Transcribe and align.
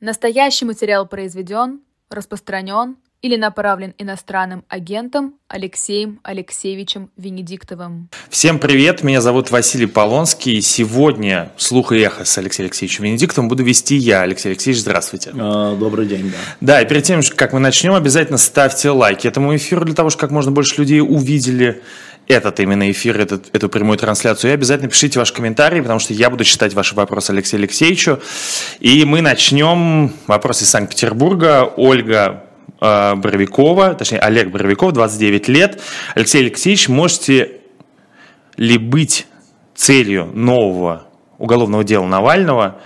Настоящий 0.00 0.64
материал 0.64 1.06
произведен, 1.06 1.80
распространен 2.08 2.96
или 3.20 3.36
направлен 3.36 3.92
иностранным 3.98 4.64
агентом 4.66 5.34
Алексеем 5.46 6.20
Алексеевичем 6.22 7.10
Венедиктовым. 7.18 8.08
Всем 8.30 8.58
привет, 8.58 9.02
меня 9.02 9.20
зовут 9.20 9.50
Василий 9.50 9.84
Полонский. 9.84 10.54
и 10.54 10.60
Сегодня 10.62 11.52
«Слух 11.58 11.92
и 11.92 11.98
эхо» 11.98 12.24
с 12.24 12.38
Алексеем 12.38 12.68
Алексеевичем 12.68 13.04
Венедиктовым 13.04 13.50
буду 13.50 13.62
вести 13.62 13.96
я. 13.96 14.22
Алексей 14.22 14.48
Алексеевич, 14.48 14.80
здравствуйте. 14.80 15.32
А, 15.34 15.76
добрый 15.76 16.06
день, 16.06 16.30
да. 16.30 16.38
Да, 16.62 16.80
и 16.80 16.88
перед 16.88 17.04
тем, 17.04 17.20
как 17.36 17.52
мы 17.52 17.60
начнем, 17.60 17.92
обязательно 17.92 18.38
ставьте 18.38 18.88
лайки 18.88 19.28
этому 19.28 19.54
эфиру 19.54 19.84
для 19.84 19.94
того, 19.94 20.08
чтобы 20.08 20.22
как 20.22 20.30
можно 20.30 20.50
больше 20.50 20.76
людей 20.78 21.02
увидели 21.02 21.82
этот 22.30 22.60
именно 22.60 22.90
эфир, 22.90 23.20
этот, 23.20 23.54
эту 23.54 23.68
прямую 23.68 23.98
трансляцию, 23.98 24.52
и 24.52 24.54
обязательно 24.54 24.88
пишите 24.88 25.18
ваши 25.18 25.34
комментарии, 25.34 25.80
потому 25.80 25.98
что 25.98 26.14
я 26.14 26.30
буду 26.30 26.44
читать 26.44 26.74
ваши 26.74 26.94
вопросы 26.94 27.32
Алексею 27.32 27.60
Алексеевичу. 27.60 28.20
И 28.78 29.04
мы 29.04 29.20
начнем. 29.20 30.12
Вопрос 30.28 30.62
из 30.62 30.70
Санкт-Петербурга. 30.70 31.64
Ольга 31.76 32.44
э, 32.80 33.14
Боровикова, 33.16 33.94
точнее 33.94 34.20
Олег 34.20 34.50
Боровиков, 34.50 34.92
29 34.92 35.48
лет. 35.48 35.80
Алексей 36.14 36.42
Алексеевич, 36.42 36.88
можете 36.88 37.60
ли 38.56 38.78
быть 38.78 39.26
целью 39.74 40.26
нового 40.26 41.08
уголовного 41.38 41.82
дела 41.82 42.06
Навального 42.06 42.80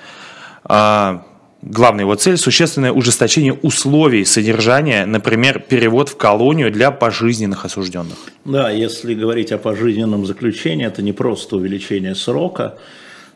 э, 0.68 1.18
Главная 1.66 2.04
его 2.04 2.14
цель– 2.14 2.36
существенное 2.38 2.92
ужесточение 2.92 3.54
условий 3.54 4.26
содержания, 4.26 5.06
например, 5.06 5.60
перевод 5.60 6.10
в 6.10 6.16
колонию 6.18 6.70
для 6.70 6.90
пожизненных 6.90 7.64
осужденных. 7.64 8.18
Да, 8.44 8.68
если 8.70 9.14
говорить 9.14 9.50
о 9.50 9.56
пожизненном 9.56 10.26
заключении, 10.26 10.86
это 10.86 11.00
не 11.00 11.14
просто 11.14 11.56
увеличение 11.56 12.14
срока, 12.14 12.76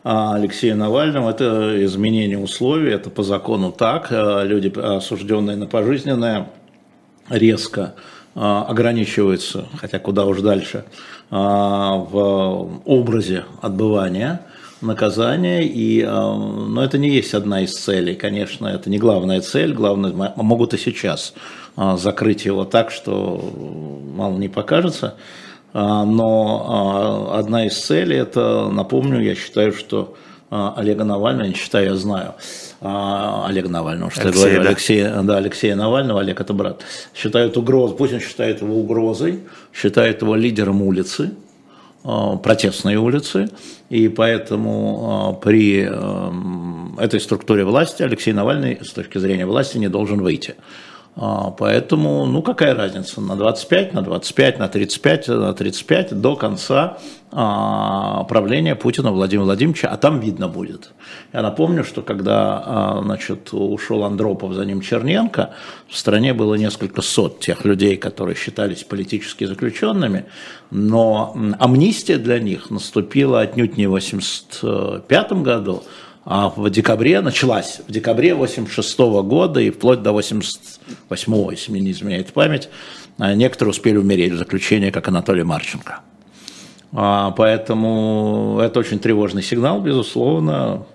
а 0.03 0.35
Алексея 0.35 0.75
Навального, 0.75 1.31
это 1.31 1.83
изменение 1.83 2.37
условий, 2.37 2.91
это 2.91 3.09
по 3.09 3.23
закону 3.23 3.71
так, 3.71 4.09
а 4.11 4.43
люди, 4.43 4.71
осужденные 4.79 5.57
на 5.57 5.65
пожизненное, 5.65 6.51
резко 7.29 7.95
а, 8.35 8.63
ограничиваются, 8.63 9.67
хотя 9.81 9.97
куда 9.97 10.25
уж 10.25 10.41
дальше, 10.41 10.85
в 11.31 12.81
образе 12.85 13.45
отбывания– 13.63 14.41
наказания, 14.81 15.63
и, 15.63 16.01
э, 16.01 16.07
но 16.09 16.83
это 16.83 16.97
не 16.97 17.09
есть 17.09 17.33
одна 17.33 17.61
из 17.61 17.75
целей, 17.75 18.15
конечно, 18.15 18.67
это 18.67 18.89
не 18.89 18.97
главная 18.97 19.41
цель, 19.41 19.73
главное, 19.73 20.33
могут 20.35 20.73
и 20.73 20.77
сейчас 20.77 21.33
э, 21.77 21.97
закрыть 21.97 22.45
его 22.45 22.65
так, 22.65 22.91
что 22.91 23.53
мало 24.15 24.37
не 24.37 24.47
покажется, 24.47 25.15
э, 25.73 25.79
но 25.79 27.31
одна 27.33 27.65
из 27.65 27.77
целей, 27.77 28.17
это, 28.17 28.69
напомню, 28.69 29.21
я 29.21 29.35
считаю, 29.35 29.73
что 29.73 30.15
Олега 30.49 31.03
Навального, 31.03 31.47
не 31.47 31.53
считаю, 31.53 31.91
я 31.91 31.95
знаю, 31.95 32.33
Олега 32.81 33.69
Навального, 33.69 34.09
что 34.09 34.21
Алексей, 34.21 34.39
я 34.39 34.45
говорю, 34.47 34.63
да. 34.63 34.69
Алексея, 34.69 35.21
да, 35.21 35.37
Алексея 35.37 35.75
Навального, 35.75 36.21
Олег 36.21 36.41
это 36.41 36.53
брат, 36.53 36.81
считают 37.13 37.55
угрозой, 37.55 37.95
пусть 37.95 38.13
он 38.13 38.19
считает 38.19 38.61
его 38.61 38.79
угрозой, 38.79 39.41
считает 39.71 40.23
его 40.23 40.35
лидером 40.35 40.81
улицы, 40.81 41.31
протестные 42.03 42.97
улицы, 42.97 43.49
и 43.89 44.07
поэтому 44.07 45.37
э, 45.37 45.43
при 45.43 45.87
э, 45.89 47.03
этой 47.03 47.19
структуре 47.19 47.63
власти 47.63 48.03
Алексей 48.03 48.33
Навальный 48.33 48.79
с 48.81 48.91
точки 48.91 49.17
зрения 49.17 49.45
власти 49.45 49.77
не 49.77 49.89
должен 49.89 50.21
выйти. 50.21 50.55
А, 51.21 51.51
поэтому, 51.51 52.25
ну 52.25 52.41
какая 52.41 52.73
разница, 52.73 53.19
на 53.19 53.35
25, 53.35 53.93
на 53.93 54.01
25, 54.01 54.59
на 54.59 54.69
35, 54.69 55.27
на 55.27 55.53
35 55.53 56.21
до 56.21 56.37
конца 56.37 56.97
а, 57.33 58.23
правления 58.23 58.73
Путина 58.73 59.11
Владимира 59.11 59.43
Владимировича, 59.43 59.89
а 59.89 59.97
там 59.97 60.21
видно 60.21 60.47
будет. 60.47 60.91
Я 61.33 61.41
напомню, 61.41 61.83
что 61.83 62.03
когда 62.03 62.63
а, 62.65 63.01
значит, 63.03 63.49
ушел 63.51 64.05
Андропов, 64.05 64.53
за 64.53 64.63
ним 64.63 64.79
Черненко, 64.79 65.49
в 65.89 65.97
стране 65.97 66.33
было 66.33 66.55
несколько 66.55 67.01
сот 67.01 67.41
тех 67.41 67.65
людей, 67.65 67.97
которые 67.97 68.35
считались 68.37 68.85
политически 68.85 69.43
заключенными, 69.43 70.23
но 70.71 71.35
амнистия 71.59 72.17
для 72.17 72.39
них 72.39 72.69
наступила 72.69 73.41
отнюдь 73.41 73.75
не 73.75 73.87
в 73.87 73.95
1985 73.95 75.31
году, 75.43 75.83
в 76.25 76.69
декабре 76.69 77.21
началась, 77.21 77.81
в 77.87 77.91
декабре 77.91 78.35
86 78.35 78.99
года 78.99 79.59
и 79.59 79.69
вплоть 79.69 80.01
до 80.01 80.11
88 80.11 81.51
если 81.51 81.71
не 81.79 81.91
изменяет 81.91 82.33
память, 82.33 82.69
а 83.17 83.33
некоторые 83.33 83.71
успели 83.71 83.97
умереть 83.97 84.33
в 84.33 84.37
заключении, 84.37 84.91
как 84.91 85.07
Анатолий 85.07 85.43
Марченко. 85.43 86.01
А, 86.91 87.31
поэтому 87.31 88.59
это 88.61 88.79
очень 88.79 88.99
тревожный 88.99 89.43
сигнал, 89.43 89.81
безусловно. 89.81 90.85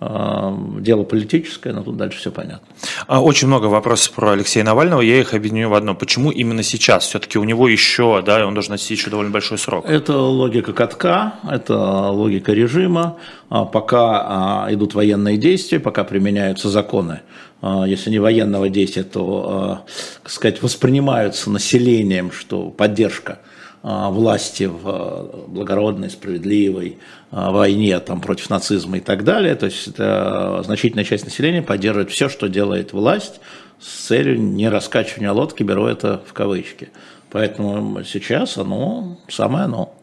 А, 0.00 0.56
дело 0.78 1.02
политическое, 1.02 1.72
но 1.72 1.82
тут 1.82 1.96
дальше 1.96 2.18
все 2.18 2.30
понятно. 2.30 2.66
А, 3.08 3.20
очень 3.20 3.48
много 3.48 3.66
вопросов 3.66 4.14
про 4.14 4.32
Алексея 4.32 4.62
Навального, 4.64 5.00
я 5.00 5.18
их 5.18 5.34
объединю 5.34 5.70
в 5.70 5.74
одно. 5.74 5.94
Почему 5.94 6.30
именно 6.30 6.62
сейчас? 6.62 7.04
Все-таки 7.04 7.38
у 7.38 7.44
него 7.44 7.68
еще, 7.68 8.22
да, 8.22 8.46
он 8.46 8.54
должен 8.54 8.72
носить 8.72 8.90
еще 8.90 9.10
довольно 9.10 9.32
большой 9.32 9.58
срок. 9.58 9.84
Это 9.86 10.16
логика 10.16 10.72
катка, 10.72 11.34
это 11.48 11.76
логика 12.10 12.52
режима. 12.52 13.16
А, 13.50 13.64
пока 13.64 14.68
идут 14.70 14.94
военные 14.94 15.36
действия, 15.36 15.80
пока 15.80 16.04
применяются 16.04 16.68
законы, 16.68 17.22
если 17.60 18.10
не 18.10 18.20
военного 18.20 18.68
действия, 18.68 19.02
то, 19.02 19.84
так 20.22 20.30
сказать, 20.30 20.62
воспринимаются 20.62 21.50
населением, 21.50 22.30
что 22.30 22.70
поддержка 22.70 23.40
а, 23.40 23.47
власти 23.88 24.64
в 24.64 24.82
а, 24.84 25.44
благородной, 25.46 26.10
справедливой 26.10 26.98
а, 27.30 27.50
войне 27.50 27.98
там, 28.00 28.20
против 28.20 28.50
нацизма 28.50 28.98
и 28.98 29.00
так 29.00 29.24
далее. 29.24 29.54
То 29.54 29.66
есть 29.66 29.88
это 29.88 30.60
значительная 30.64 31.04
часть 31.04 31.24
населения 31.24 31.62
поддерживает 31.62 32.10
все, 32.10 32.28
что 32.28 32.48
делает 32.48 32.92
власть 32.92 33.40
с 33.80 34.06
целью 34.06 34.38
не 34.40 34.68
раскачивания 34.68 35.32
лодки, 35.32 35.62
беру 35.62 35.86
это 35.86 36.22
в 36.26 36.34
кавычки. 36.34 36.90
Поэтому 37.30 38.04
сейчас 38.04 38.58
оно 38.58 39.18
самое 39.28 39.64
оно. 39.64 39.94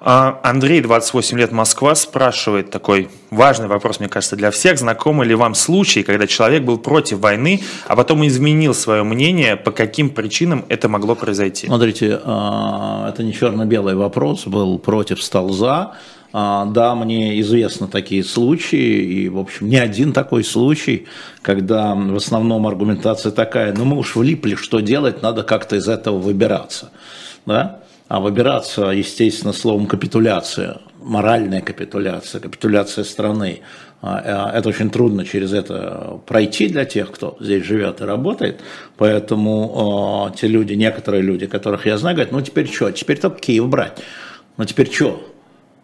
А, 0.00 0.40
Андрей, 0.42 0.80
28 0.80 1.38
лет, 1.38 1.52
Москва, 1.52 1.94
спрашивает 1.94 2.70
такой 2.70 3.08
важный 3.30 3.66
вопрос, 3.66 4.00
мне 4.00 4.08
кажется, 4.08 4.36
для 4.36 4.50
всех. 4.50 4.78
Знакомы 4.78 5.24
ли 5.24 5.34
вам 5.34 5.54
случаи, 5.54 6.00
когда 6.00 6.26
человек 6.26 6.62
был 6.62 6.78
против 6.78 7.18
войны, 7.18 7.62
а 7.86 7.96
потом 7.96 8.26
изменил 8.26 8.74
свое 8.74 9.02
мнение, 9.02 9.56
по 9.56 9.70
каким 9.70 10.10
причинам 10.10 10.64
это 10.68 10.88
могло 10.88 11.14
произойти? 11.14 11.66
Смотрите, 11.66 12.20
а, 12.24 13.08
это 13.08 13.22
не 13.22 13.32
черно-белый 13.32 13.94
вопрос, 13.94 14.46
был 14.46 14.78
против, 14.78 15.22
стал 15.22 15.50
за. 15.50 15.94
А, 16.32 16.66
да, 16.66 16.94
мне 16.94 17.40
известны 17.40 17.88
такие 17.88 18.22
случаи, 18.22 19.02
и, 19.02 19.28
в 19.28 19.38
общем, 19.38 19.68
не 19.70 19.78
один 19.78 20.12
такой 20.12 20.44
случай, 20.44 21.06
когда 21.40 21.94
в 21.94 22.16
основном 22.16 22.66
аргументация 22.66 23.32
такая, 23.32 23.72
ну 23.72 23.86
мы 23.86 23.96
уж 23.96 24.16
влипли, 24.16 24.54
что 24.54 24.80
делать, 24.80 25.22
надо 25.22 25.44
как-то 25.44 25.76
из 25.76 25.88
этого 25.88 26.18
выбираться. 26.18 26.90
Да? 27.46 27.80
А 28.08 28.20
выбираться, 28.20 28.86
естественно, 28.90 29.52
словом 29.52 29.86
капитуляция, 29.86 30.78
моральная 31.00 31.60
капитуляция, 31.60 32.40
капитуляция 32.40 33.04
страны. 33.04 33.60
А, 34.02 34.50
а, 34.52 34.58
это 34.58 34.68
очень 34.68 34.90
трудно 34.90 35.24
через 35.24 35.52
это 35.52 36.20
пройти 36.26 36.68
для 36.68 36.84
тех, 36.84 37.10
кто 37.10 37.36
здесь 37.40 37.64
живет 37.64 38.00
и 38.00 38.04
работает. 38.04 38.60
Поэтому 38.96 40.30
э, 40.32 40.36
те 40.38 40.46
люди, 40.46 40.74
некоторые 40.74 41.22
люди, 41.22 41.46
которых 41.46 41.86
я 41.86 41.98
знаю, 41.98 42.16
говорят, 42.16 42.32
ну 42.32 42.40
теперь 42.40 42.68
что, 42.70 42.90
теперь 42.92 43.18
только 43.18 43.40
Киев 43.40 43.68
брать. 43.68 43.98
Ну 44.56 44.64
теперь 44.64 44.92
что? 44.92 45.26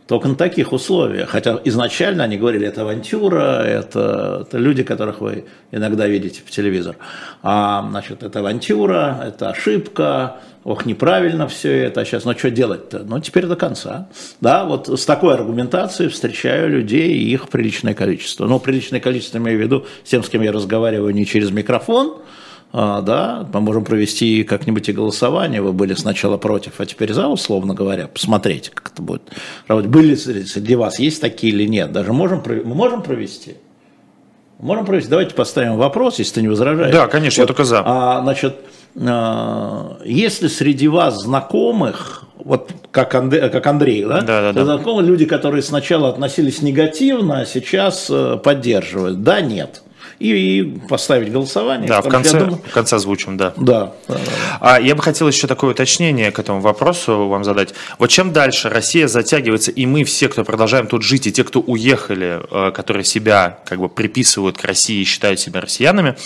Только 0.06 0.28
на 0.28 0.34
таких 0.34 0.72
условиях. 0.72 1.30
Хотя 1.30 1.60
изначально 1.64 2.24
они 2.24 2.36
говорили, 2.36 2.66
это 2.66 2.82
авантюра, 2.82 3.62
это, 3.62 4.44
это 4.46 4.58
люди, 4.58 4.82
которых 4.82 5.20
вы 5.20 5.44
иногда 5.70 6.06
видите 6.06 6.42
по 6.42 6.50
телевизору. 6.50 6.96
А, 7.42 7.86
значит, 7.88 8.22
это 8.22 8.40
авантюра, 8.40 9.22
это 9.24 9.50
ошибка, 9.50 10.38
ох, 10.64 10.86
неправильно 10.86 11.46
все 11.48 11.84
это, 11.84 12.00
а 12.00 12.04
сейчас, 12.04 12.24
ну 12.24 12.36
что 12.36 12.50
делать-то? 12.50 13.00
Ну, 13.00 13.20
теперь 13.20 13.46
до 13.46 13.56
конца. 13.56 14.08
Да, 14.40 14.64
вот 14.64 14.88
с 14.88 15.04
такой 15.04 15.34
аргументацией 15.34 16.10
встречаю 16.10 16.68
людей 16.68 17.14
и 17.14 17.32
их 17.32 17.48
приличное 17.48 17.94
количество. 17.94 18.46
Ну, 18.46 18.58
приличное 18.58 19.00
количество 19.00 19.38
имею 19.38 19.58
в 19.58 19.62
виду 19.62 19.86
с 20.04 20.10
тем, 20.10 20.22
с 20.22 20.28
кем 20.28 20.42
я 20.42 20.52
разговариваю 20.52 21.14
не 21.14 21.26
через 21.26 21.50
микрофон, 21.50 22.16
а, 22.16 22.22
да, 22.72 23.46
мы 23.52 23.60
можем 23.60 23.84
провести 23.84 24.44
как-нибудь 24.44 24.88
и 24.88 24.92
голосование, 24.92 25.60
вы 25.60 25.72
были 25.72 25.92
сначала 25.94 26.38
против, 26.38 26.74
а 26.78 26.86
теперь 26.86 27.12
за, 27.12 27.28
условно 27.28 27.74
говоря, 27.74 28.08
посмотреть, 28.08 28.70
как 28.70 28.92
это 28.92 29.02
будет 29.02 29.22
работать. 29.68 29.90
Были 29.90 30.14
среди 30.14 30.74
вас, 30.74 30.98
есть 30.98 31.20
такие 31.20 31.52
или 31.52 31.66
нет, 31.66 31.92
даже 31.92 32.12
можем, 32.12 32.42
мы 32.46 32.74
можем 32.74 33.02
провести? 33.02 33.56
Можем 34.58 34.86
провести, 34.86 35.10
давайте 35.10 35.34
поставим 35.34 35.76
вопрос, 35.76 36.18
если 36.18 36.34
ты 36.34 36.42
не 36.42 36.48
возражаешь. 36.48 36.94
Да, 36.94 37.08
конечно, 37.08 37.42
вот, 37.42 37.44
я 37.44 37.46
только 37.48 37.64
за. 37.64 37.82
А, 37.84 38.20
значит, 38.22 38.56
а, 38.96 39.98
если 40.04 40.46
среди 40.46 40.88
вас 40.88 41.20
знакомых, 41.22 42.24
вот 42.36 42.70
как, 42.90 43.14
Андрей, 43.14 43.50
как 43.50 43.66
Андрей, 43.66 44.04
да, 44.04 44.20
да, 44.20 44.40
да, 44.40 44.52
да. 44.52 44.64
знакомые 44.64 45.06
люди, 45.06 45.24
которые 45.24 45.62
сначала 45.62 46.08
относились 46.08 46.62
негативно, 46.62 47.40
а 47.40 47.44
сейчас 47.44 48.08
э, 48.08 48.38
поддерживают, 48.42 49.22
да, 49.22 49.40
нет. 49.40 49.82
И 50.22 50.62
поставить 50.88 51.32
голосование. 51.32 51.88
Да, 51.88 52.00
в 52.00 52.08
конце, 52.08 52.38
думаю... 52.38 52.60
в 52.64 52.72
конце 52.72 52.96
озвучим, 52.96 53.36
да. 53.36 53.52
Да. 53.56 53.92
А 54.60 54.80
я 54.80 54.94
бы 54.94 55.02
хотел 55.02 55.26
еще 55.26 55.46
такое 55.46 55.72
уточнение 55.72 56.30
к 56.30 56.38
этому 56.38 56.60
вопросу 56.60 57.26
вам 57.28 57.44
задать. 57.44 57.74
Вот 57.98 58.08
чем 58.08 58.32
дальше 58.32 58.68
Россия 58.68 59.08
затягивается, 59.08 59.70
и 59.72 59.84
мы 59.86 60.04
все, 60.04 60.28
кто 60.28 60.44
продолжаем 60.44 60.86
тут 60.86 61.02
жить, 61.02 61.26
и 61.26 61.32
те, 61.32 61.42
кто 61.42 61.60
уехали, 61.60 62.40
э, 62.50 62.70
которые 62.72 63.04
себя 63.04 63.58
как 63.64 63.80
бы 63.80 63.88
приписывают 63.88 64.58
к 64.58 64.64
России 64.64 65.00
и 65.00 65.04
считают 65.04 65.40
себя 65.40 65.60
россиянами, 65.60 66.16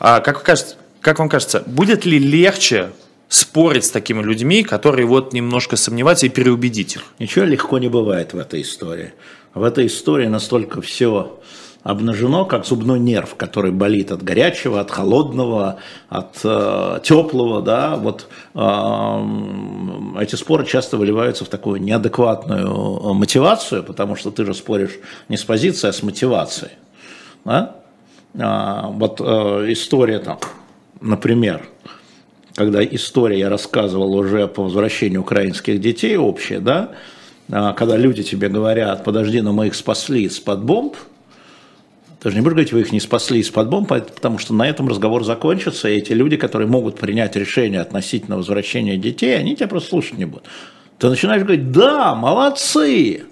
а 0.00 0.20
как, 0.20 0.42
кажется, 0.42 0.76
как 1.00 1.18
вам 1.18 1.28
кажется, 1.28 1.62
будет 1.66 2.06
ли 2.06 2.18
легче 2.18 2.90
спорить 3.28 3.84
с 3.84 3.90
такими 3.90 4.22
людьми, 4.22 4.62
которые 4.62 5.06
вот 5.06 5.32
немножко 5.32 5.76
сомневаются 5.76 6.26
и 6.26 6.28
переубедить 6.28 6.96
их? 6.96 7.02
Ничего 7.18 7.44
легко 7.44 7.78
не 7.78 7.88
бывает 7.88 8.32
в 8.32 8.38
этой 8.38 8.62
истории. 8.62 9.12
В 9.54 9.62
этой 9.64 9.86
истории 9.86 10.26
настолько 10.26 10.80
все 10.80 11.38
обнажено, 11.82 12.44
как 12.44 12.64
зубной 12.64 12.98
нерв, 13.00 13.34
который 13.34 13.72
болит 13.72 14.12
от 14.12 14.22
горячего, 14.22 14.80
от 14.80 14.90
холодного, 14.90 15.78
от 16.08 16.38
э, 16.44 17.00
теплого, 17.02 17.60
да, 17.62 17.96
вот 17.96 18.28
э, 18.54 20.20
эти 20.20 20.36
споры 20.36 20.64
часто 20.64 20.96
выливаются 20.96 21.44
в 21.44 21.48
такую 21.48 21.82
неадекватную 21.82 22.66
э, 22.66 23.12
мотивацию, 23.14 23.82
потому 23.82 24.16
что 24.16 24.30
ты 24.30 24.44
же 24.44 24.54
споришь 24.54 24.98
не 25.28 25.36
с 25.36 25.44
позицией, 25.44 25.90
а 25.90 25.92
с 25.92 26.02
мотивацией, 26.02 26.72
да? 27.44 27.76
а, 28.38 28.88
вот 28.88 29.20
э, 29.20 29.72
история 29.72 30.20
там, 30.20 30.38
например, 31.00 31.66
когда 32.54 32.84
история 32.84 33.40
я 33.40 33.48
рассказывал 33.48 34.14
уже 34.14 34.46
по 34.46 34.62
возвращению 34.62 35.22
украинских 35.22 35.80
детей 35.80 36.16
общая, 36.16 36.60
да, 36.60 36.90
а, 37.50 37.72
когда 37.72 37.96
люди 37.96 38.22
тебе 38.22 38.48
говорят, 38.48 39.04
подожди, 39.04 39.40
но 39.40 39.52
мы 39.52 39.66
их 39.66 39.74
спасли 39.74 40.22
из-под 40.24 40.62
бомб, 40.62 40.94
ты 42.22 42.30
же 42.30 42.36
не 42.36 42.42
будешь 42.42 42.52
говорить, 42.52 42.72
вы 42.72 42.82
их 42.82 42.92
не 42.92 43.00
спасли 43.00 43.40
из-под 43.40 43.68
бомб, 43.68 43.88
потому 43.88 44.38
что 44.38 44.54
на 44.54 44.68
этом 44.68 44.86
разговор 44.86 45.24
закончится, 45.24 45.88
и 45.88 45.96
эти 45.96 46.12
люди, 46.12 46.36
которые 46.36 46.68
могут 46.68 46.96
принять 46.96 47.34
решение 47.34 47.80
относительно 47.80 48.36
возвращения 48.36 48.96
детей, 48.96 49.36
они 49.36 49.56
тебя 49.56 49.66
просто 49.66 49.88
слушать 49.88 50.18
не 50.18 50.24
будут. 50.24 50.44
Ты 50.98 51.08
начинаешь 51.08 51.42
говорить, 51.42 51.72
да, 51.72 52.14
молодцы, 52.14 53.24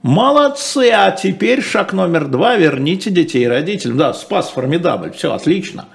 молодцы, 0.00 0.90
а 0.90 1.10
теперь 1.10 1.60
шаг 1.60 1.92
номер 1.92 2.28
два, 2.28 2.56
верните 2.56 3.10
детей 3.10 3.46
родителям. 3.46 3.98
Да, 3.98 4.14
спас 4.14 4.48
формидабль, 4.48 5.12
все, 5.12 5.34
отлично. 5.34 5.88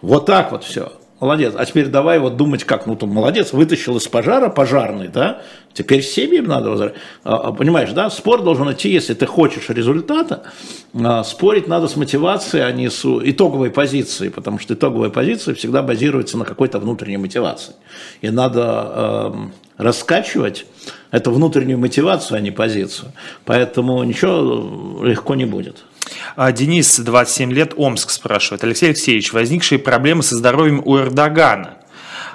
Вот 0.00 0.26
так 0.26 0.50
вот 0.50 0.64
все. 0.64 0.94
Молодец. 1.20 1.54
А 1.56 1.64
теперь 1.64 1.86
давай 1.86 2.18
вот 2.18 2.36
думать, 2.36 2.64
как, 2.64 2.86
ну, 2.86 2.96
там, 2.96 3.10
молодец, 3.10 3.52
вытащил 3.52 3.96
из 3.96 4.06
пожара 4.08 4.48
пожарный, 4.48 5.08
да, 5.08 5.42
теперь 5.72 6.02
семьям 6.02 6.46
надо 6.46 6.70
возвращать. 6.70 6.98
А, 7.22 7.52
понимаешь, 7.52 7.92
да, 7.92 8.10
спор 8.10 8.42
должен 8.42 8.70
идти, 8.72 8.90
если 8.90 9.14
ты 9.14 9.24
хочешь 9.24 9.68
результата, 9.68 10.42
а, 10.92 11.22
спорить 11.22 11.68
надо 11.68 11.86
с 11.86 11.94
мотивацией, 11.94 12.66
а 12.66 12.72
не 12.72 12.90
с 12.90 13.04
итоговой 13.04 13.70
позицией, 13.70 14.30
потому 14.30 14.58
что 14.58 14.74
итоговая 14.74 15.08
позиция 15.08 15.54
всегда 15.54 15.82
базируется 15.82 16.36
на 16.36 16.44
какой-то 16.44 16.80
внутренней 16.80 17.18
мотивации. 17.18 17.74
И 18.20 18.30
надо 18.30 18.92
э, 18.94 19.32
раскачивать 19.78 20.66
эту 21.12 21.30
внутреннюю 21.30 21.78
мотивацию, 21.78 22.38
а 22.38 22.40
не 22.40 22.50
позицию. 22.50 23.12
Поэтому 23.44 24.02
ничего 24.02 25.04
легко 25.04 25.36
не 25.36 25.44
будет. 25.44 25.84
А, 26.36 26.52
Денис, 26.52 26.98
27 26.98 27.52
лет, 27.52 27.72
Омск 27.76 28.10
спрашивает. 28.10 28.64
Алексей 28.64 28.86
Алексеевич, 28.86 29.32
возникшие 29.32 29.78
проблемы 29.78 30.22
со 30.22 30.36
здоровьем 30.36 30.82
у 30.84 30.98
Эрдогана 30.98 31.78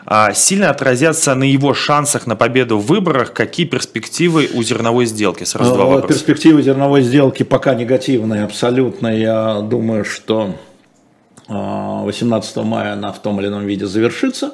а, 0.05 0.33
сильно 0.33 0.69
отразятся 0.69 1.35
на 1.35 1.43
его 1.43 1.73
шансах 1.73 2.27
на 2.27 2.35
победу 2.35 2.77
в 2.77 2.85
выборах? 2.85 3.33
Какие 3.33 3.65
перспективы 3.65 4.49
у 4.53 4.63
зерновой 4.63 5.05
сделки? 5.05 5.43
Сразу 5.43 5.73
два 5.73 5.85
вопроса. 5.85 6.07
Перспективы 6.13 6.61
зерновой 6.61 7.01
сделки 7.01 7.43
пока 7.43 7.75
негативные 7.75 8.43
абсолютно. 8.43 9.07
Я 9.07 9.61
думаю, 9.61 10.05
что 10.05 10.55
18 11.47 12.57
а, 12.57 12.63
мая 12.63 12.93
она 12.93 13.11
в 13.11 13.21
том 13.21 13.39
или 13.39 13.47
ином 13.47 13.65
виде 13.65 13.85
завершится 13.85 14.53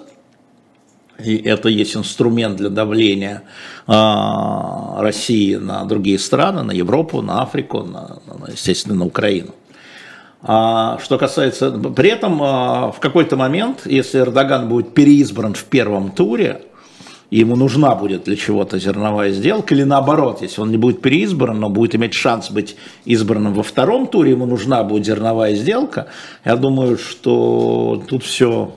и 1.23 1.37
это 1.37 1.69
есть 1.69 1.95
инструмент 1.95 2.57
для 2.57 2.69
давления 2.69 3.43
а, 3.87 5.01
России 5.01 5.55
на 5.55 5.85
другие 5.85 6.19
страны, 6.19 6.63
на 6.63 6.71
Европу, 6.71 7.21
на 7.21 7.41
Африку, 7.41 7.83
на, 7.83 8.19
на, 8.27 8.51
естественно, 8.51 8.95
на 8.95 9.05
Украину. 9.05 9.53
А, 10.41 10.99
что 11.03 11.17
касается, 11.17 11.71
при 11.71 12.09
этом 12.09 12.41
а, 12.43 12.91
в 12.91 12.99
какой-то 12.99 13.35
момент, 13.37 13.81
если 13.85 14.19
Эрдоган 14.19 14.67
будет 14.67 14.93
переизбран 14.93 15.53
в 15.53 15.63
первом 15.63 16.11
туре, 16.11 16.61
ему 17.31 17.55
нужна 17.55 17.95
будет 17.95 18.25
для 18.25 18.35
чего-то 18.35 18.77
зерновая 18.77 19.31
сделка, 19.31 19.73
или 19.73 19.83
наоборот, 19.83 20.41
если 20.41 20.61
он 20.61 20.69
не 20.69 20.77
будет 20.77 21.01
переизбран, 21.01 21.59
но 21.59 21.69
будет 21.69 21.95
иметь 21.95 22.13
шанс 22.13 22.51
быть 22.51 22.75
избранным 23.05 23.53
во 23.53 23.63
втором 23.63 24.07
туре, 24.07 24.31
ему 24.31 24.45
нужна 24.45 24.83
будет 24.83 25.05
зерновая 25.05 25.55
сделка, 25.55 26.07
я 26.43 26.55
думаю, 26.57 26.97
что 26.97 28.03
тут 28.07 28.23
все 28.23 28.75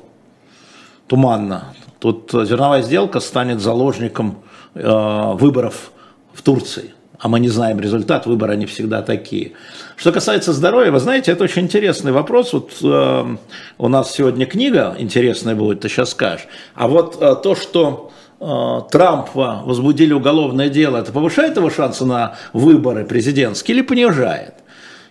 туманно. 1.07 1.75
Тут 1.99 2.31
зерновая 2.33 2.83
сделка 2.83 3.21
станет 3.21 3.61
заложником 3.61 4.43
э, 4.75 5.33
выборов 5.35 5.91
в 6.33 6.43
Турции. 6.43 6.95
А 7.19 7.29
мы 7.29 7.41
не 7.41 7.49
знаем 7.49 7.81
результат, 7.81 8.27
выборы 8.27 8.53
они 8.53 8.67
всегда 8.67 9.03
такие. 9.03 9.53
Что 9.97 10.13
касается 10.13 10.53
здоровья, 10.53 10.93
вы 10.93 11.01
знаете, 11.01 11.33
это 11.33 11.43
очень 11.43 11.63
интересный 11.63 12.13
вопрос. 12.13 12.53
Вот 12.53 12.71
э, 12.83 13.37
у 13.79 13.89
нас 13.89 14.13
сегодня 14.13 14.47
книга 14.47 14.95
интересная 14.99 15.57
будет, 15.57 15.81
ты 15.81 15.89
сейчас 15.89 16.11
скажешь. 16.11 16.47
А 16.77 16.87
вот 16.87 17.21
э, 17.21 17.35
то, 17.43 17.57
что 17.57 18.13
э, 18.39 18.81
Трампа 18.93 19.63
возбудили 19.65 20.13
уголовное 20.13 20.69
дело, 20.69 20.99
это 20.99 21.11
повышает 21.11 21.57
его 21.57 21.71
шансы 21.71 22.05
на 22.05 22.37
выборы 22.53 23.05
президентские 23.05 23.79
или 23.79 23.83
понижает? 23.83 24.55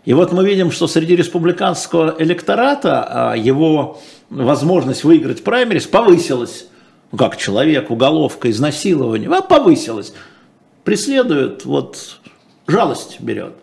И 0.05 0.13
вот 0.13 0.31
мы 0.31 0.45
видим, 0.45 0.71
что 0.71 0.87
среди 0.87 1.17
республиканского 1.17 2.15
электората 2.19 3.33
э, 3.35 3.39
его 3.39 3.99
возможность 4.29 5.03
выиграть 5.03 5.43
праймерис 5.43 5.87
повысилась 5.87 6.67
ну 7.11 7.17
как 7.17 7.37
человек, 7.37 7.91
уголовка, 7.91 8.49
изнасилование, 8.49 9.29
а 9.29 9.41
повысилось. 9.41 10.13
Преследует, 10.83 11.65
вот 11.65 12.19
жалость 12.67 13.19
берет. 13.19 13.53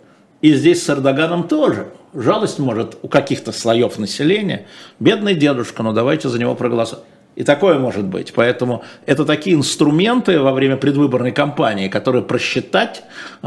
И 0.41 0.55
здесь 0.55 0.83
с 0.83 0.91
Эрдоганом 0.91 1.49
тоже. 1.49 1.89
Жалость 2.13 2.59
может 2.59 2.99
у 3.03 3.09
каких-то 3.09 3.51
слоев 3.51 3.99
населения. 3.99 4.67
Бедный 5.01 5.35
дедушка, 5.35 5.83
ну 5.83 5.93
давайте 5.93 6.29
за 6.29 6.39
него 6.39 6.55
проголосуем. 6.55 7.03
И 7.35 7.43
такое 7.43 7.79
может 7.79 8.05
быть. 8.05 8.33
Поэтому 8.33 8.85
это 9.07 9.25
такие 9.25 9.57
инструменты 9.57 10.39
во 10.39 10.53
время 10.53 10.77
предвыборной 10.77 11.33
кампании, 11.33 11.89
которые 11.89 12.23
просчитать 12.23 13.03
э, 13.43 13.47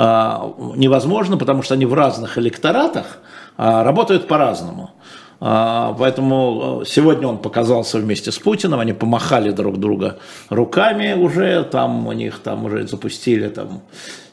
невозможно, 0.75 1.37
потому 1.37 1.61
что 1.61 1.75
они 1.75 1.85
в 1.85 1.93
разных 1.93 2.37
электоратах 2.37 3.19
э, 3.57 3.83
работают 3.83 4.27
по-разному. 4.27 4.91
А, 5.39 5.95
поэтому 5.97 6.81
э, 6.81 6.85
сегодня 6.85 7.27
он 7.27 7.37
показался 7.37 7.99
вместе 7.99 8.31
с 8.31 8.39
Путиным, 8.39 8.79
они 8.79 8.93
помахали 8.93 9.51
друг 9.51 9.77
друга 9.79 10.17
руками 10.49 11.13
уже, 11.13 11.63
там 11.63 12.07
у 12.07 12.11
них 12.11 12.39
там 12.39 12.65
уже 12.65 12.87
запустили 12.87 13.47
там 13.49 13.81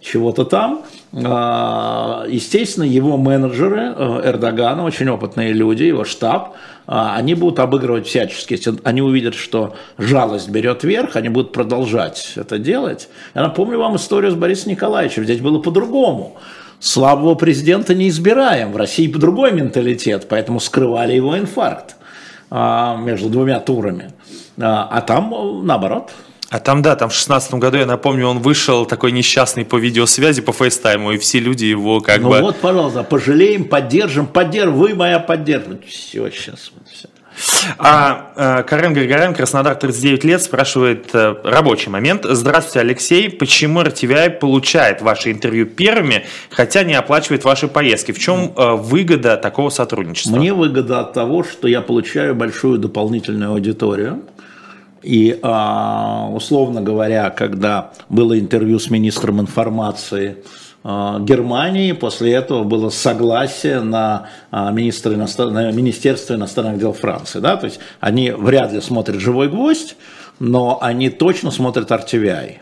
чего-то 0.01 0.45
там. 0.45 0.83
А, 1.13 2.25
естественно, 2.29 2.85
его 2.85 3.19
менеджеры 3.19 3.95
э, 3.97 4.21
Эрдогана, 4.25 4.85
очень 4.85 5.09
опытные 5.09 5.53
люди, 5.53 5.85
его 5.85 6.05
штаб, 6.05 6.57
а, 6.87 7.17
они 7.17 7.35
будут 7.35 7.59
обыгрывать 7.59 8.07
всячески. 8.07 8.55
Если 8.55 8.75
они 8.85 9.03
увидят, 9.03 9.35
что 9.35 9.75
жалость 9.99 10.49
берет 10.49 10.85
верх, 10.85 11.17
они 11.17 11.29
будут 11.29 11.53
продолжать 11.53 12.33
это 12.37 12.59
делать. 12.59 13.09
Я 13.35 13.43
напомню 13.43 13.79
вам 13.79 13.97
историю 13.97 14.33
с 14.33 14.35
Борисом 14.35 14.73
Николаевичем. 14.73 15.25
Здесь 15.25 15.41
было 15.41 15.59
по-другому 15.59 16.37
слабого 16.85 17.35
президента 17.35 17.95
не 17.95 18.09
избираем. 18.09 18.73
В 18.73 18.77
России 18.77 19.07
другой 19.07 19.53
менталитет, 19.53 20.27
поэтому 20.29 20.61
скрывали 20.61 21.15
его 21.15 21.39
инфаркт 21.39 21.97
а, 22.51 22.97
между 22.97 23.29
двумя 23.31 23.59
турами. 23.61 24.13
А, 24.61 24.89
а 24.91 25.01
там 25.01 25.67
наоборот. 25.67 26.11
А 26.51 26.61
там, 26.61 26.83
да, 26.83 26.95
там 26.95 27.09
в 27.09 27.15
шестнадцатом 27.15 27.59
году, 27.59 27.79
я 27.79 27.87
напомню, 27.87 28.29
он 28.29 28.39
вышел 28.39 28.87
такой 28.87 29.13
несчастный 29.13 29.65
по 29.65 29.77
видеосвязи, 29.77 30.43
по 30.43 30.53
фейстайму, 30.53 31.13
и 31.13 31.19
все 31.19 31.41
люди 31.41 31.65
его 31.65 32.01
как 32.01 32.21
ну 32.21 32.29
бы... 32.29 32.39
Ну 32.39 32.43
вот, 32.45 32.57
пожалуйста, 32.57 33.03
пожалеем, 33.03 33.65
поддержим, 33.65 34.27
поддержим, 34.27 34.75
вы 34.75 34.95
моя 34.95 35.19
поддержка. 35.19 35.79
Все, 35.89 36.31
сейчас, 36.31 36.71
все. 36.93 37.09
А 37.79 38.33
э, 38.37 38.63
Карен 38.65 38.95
Григорян, 38.95 39.35
Краснодар, 39.35 39.75
39 39.75 40.25
лет, 40.25 40.43
спрашивает 40.43 41.11
э, 41.15 41.35
рабочий 41.45 41.91
момент. 41.91 42.25
Здравствуйте, 42.25 42.81
Алексей. 42.81 43.31
Почему 43.31 43.81
RTVI 43.83 44.31
получает 44.39 45.03
ваши 45.03 45.33
интервью 45.33 45.67
первыми, 45.67 46.25
хотя 46.51 46.85
не 46.85 46.95
оплачивает 46.95 47.45
ваши 47.45 47.69
поездки? 47.69 48.13
В 48.13 48.19
чем 48.19 48.53
э, 48.57 48.75
выгода 48.75 49.37
такого 49.37 49.71
сотрудничества? 49.71 50.37
Мне 50.37 50.53
выгода 50.53 51.01
от 51.01 51.13
того, 51.13 51.45
что 51.45 51.69
я 51.69 51.81
получаю 51.81 52.35
большую 52.35 52.79
дополнительную 52.79 53.53
аудиторию. 53.53 54.23
И, 55.03 55.39
а, 55.43 56.31
условно 56.33 56.81
говоря, 56.81 57.29
когда 57.29 57.93
было 58.09 58.39
интервью 58.39 58.79
с 58.79 58.89
министром 58.89 59.39
информации, 59.39 60.39
Германии. 60.85 61.93
После 61.93 62.33
этого 62.33 62.63
было 62.63 62.91
согласие 62.91 63.81
на, 63.81 64.29
а, 64.51 64.71
министра 64.71 65.13
на 65.13 65.73
Министерство 65.73 66.35
иностранных 66.35 66.79
дел 66.79 66.93
Франции. 66.93 67.41
Да? 67.41 67.57
То 67.57 67.67
есть 67.67 67.81
они 68.01 68.31
вряд 68.31 68.73
ли 68.73 68.81
смотрят 68.81 69.21
«Живой 69.21 69.49
гвоздь», 69.49 69.97
но 70.39 70.79
они 70.83 71.09
точно 71.09 71.51
смотрят 71.51 71.91
RTVI. 71.91 72.59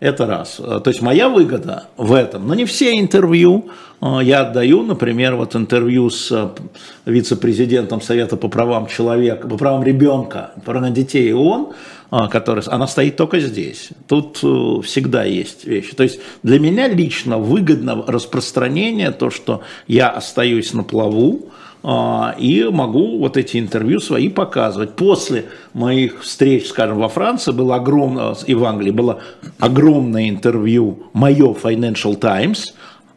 Это 0.00 0.26
раз. 0.26 0.56
То 0.56 0.82
есть 0.86 1.02
моя 1.02 1.28
выгода 1.28 1.84
в 1.98 2.14
этом, 2.14 2.48
но 2.48 2.54
не 2.54 2.64
все 2.64 2.98
интервью 2.98 3.70
я 4.00 4.40
отдаю, 4.40 4.82
например, 4.82 5.36
вот 5.36 5.54
интервью 5.54 6.08
с 6.08 6.52
вице-президентом 7.04 8.00
Совета 8.00 8.38
по 8.38 8.48
правам 8.48 8.86
человека, 8.86 9.46
по 9.46 9.58
правам 9.58 9.84
ребенка, 9.84 10.52
по 10.54 10.72
правам 10.72 10.94
детей 10.94 11.34
ООН, 11.34 11.74
который, 12.10 12.64
она 12.66 12.86
стоит 12.86 13.16
только 13.16 13.38
здесь. 13.38 13.90
Тут 14.08 14.40
э, 14.42 14.82
всегда 14.82 15.24
есть 15.24 15.64
вещи. 15.64 15.94
То 15.94 16.02
есть 16.02 16.20
для 16.42 16.58
меня 16.58 16.88
лично 16.88 17.38
выгодно 17.38 18.04
распространение, 18.06 19.12
то, 19.12 19.30
что 19.30 19.62
я 19.86 20.08
остаюсь 20.08 20.72
на 20.74 20.82
плаву, 20.82 21.50
а, 21.82 22.34
и 22.36 22.64
могу 22.64 23.18
вот 23.18 23.36
эти 23.36 23.58
интервью 23.58 24.00
свои 24.00 24.28
показывать. 24.28 24.96
После 24.96 25.46
моих 25.72 26.22
встреч, 26.22 26.66
скажем, 26.66 26.98
во 26.98 27.08
Франции 27.08 27.52
было 27.52 27.76
огромное, 27.76 28.34
и 28.46 28.54
в 28.54 28.64
Англии 28.64 28.90
было 28.90 29.20
огромное 29.58 30.28
интервью 30.28 31.04
мое 31.12 31.54
Financial 31.54 32.16
Times, 32.16 32.74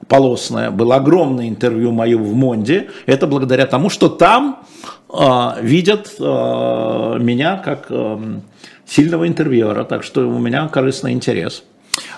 полосное, 0.08 0.72
было 0.72 0.96
огромное 0.96 1.50
интервью 1.50 1.92
мое 1.92 2.18
в 2.18 2.34
Монде. 2.36 2.90
Это 3.06 3.28
благодаря 3.28 3.66
тому, 3.66 3.90
что 3.90 4.08
там 4.08 4.64
э, 5.12 5.50
видят 5.62 6.14
меня 6.20 7.58
как 7.58 7.88
э, 7.90 8.40
сильного 8.86 9.28
интервьюера, 9.28 9.84
так 9.84 10.04
что 10.04 10.28
у 10.28 10.40
меня 10.40 10.68
корыстный 10.68 11.12
интерес. 11.12 11.64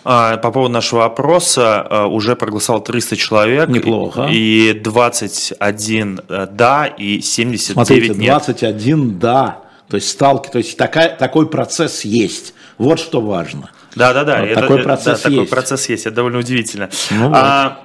А, 0.03 0.37
по 0.37 0.51
поводу 0.51 0.73
нашего 0.73 1.05
опроса 1.05 1.81
а, 1.81 2.07
уже 2.07 2.35
проголосовал 2.35 2.81
300 2.81 3.15
человек. 3.15 3.69
Неплохо. 3.69 4.27
И 4.31 4.73
21 4.73 6.21
э, 6.29 6.47
да, 6.51 6.85
и 6.85 7.19
79 7.21 7.73
Смотрите, 7.73 8.13
нет. 8.13 8.29
21 8.29 9.19
да. 9.19 9.61
То 9.89 9.95
есть 9.95 10.09
сталки, 10.09 10.49
то 10.49 10.57
есть 10.57 10.77
такая, 10.77 11.15
такой 11.15 11.49
процесс 11.49 12.05
есть. 12.05 12.53
Вот 12.77 12.99
что 12.99 13.21
важно. 13.21 13.69
Да, 13.95 14.13
да, 14.13 14.23
да. 14.23 14.41
Вот 14.41 14.49
это, 14.49 14.61
такой 14.61 14.83
процесс 14.83 15.21
да, 15.21 15.29
есть. 15.29 15.41
Такой 15.41 15.47
процесс 15.47 15.89
есть. 15.89 16.05
Это 16.05 16.15
довольно 16.15 16.39
удивительно. 16.39 16.89
Ну, 17.11 17.31
а, 17.33 17.81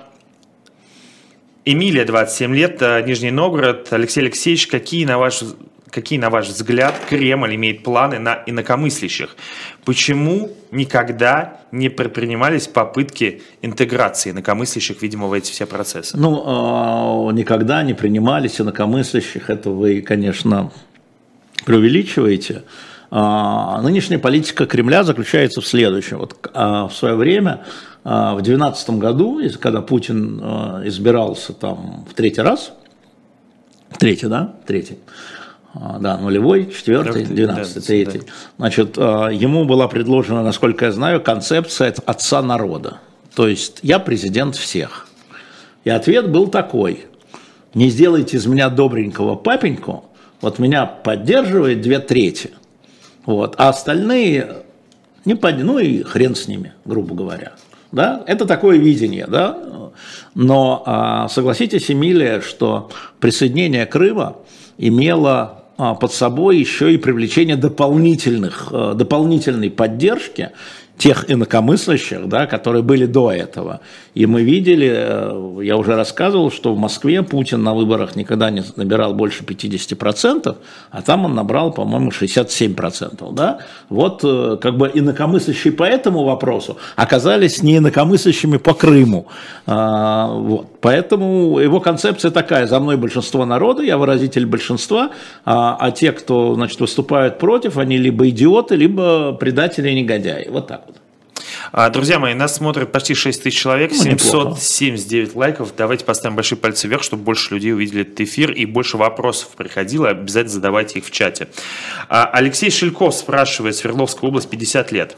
Эмилия, 1.64 2.04
27 2.04 2.54
лет, 2.54 2.80
э, 2.80 3.02
Нижний 3.02 3.30
Новгород. 3.30 3.92
Алексей 3.92 4.20
Алексеевич, 4.20 4.66
какие, 4.66 5.04
на 5.04 5.18
ваш 5.18 5.42
какие, 5.90 6.18
на 6.18 6.30
ваш 6.30 6.48
взгляд, 6.48 6.94
Кремль 7.08 7.54
имеет 7.54 7.82
планы 7.82 8.18
на 8.18 8.42
инакомыслящих? 8.46 9.36
Почему 9.84 10.50
никогда 10.70 11.60
не 11.72 11.88
предпринимались 11.88 12.66
попытки 12.66 13.42
интеграции 13.62 14.30
инакомыслящих, 14.30 15.02
видимо, 15.02 15.26
в 15.26 15.32
эти 15.32 15.50
все 15.50 15.66
процессы? 15.66 16.16
Ну, 16.16 17.30
э, 17.30 17.32
никогда 17.32 17.82
не 17.82 17.94
принимались 17.94 18.60
инакомыслящих, 18.60 19.50
это 19.50 19.70
вы, 19.70 20.00
конечно, 20.02 20.70
преувеличиваете. 21.64 22.62
А, 23.10 23.82
нынешняя 23.82 24.20
политика 24.20 24.66
Кремля 24.66 25.02
заключается 25.02 25.60
в 25.60 25.66
следующем. 25.66 26.18
Вот 26.18 26.50
а, 26.54 26.86
в 26.86 26.94
свое 26.94 27.16
время, 27.16 27.64
а, 28.04 28.34
в 28.34 28.42
2012 28.42 28.90
году, 28.98 29.40
когда 29.60 29.82
Путин 29.82 30.38
избирался 30.86 31.52
там 31.52 32.06
в 32.08 32.14
третий 32.14 32.40
раз, 32.40 32.72
третий, 33.98 34.28
да, 34.28 34.54
третий, 34.66 34.98
да, 35.74 36.16
нулевой, 36.18 36.70
четвертый, 36.70 37.24
двенадцатый, 37.24 37.82
третий. 37.82 38.22
Значит, 38.58 38.96
ему 38.96 39.64
была 39.64 39.88
предложена, 39.88 40.42
насколько 40.42 40.86
я 40.86 40.92
знаю, 40.92 41.20
концепция 41.20 41.94
отца 42.06 42.42
народа. 42.42 42.98
То 43.34 43.46
есть 43.46 43.78
я 43.82 43.98
президент 43.98 44.56
всех. 44.56 45.06
И 45.84 45.90
ответ 45.90 46.30
был 46.30 46.48
такой. 46.48 47.06
Не 47.74 47.88
сделайте 47.88 48.36
из 48.36 48.46
меня 48.46 48.68
добренького 48.68 49.36
папеньку, 49.36 50.04
вот 50.40 50.58
меня 50.58 50.86
поддерживает 50.86 51.80
две 51.82 52.00
трети, 52.00 52.50
вот, 53.26 53.54
а 53.58 53.68
остальные 53.68 54.64
не 55.24 55.36
под... 55.36 55.58
ну 55.58 55.78
и 55.78 56.02
хрен 56.02 56.34
с 56.34 56.48
ними, 56.48 56.72
грубо 56.84 57.14
говоря. 57.14 57.52
Да? 57.92 58.24
Это 58.26 58.46
такое 58.46 58.76
видение, 58.76 59.26
да? 59.28 59.56
но 60.34 60.82
а, 60.86 61.28
согласитесь, 61.28 61.90
Эмилия, 61.90 62.40
что 62.40 62.90
присоединение 63.18 63.86
Крыма 63.86 64.36
имело 64.78 65.30
а, 65.40 65.59
под 65.94 66.12
собой 66.12 66.58
еще 66.58 66.92
и 66.92 66.98
привлечение 66.98 67.56
дополнительных, 67.56 68.68
а, 68.70 68.94
дополнительной 68.94 69.70
поддержки 69.70 70.50
тех 71.00 71.30
инакомыслящих, 71.30 72.28
да, 72.28 72.46
которые 72.46 72.82
были 72.82 73.06
до 73.06 73.32
этого. 73.32 73.80
И 74.14 74.26
мы 74.26 74.42
видели, 74.42 74.92
э, 74.92 75.64
я 75.64 75.78
уже 75.78 75.96
рассказывал, 75.96 76.50
что 76.50 76.74
в 76.74 76.78
Москве 76.78 77.22
Путин 77.22 77.62
на 77.62 77.74
выборах 77.74 78.16
никогда 78.16 78.50
не 78.50 78.62
набирал 78.76 79.14
больше 79.14 79.42
50%, 79.42 80.56
а 80.90 81.02
там 81.02 81.24
он 81.24 81.34
набрал, 81.34 81.72
по-моему, 81.72 82.10
67%. 82.10 83.32
Да? 83.32 83.60
Вот 83.88 84.20
э, 84.24 84.58
как 84.60 84.76
бы 84.76 84.90
инакомыслящие 84.92 85.72
по 85.72 85.84
этому 85.84 86.24
вопросу 86.24 86.76
оказались 86.96 87.62
не 87.62 87.78
инакомыслящими 87.78 88.58
по 88.58 88.74
Крыму. 88.74 89.26
А, 89.66 90.26
вот. 90.26 90.66
Поэтому 90.82 91.60
его 91.60 91.80
концепция 91.80 92.30
такая, 92.30 92.66
за 92.66 92.78
мной 92.78 92.98
большинство 92.98 93.46
народа, 93.46 93.82
я 93.82 93.96
выразитель 93.96 94.44
большинства, 94.44 95.10
а, 95.46 95.78
а 95.80 95.92
те, 95.92 96.12
кто 96.12 96.54
значит, 96.54 96.78
выступают 96.80 97.38
против, 97.38 97.78
они 97.78 97.96
либо 97.96 98.28
идиоты, 98.28 98.76
либо 98.76 99.32
предатели 99.32 99.88
и 99.88 99.94
негодяи. 99.94 100.46
Вот 100.50 100.66
так 100.66 100.89
друзья 101.90 102.18
мои, 102.18 102.34
нас 102.34 102.56
смотрят 102.56 102.90
почти 102.90 103.14
6 103.14 103.42
тысяч 103.42 103.58
человек, 103.58 103.92
Ну, 103.92 103.98
779 103.98 105.34
лайков. 105.36 105.72
Давайте 105.76 106.04
поставим 106.04 106.36
большие 106.36 106.58
пальцы 106.58 106.88
вверх, 106.88 107.02
чтобы 107.02 107.22
больше 107.22 107.54
людей 107.54 107.72
увидели 107.72 108.02
этот 108.02 108.20
эфир 108.20 108.50
и 108.50 108.66
больше 108.66 108.96
вопросов 108.96 109.50
приходило. 109.56 110.08
Обязательно 110.08 110.54
задавайте 110.54 110.98
их 110.98 111.06
в 111.06 111.10
чате. 111.10 111.48
А, 112.08 112.26
Алексей 112.26 112.70
Шельков 112.70 113.14
спрашивает, 113.14 113.76
Свердловская 113.76 114.28
область, 114.28 114.50
50 114.50 114.92
лет. 114.92 115.16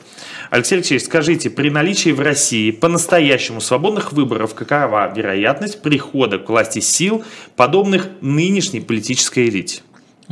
Алексей 0.51 0.77
Алексеевич, 0.77 1.07
скажите, 1.07 1.49
при 1.49 1.71
наличии 1.71 2.11
в 2.11 2.21
России 2.21 2.71
по-настоящему 2.71 3.61
свободных 3.61 4.13
выборов, 4.13 4.55
какова 4.55 5.13
вероятность 5.15 5.81
прихода 5.81 6.39
к 6.39 6.49
власти 6.49 6.81
сил, 6.81 7.25
подобных 7.57 8.09
нынешней 8.21 8.81
политической 8.81 9.49
элите? 9.49 9.83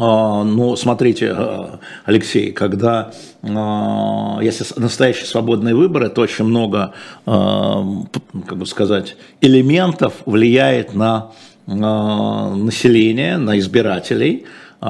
А, 0.03 0.45
Ну, 0.45 0.77
смотрите, 0.77 1.31
а, 1.37 1.79
Алексей, 2.07 2.53
когда 2.53 3.13
а, 3.43 4.39
если 4.41 4.65
настоящие 4.81 5.27
свободные 5.27 5.75
выборы, 5.75 6.09
то 6.09 6.23
очень 6.23 6.47
много, 6.47 6.95
а, 7.27 7.83
п- 8.11 8.21
как 8.49 8.57
бы 8.57 8.65
сказать, 8.65 9.17
элементов 9.43 10.15
влияет 10.25 10.95
на 10.95 11.33
население, 11.67 13.37
на 13.37 13.57
избирателей, 13.61 14.45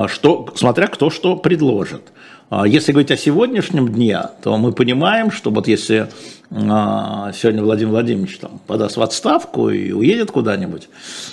что, 0.06 0.48
смотря 0.54 0.86
кто 0.86 1.10
что 1.10 1.36
предложит. 1.36 2.00
А 2.48 2.66
Если 2.66 2.92
говорить 2.92 3.10
о 3.10 3.18
сегодняшнем 3.18 3.88
дне, 3.88 4.22
то 4.42 4.56
мы 4.56 4.72
понимаем, 4.72 5.30
что 5.30 5.50
вот 5.50 5.68
если 5.68 6.08
сегодня 6.50 7.62
Владимир 7.62 7.90
Владимирович 7.90 8.38
там, 8.38 8.60
подаст 8.66 8.96
в 8.96 9.02
отставку 9.02 9.68
и 9.68 9.92
уедет 9.92 10.30
куда-нибудь, 10.30 10.88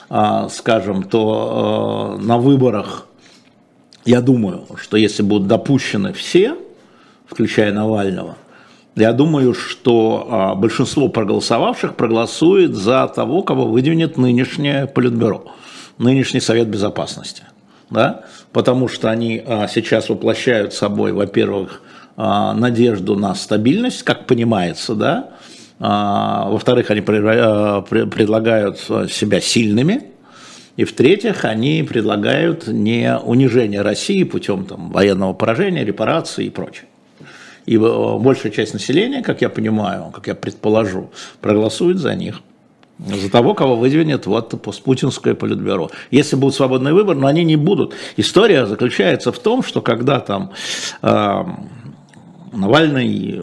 а, 0.10 0.50
скажем, 0.50 1.04
то 1.04 2.18
на 2.22 2.38
выборах 2.40 3.08
я 4.08 4.22
думаю, 4.22 4.66
что 4.78 4.96
если 4.96 5.22
будут 5.22 5.48
допущены 5.48 6.14
все, 6.14 6.56
включая 7.26 7.74
Навального, 7.74 8.38
я 8.96 9.12
думаю, 9.12 9.54
что 9.54 10.28
а, 10.32 10.56
большинство 10.56 11.10
проголосовавших 11.10 11.96
проголосует 11.96 12.74
за 12.74 13.06
того, 13.14 13.44
кого 13.44 13.66
выдвинет 13.68 14.18
нынешнее 14.18 14.88
Политбюро, 14.88 15.52
нынешний 15.98 16.40
Совет 16.40 16.70
Безопасности. 16.70 17.44
Да? 17.90 18.22
Потому 18.54 18.88
что 18.88 19.12
они 19.12 19.44
а, 19.46 19.68
сейчас 19.68 20.08
воплощают 20.08 20.74
собой, 20.74 21.12
во-первых, 21.12 21.82
а, 22.16 22.54
надежду 22.54 23.18
на 23.18 23.36
стабильность, 23.36 24.04
как 24.04 24.26
понимается, 24.26 24.96
да? 24.96 25.32
Во-вторых, 25.80 26.90
они 26.90 27.02
предлагают 27.02 28.80
себя 28.80 29.40
сильными, 29.40 30.06
и 30.78 30.84
в-третьих, 30.84 31.44
они 31.44 31.84
предлагают 31.84 32.68
не 32.68 33.18
унижение 33.18 33.82
России 33.82 34.24
путем 34.24 34.66
там, 34.66 34.92
военного 34.92 35.34
поражения, 35.34 35.84
репарации 35.84 36.46
и 36.46 36.50
прочее. 36.52 36.86
И 37.66 37.78
э, 37.78 38.18
большая 38.20 38.52
часть 38.52 38.74
населения, 38.74 39.24
как 39.24 39.42
я 39.42 39.50
понимаю, 39.50 40.12
как 40.14 40.28
я 40.28 40.36
предположу, 40.36 41.10
проголосует 41.42 41.98
за 41.98 42.14
них. 42.16 42.42
За 43.00 43.30
того, 43.32 43.56
кого 43.56 43.76
выдвинет 43.76 44.28
вот 44.28 44.62
постпутинское 44.62 45.34
политбюро. 45.34 45.90
Если 46.12 46.36
будут 46.36 46.56
свободные 46.56 46.94
выборы, 46.94 47.20
но 47.20 47.28
они 47.28 47.44
не 47.44 47.56
будут. 47.56 47.96
История 48.16 48.68
заключается 48.68 49.32
в 49.32 49.40
том, 49.40 49.64
что 49.64 49.82
когда 49.82 50.20
там 50.20 50.52
э, 51.02 51.44
Навальный, 52.54 53.42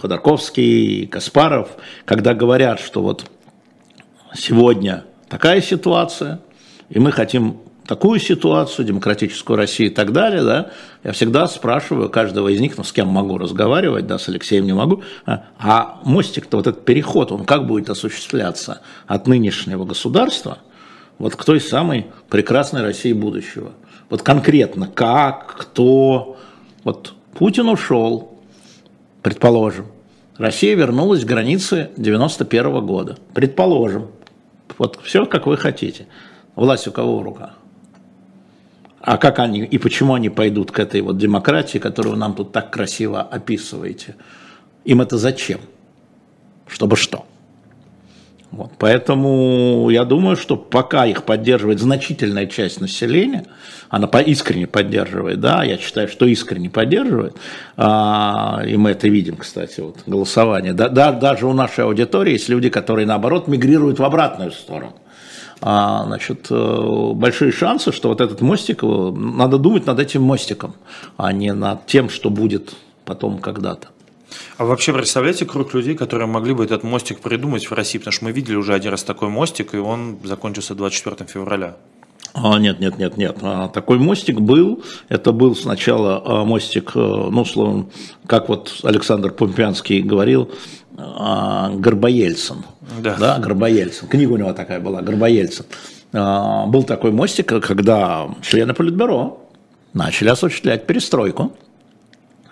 Ходорковский, 0.00 1.06
Каспаров, 1.06 1.68
когда 2.06 2.32
говорят, 2.32 2.80
что 2.80 3.02
вот 3.02 3.30
сегодня 4.34 5.04
такая 5.28 5.60
ситуация, 5.60 6.40
и 6.88 6.98
мы 6.98 7.12
хотим 7.12 7.58
такую 7.86 8.18
ситуацию, 8.18 8.84
демократическую 8.84 9.56
Россию 9.56 9.90
и 9.90 9.94
так 9.94 10.12
далее, 10.12 10.42
да, 10.42 10.70
я 11.04 11.12
всегда 11.12 11.46
спрашиваю 11.46 12.10
каждого 12.10 12.48
из 12.48 12.60
них, 12.60 12.76
ну, 12.76 12.84
с 12.84 12.92
кем 12.92 13.08
могу 13.08 13.38
разговаривать, 13.38 14.06
да, 14.06 14.18
с 14.18 14.28
Алексеем 14.28 14.66
не 14.66 14.72
могу, 14.72 15.02
а, 15.24 15.44
а 15.58 16.00
мостик-то, 16.04 16.56
вот 16.56 16.66
этот 16.66 16.84
переход, 16.84 17.32
он 17.32 17.44
как 17.44 17.66
будет 17.66 17.88
осуществляться 17.88 18.80
от 19.06 19.26
нынешнего 19.26 19.84
государства 19.84 20.58
вот 21.18 21.36
к 21.36 21.44
той 21.44 21.60
самой 21.60 22.06
прекрасной 22.28 22.82
России 22.82 23.12
будущего? 23.12 23.72
Вот 24.10 24.22
конкретно 24.22 24.88
как, 24.88 25.46
кто, 25.56 26.36
вот 26.84 27.14
Путин 27.34 27.68
ушел, 27.68 28.38
предположим, 29.22 29.86
Россия 30.38 30.76
вернулась 30.76 31.24
к 31.24 31.26
границе 31.26 31.90
91 31.96 32.84
года. 32.84 33.16
Предположим. 33.32 34.08
Вот 34.76 34.98
все, 35.02 35.24
как 35.24 35.46
вы 35.46 35.56
хотите. 35.56 36.06
Власть 36.56 36.88
у 36.88 36.92
кого 36.92 37.18
в 37.18 37.22
руках? 37.22 37.50
А 39.00 39.18
как 39.18 39.38
они 39.38 39.60
и 39.60 39.78
почему 39.78 40.14
они 40.14 40.30
пойдут 40.30 40.72
к 40.72 40.80
этой 40.80 41.00
вот 41.02 41.16
демократии, 41.16 41.78
которую 41.78 42.16
нам 42.16 42.34
тут 42.34 42.50
так 42.50 42.72
красиво 42.72 43.20
описываете? 43.20 44.16
Им 44.84 45.00
это 45.00 45.16
зачем? 45.18 45.60
Чтобы 46.66 46.96
что? 46.96 47.24
Вот, 48.50 48.72
поэтому 48.78 49.90
я 49.90 50.04
думаю, 50.04 50.36
что 50.36 50.56
пока 50.56 51.04
их 51.04 51.24
поддерживает 51.24 51.78
значительная 51.78 52.46
часть 52.46 52.80
населения, 52.80 53.44
она 53.90 54.06
искренне 54.20 54.66
поддерживает, 54.66 55.40
да, 55.40 55.62
я 55.62 55.76
считаю, 55.78 56.08
что 56.08 56.26
искренне 56.26 56.70
поддерживает, 56.70 57.36
а, 57.76 58.62
и 58.66 58.76
мы 58.76 58.90
это 58.90 59.08
видим, 59.08 59.36
кстати, 59.36 59.80
вот 59.80 59.98
голосование. 60.06 60.72
Да, 60.72 60.88
да, 60.88 61.12
даже 61.12 61.46
у 61.46 61.52
нашей 61.52 61.84
аудитории 61.84 62.32
есть 62.32 62.48
люди, 62.48 62.70
которые 62.70 63.06
наоборот 63.06 63.46
мигрируют 63.46 63.98
в 63.98 64.04
обратную 64.04 64.52
сторону. 64.52 64.94
А, 65.60 66.04
значит, 66.04 66.46
э, 66.50 67.12
большие 67.14 67.50
шансы, 67.50 67.92
что 67.92 68.08
вот 68.08 68.20
этот 68.20 68.40
мостик, 68.42 68.82
э, 68.82 68.86
надо 68.86 69.58
думать 69.58 69.86
над 69.86 69.98
этим 69.98 70.22
мостиком, 70.22 70.74
а 71.16 71.32
не 71.32 71.52
над 71.52 71.86
тем, 71.86 72.10
что 72.10 72.30
будет 72.30 72.74
потом 73.04 73.38
когда-то. 73.38 73.88
А 74.58 74.64
вообще 74.64 74.92
представляете 74.92 75.46
круг 75.46 75.72
людей, 75.74 75.94
которые 75.94 76.26
могли 76.26 76.52
бы 76.52 76.64
этот 76.64 76.82
мостик 76.82 77.20
придумать 77.20 77.66
в 77.66 77.72
России? 77.72 77.98
Потому 77.98 78.12
что 78.12 78.24
мы 78.24 78.32
видели 78.32 78.56
уже 78.56 78.74
один 78.74 78.90
раз 78.90 79.02
такой 79.02 79.28
мостик, 79.28 79.74
и 79.74 79.78
он 79.78 80.18
закончился 80.24 80.74
24 80.74 81.28
февраля. 81.28 81.76
А, 82.34 82.58
нет, 82.58 82.80
нет, 82.80 82.98
нет, 82.98 83.16
нет. 83.16 83.38
А, 83.40 83.68
такой 83.68 83.98
мостик 83.98 84.40
был. 84.40 84.82
Это 85.08 85.32
был 85.32 85.56
сначала 85.56 86.22
а, 86.24 86.44
мостик, 86.44 86.92
э, 86.94 86.98
ну, 86.98 87.44
словом, 87.46 87.90
как 88.26 88.50
вот 88.50 88.80
Александр 88.82 89.30
Помпянский 89.30 90.02
говорил, 90.02 90.50
Горбоельцин. 90.96 92.64
Да. 93.00 93.16
да, 93.18 93.38
Горбоельцин. 93.38 94.08
Книга 94.08 94.32
у 94.32 94.36
него 94.36 94.52
такая 94.52 94.80
была, 94.80 95.02
Горбоельцин. 95.02 95.66
А, 96.12 96.66
был 96.66 96.84
такой 96.84 97.12
мостик, 97.12 97.48
когда 97.48 98.28
члены 98.42 98.72
Политбюро 98.72 99.46
начали 99.92 100.28
осуществлять 100.28 100.86
перестройку. 100.86 101.52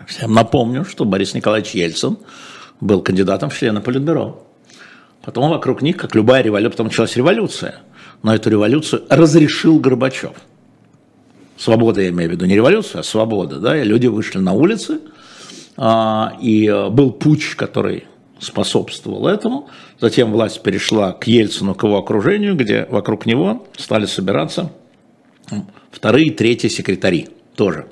Всем 0.07 0.35
напомню, 0.35 0.85
что 0.85 1.07
Борис 1.07 1.33
Николаевич 1.33 1.75
Ельцин 1.75 2.19
был 2.81 3.01
кандидатом 3.01 3.49
в 3.49 3.57
члены 3.57 3.81
Политбюро. 3.81 4.47
Потом 5.23 5.49
вокруг 5.49 5.81
них, 5.81 5.97
как 5.97 6.15
любая 6.15 6.43
революция, 6.43 6.73
потом 6.73 6.87
началась 6.89 7.17
революция. 7.17 7.77
Но 8.23 8.35
эту 8.35 8.51
революцию 8.51 9.05
разрешил 9.09 9.79
Горбачев. 9.79 10.33
Свобода, 11.57 12.03
я 12.03 12.11
имею 12.11 12.29
в 12.29 12.33
виду, 12.33 12.45
не 12.45 12.55
революция, 12.55 13.01
а 13.01 13.03
свобода. 13.03 13.59
Да? 13.59 13.81
И 13.81 13.85
люди 13.85 14.07
вышли 14.07 14.39
на 14.39 14.53
улицы, 14.53 15.01
а, 15.79 16.37
и 16.43 16.69
был 16.91 17.13
путь, 17.13 17.55
который 17.55 18.05
способствовал 18.39 19.27
этому. 19.27 19.69
Затем 20.01 20.33
власть 20.33 20.63
перешла 20.63 21.13
к 21.13 21.27
Ельцину, 21.27 21.75
к 21.75 21.85
его 21.85 21.99
окружению, 21.99 22.57
где 22.57 22.87
вокруг 22.91 23.27
него 23.27 23.67
стали 23.77 24.07
собираться 24.07 24.73
вторые, 25.91 26.33
третьи 26.33 26.69
секретари 26.69 27.29
тоже 27.55 27.87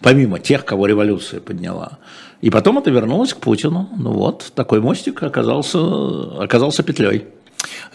помимо 0.00 0.38
тех, 0.38 0.64
кого 0.64 0.86
революция 0.86 1.40
подняла. 1.40 1.98
И 2.40 2.50
потом 2.50 2.78
это 2.78 2.90
вернулось 2.90 3.34
к 3.34 3.38
Путину. 3.38 3.88
Ну 3.96 4.12
вот, 4.12 4.52
такой 4.54 4.80
мостик 4.80 5.22
оказался, 5.22 5.78
оказался 6.42 6.82
петлей. 6.82 7.26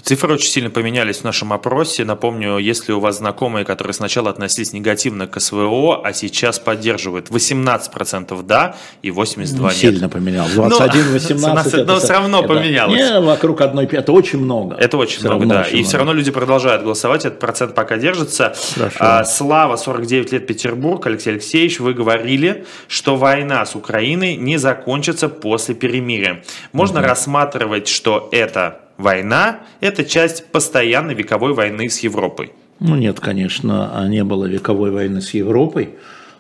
Цифры 0.06 0.36
очень 0.36 0.52
сильно 0.52 0.70
поменялись 0.70 1.18
в 1.18 1.24
нашем 1.24 1.52
опросе. 1.52 2.06
Напомню, 2.06 2.60
если 2.60 2.92
у 2.92 3.00
вас 3.00 3.18
знакомые, 3.18 3.66
которые 3.66 3.96
сначала 3.96 4.30
относились 4.30 4.72
негативно 4.72 5.26
к 5.26 5.40
СВО, 5.40 6.02
а 6.04 6.14
сейчас 6.14 6.60
поддерживают 6.60 7.30
18% 7.30 8.44
да 8.44 8.76
и 9.02 9.10
82% 9.10 9.62
нет. 9.64 9.74
Сильно 9.74 10.08
поменялось. 10.08 10.54
21, 10.54 11.12
18. 11.12 11.74
Но, 11.88 12.00
все 12.00 12.14
равно 12.14 12.40
это, 12.40 12.48
поменялось. 12.48 13.00
Не, 13.00 13.20
вокруг 13.20 13.62
одной 13.62 13.86
это 13.86 14.12
очень 14.12 14.38
много. 14.38 14.76
Это 14.76 14.98
очень 14.98 15.18
все 15.20 15.28
много, 15.28 15.48
да. 15.48 15.62
Очень 15.62 15.70
и 15.70 15.74
много. 15.78 15.88
все 15.88 15.98
равно 15.98 16.14
люди 16.14 16.32
продолжают 16.32 16.84
голосовать, 16.84 17.26
этот 17.26 17.40
процент 17.40 17.74
пока 17.74 17.98
держится. 17.98 18.54
Хорошо. 18.76 18.98
А, 19.00 19.26
Слава, 19.26 19.76
49 19.76 20.32
лет 20.34 20.46
Петербург, 20.46 21.04
Алексей 21.08 21.32
Алексеевич, 21.32 21.80
вы 21.80 21.96
говорили, 21.96 22.66
что 22.88 23.16
война 23.16 23.66
с 23.66 23.76
Украиной 23.76 24.36
не 24.36 24.58
закончится 24.58 25.30
после 25.30 25.74
перемирия. 25.74 26.44
Можно 26.74 27.00
угу. 27.00 27.08
рассматривать, 27.08 27.88
что 27.88 28.30
это 28.32 28.85
война– 28.98 29.60
это 29.80 30.04
часть 30.04 30.46
постоянной 30.52 31.14
вековой 31.14 31.54
войны 31.54 31.90
с 31.90 32.00
Европой? 32.00 32.52
Ну 32.80 32.96
нет, 32.96 33.20
конечно, 33.20 34.06
не 34.08 34.24
было 34.24 34.46
вековой 34.46 34.92
войны 34.92 35.22
с 35.22 35.34
Европой. 35.34 35.96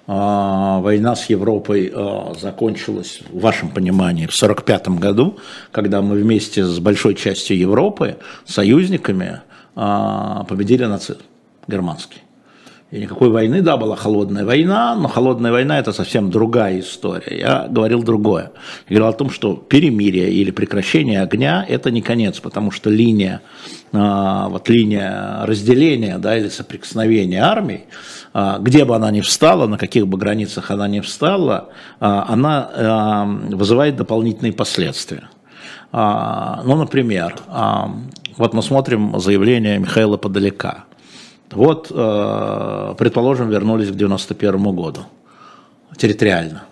А, 0.07 0.81
война 0.81 1.15
с 1.15 1.29
Европой 1.29 1.91
а, 1.93 2.33
закончилась, 2.39 3.21
в 3.29 3.39
вашем 3.39 3.69
понимании, 3.69 4.27
в 4.27 4.35
1945 4.35 4.99
году, 4.99 5.37
когда 5.71 6.01
мы 6.01 6.15
вместе 6.15 6.63
с 6.63 6.79
большой 6.79 7.15
частью 7.15 7.57
Европы, 7.57 8.17
союзниками, 8.45 9.41
а, 9.75 10.43
победили 10.43 10.85
нацизм 10.85 11.21
германский. 11.67 12.19
И 12.95 12.99
никакой 13.01 13.29
войны, 13.29 13.61
да, 13.61 13.75
была 13.75 13.97
холодная 13.97 14.45
война, 14.45 14.95
но 14.95 15.09
холодная 15.09 15.51
война 15.51 15.79
это 15.79 15.91
совсем 15.91 16.31
другая 16.31 16.79
история. 16.79 17.37
Я 17.37 17.67
говорил 17.69 18.01
другое. 18.03 18.53
Я 18.87 18.95
говорил 18.95 19.07
о 19.07 19.17
том, 19.17 19.29
что 19.29 19.57
перемирие 19.57 20.31
или 20.31 20.49
прекращение 20.49 21.21
огня 21.21 21.65
это 21.67 21.91
не 21.91 22.01
конец, 22.01 22.39
потому 22.39 22.71
что 22.71 22.89
линия, 22.89 23.41
а, 23.91 24.47
вот 24.47 24.69
линия 24.69 25.45
разделения 25.45 26.17
да, 26.19 26.37
или 26.37 26.47
соприкосновения 26.47 27.43
армий, 27.43 27.81
а, 28.33 28.59
где 28.59 28.85
бы 28.85 28.95
она 28.95 29.11
ни 29.11 29.19
встала, 29.19 29.67
на 29.67 29.77
каких 29.77 30.07
бы 30.07 30.17
границах 30.17 30.71
она 30.71 30.87
ни 30.87 31.01
встала, 31.01 31.71
а, 31.99 32.25
она 32.29 33.25
вызывает 33.51 33.97
дополнительные 33.97 34.53
последствия. 34.53 35.27
Ну, 35.91 36.75
например, 36.75 37.35
вот 38.37 38.53
мы 38.53 38.61
смотрим 38.61 39.19
заявление 39.19 39.79
Михаила 39.79 40.15
Подалека. 40.15 40.85
Вот, 41.51 41.91
э, 41.91 42.95
предположим, 42.97 43.49
вернулись 43.49 43.89
к 43.89 43.95
91 43.95 44.75
году 44.75 45.01
территориально. 45.95 46.65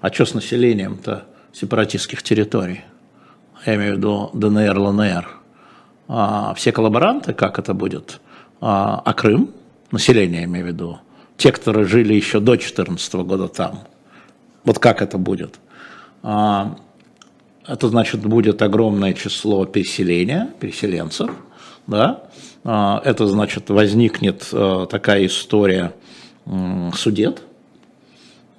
А 0.00 0.12
что 0.12 0.24
с 0.24 0.34
населением-то 0.34 1.24
сепаратистских 1.52 2.22
территорий? 2.22 2.82
Я 3.66 3.74
имею 3.74 3.94
в 3.94 3.96
виду 3.98 4.30
ДНР, 4.34 4.78
ЛНР. 4.78 5.28
А 6.08 6.54
все 6.54 6.72
коллаборанты, 6.72 7.34
как 7.34 7.58
это 7.58 7.74
будет? 7.74 8.20
А, 8.60 9.02
а 9.04 9.12
Крым, 9.14 9.50
население, 9.90 10.40
я 10.40 10.46
имею 10.46 10.66
в 10.66 10.68
виду, 10.68 10.98
те, 11.36 11.52
которые 11.52 11.86
жили 11.86 12.14
еще 12.14 12.40
до 12.40 12.52
2014 12.52 13.14
года 13.14 13.48
там, 13.48 13.80
вот 14.64 14.78
как 14.78 15.02
это 15.02 15.18
будет? 15.18 15.58
А, 16.22 16.76
это 17.66 17.88
значит, 17.88 18.20
будет 18.20 18.62
огромное 18.62 19.12
число 19.12 19.66
переселения, 19.66 20.50
переселенцев, 20.60 21.30
да, 21.86 22.22
это 22.68 23.26
значит 23.26 23.70
возникнет 23.70 24.48
э, 24.52 24.86
такая 24.90 25.24
история 25.24 25.94
судет, 26.94 27.42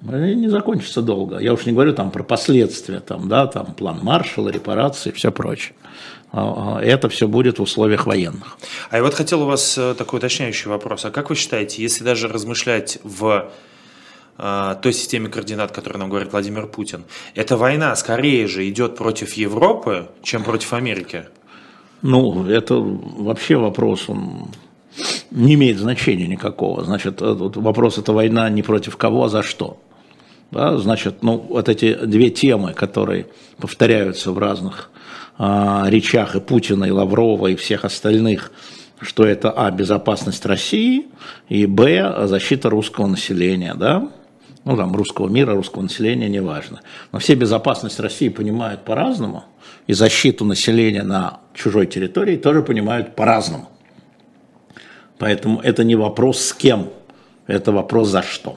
и 0.02 0.34
не 0.34 0.48
закончится 0.48 1.02
долго. 1.02 1.38
Я 1.38 1.52
уж 1.52 1.66
не 1.66 1.72
говорю 1.72 1.92
там 1.92 2.10
про 2.10 2.22
последствия, 2.22 3.00
там, 3.00 3.28
да, 3.28 3.46
там 3.46 3.74
план 3.74 4.00
Маршалла, 4.02 4.48
репарации 4.48 5.10
все 5.10 5.30
прочее. 5.30 5.74
А, 6.32 6.78
а, 6.78 6.82
это 6.82 7.08
все 7.08 7.28
будет 7.28 7.58
в 7.58 7.62
условиях 7.62 8.06
военных. 8.06 8.58
А 8.90 8.96
я 8.96 9.02
вот 9.02 9.14
хотел 9.14 9.42
у 9.42 9.46
вас 9.46 9.76
э, 9.78 9.94
такой 9.96 10.18
уточняющий 10.18 10.70
вопрос. 10.70 11.04
А 11.04 11.10
как 11.10 11.30
вы 11.30 11.36
считаете, 11.36 11.82
если 11.82 12.04
даже 12.04 12.28
размышлять 12.28 12.98
в 13.04 13.50
той 14.36 14.94
системе 14.94 15.28
координат, 15.28 15.70
которую 15.70 16.00
нам 16.00 16.08
говорит 16.08 16.32
Владимир 16.32 16.66
Путин, 16.66 17.04
эта 17.34 17.58
война 17.58 17.94
скорее 17.94 18.46
же 18.46 18.66
идет 18.70 18.96
против 18.96 19.34
Европы, 19.34 20.08
чем 20.22 20.44
против 20.44 20.72
Америки? 20.72 21.26
Ну, 22.02 22.46
это 22.46 22.76
вообще 22.76 23.56
вопрос, 23.56 24.08
он 24.08 24.48
не 25.30 25.54
имеет 25.54 25.78
значения 25.78 26.26
никакого. 26.26 26.84
Значит, 26.84 27.20
вопрос 27.20 27.98
это 27.98 28.12
война 28.12 28.48
не 28.48 28.62
против 28.62 28.96
кого, 28.96 29.24
а 29.24 29.28
за 29.28 29.42
что. 29.42 29.78
Да, 30.50 30.78
значит, 30.78 31.22
ну, 31.22 31.36
вот 31.48 31.68
эти 31.68 31.94
две 31.94 32.30
темы, 32.30 32.72
которые 32.72 33.26
повторяются 33.58 34.32
в 34.32 34.38
разных 34.38 34.90
а, 35.38 35.84
речах 35.88 36.34
и 36.34 36.40
Путина, 36.40 36.84
и 36.84 36.90
Лаврова, 36.90 37.46
и 37.46 37.54
всех 37.54 37.84
остальных, 37.84 38.50
что 39.00 39.24
это, 39.24 39.52
а, 39.52 39.70
безопасность 39.70 40.44
России, 40.46 41.06
и, 41.48 41.66
б, 41.66 42.26
защита 42.26 42.68
русского 42.68 43.06
населения, 43.06 43.74
да, 43.74 44.10
ну, 44.64 44.76
там, 44.76 44.94
русского 44.94 45.28
мира, 45.28 45.54
русского 45.54 45.82
населения, 45.82 46.28
неважно. 46.28 46.80
Но 47.12 47.20
все 47.20 47.34
безопасность 47.34 48.00
России 48.00 48.28
понимают 48.28 48.84
по-разному, 48.84 49.44
и 49.90 49.92
защиту 49.92 50.44
населения 50.44 51.02
на 51.02 51.40
чужой 51.52 51.86
территории 51.86 52.36
тоже 52.36 52.62
понимают 52.62 53.16
по-разному. 53.16 53.68
Поэтому 55.18 55.60
это 55.60 55.82
не 55.82 55.96
вопрос 55.96 56.38
с 56.38 56.52
кем, 56.52 56.90
это 57.48 57.72
вопрос 57.72 58.08
за 58.08 58.22
что. 58.22 58.56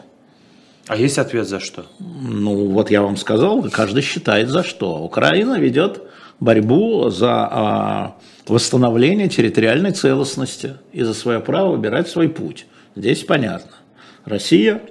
А 0.88 0.96
есть 0.96 1.18
ответ 1.18 1.48
за 1.48 1.60
что? 1.60 1.88
Ну, 2.00 2.70
вот 2.70 2.92
я 2.92 3.02
вам 3.02 3.18
сказал, 3.18 3.64
каждый 3.72 4.04
считает 4.04 4.50
за 4.50 4.64
что. 4.64 5.04
Украина 5.04 5.58
ведет 5.58 6.04
борьбу 6.40 7.10
за 7.10 7.48
а, 7.50 8.16
восстановление 8.48 9.28
территориальной 9.28 9.92
целостности 9.92 10.76
и 10.92 11.02
за 11.02 11.16
свое 11.16 11.40
право 11.40 11.72
выбирать 11.72 12.10
свой 12.10 12.30
путь. 12.30 12.68
Здесь 12.96 13.24
понятно. 13.24 13.72
Россия, 14.26 14.84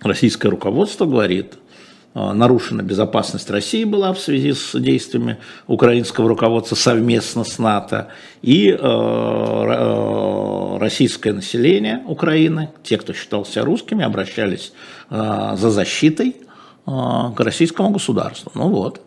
российское 0.00 0.48
руководство 0.48 1.06
говорит, 1.06 1.54
нарушена 2.14 2.82
безопасность 2.82 3.50
России 3.50 3.84
была 3.84 4.12
в 4.12 4.18
связи 4.18 4.52
с 4.52 4.78
действиями 4.78 5.38
украинского 5.66 6.28
руководства 6.28 6.74
совместно 6.74 7.44
с 7.44 7.58
НАТО, 7.58 8.08
и 8.42 8.70
российское 10.80 11.32
население 11.32 12.02
Украины, 12.06 12.70
те, 12.82 12.96
кто 12.98 13.12
считал 13.12 13.44
себя 13.44 13.64
русскими, 13.64 14.04
обращались 14.04 14.72
за 15.08 15.70
защитой 15.70 16.36
к 16.84 17.34
российскому 17.38 17.90
государству. 17.90 18.50
Ну 18.54 18.68
вот. 18.68 19.00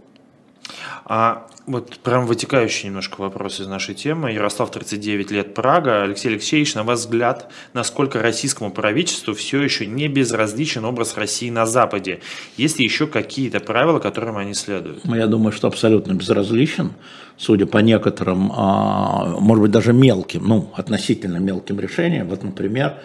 А 1.05 1.47
вот 1.65 1.97
прям 1.99 2.25
вытекающий 2.25 2.87
немножко 2.87 3.21
вопрос 3.21 3.61
из 3.61 3.67
нашей 3.67 3.95
темы. 3.95 4.31
Ярослав, 4.31 4.69
39 4.71 5.31
лет, 5.31 5.53
Прага. 5.53 6.03
Алексей 6.03 6.29
Алексеевич, 6.29 6.75
на 6.75 6.83
ваш 6.83 6.99
взгляд, 6.99 7.49
насколько 7.73 8.21
российскому 8.21 8.71
правительству 8.71 9.33
все 9.33 9.61
еще 9.61 9.85
не 9.85 10.07
безразличен 10.07 10.83
образ 10.83 11.15
России 11.17 11.49
на 11.49 11.65
Западе? 11.65 12.19
Есть 12.57 12.79
ли 12.79 12.85
еще 12.85 13.07
какие-то 13.07 13.61
правила, 13.61 13.99
которым 13.99 14.37
они 14.37 14.53
следуют? 14.53 15.05
Ну, 15.05 15.15
я 15.15 15.27
думаю, 15.27 15.53
что 15.53 15.67
абсолютно 15.67 16.13
безразличен, 16.13 16.93
судя 17.37 17.65
по 17.65 17.77
некоторым, 17.77 18.51
а, 18.53 19.37
может 19.39 19.61
быть, 19.61 19.71
даже 19.71 19.93
мелким, 19.93 20.45
ну, 20.45 20.71
относительно 20.75 21.37
мелким 21.37 21.79
решениям. 21.79 22.27
Вот, 22.27 22.43
например, 22.43 22.95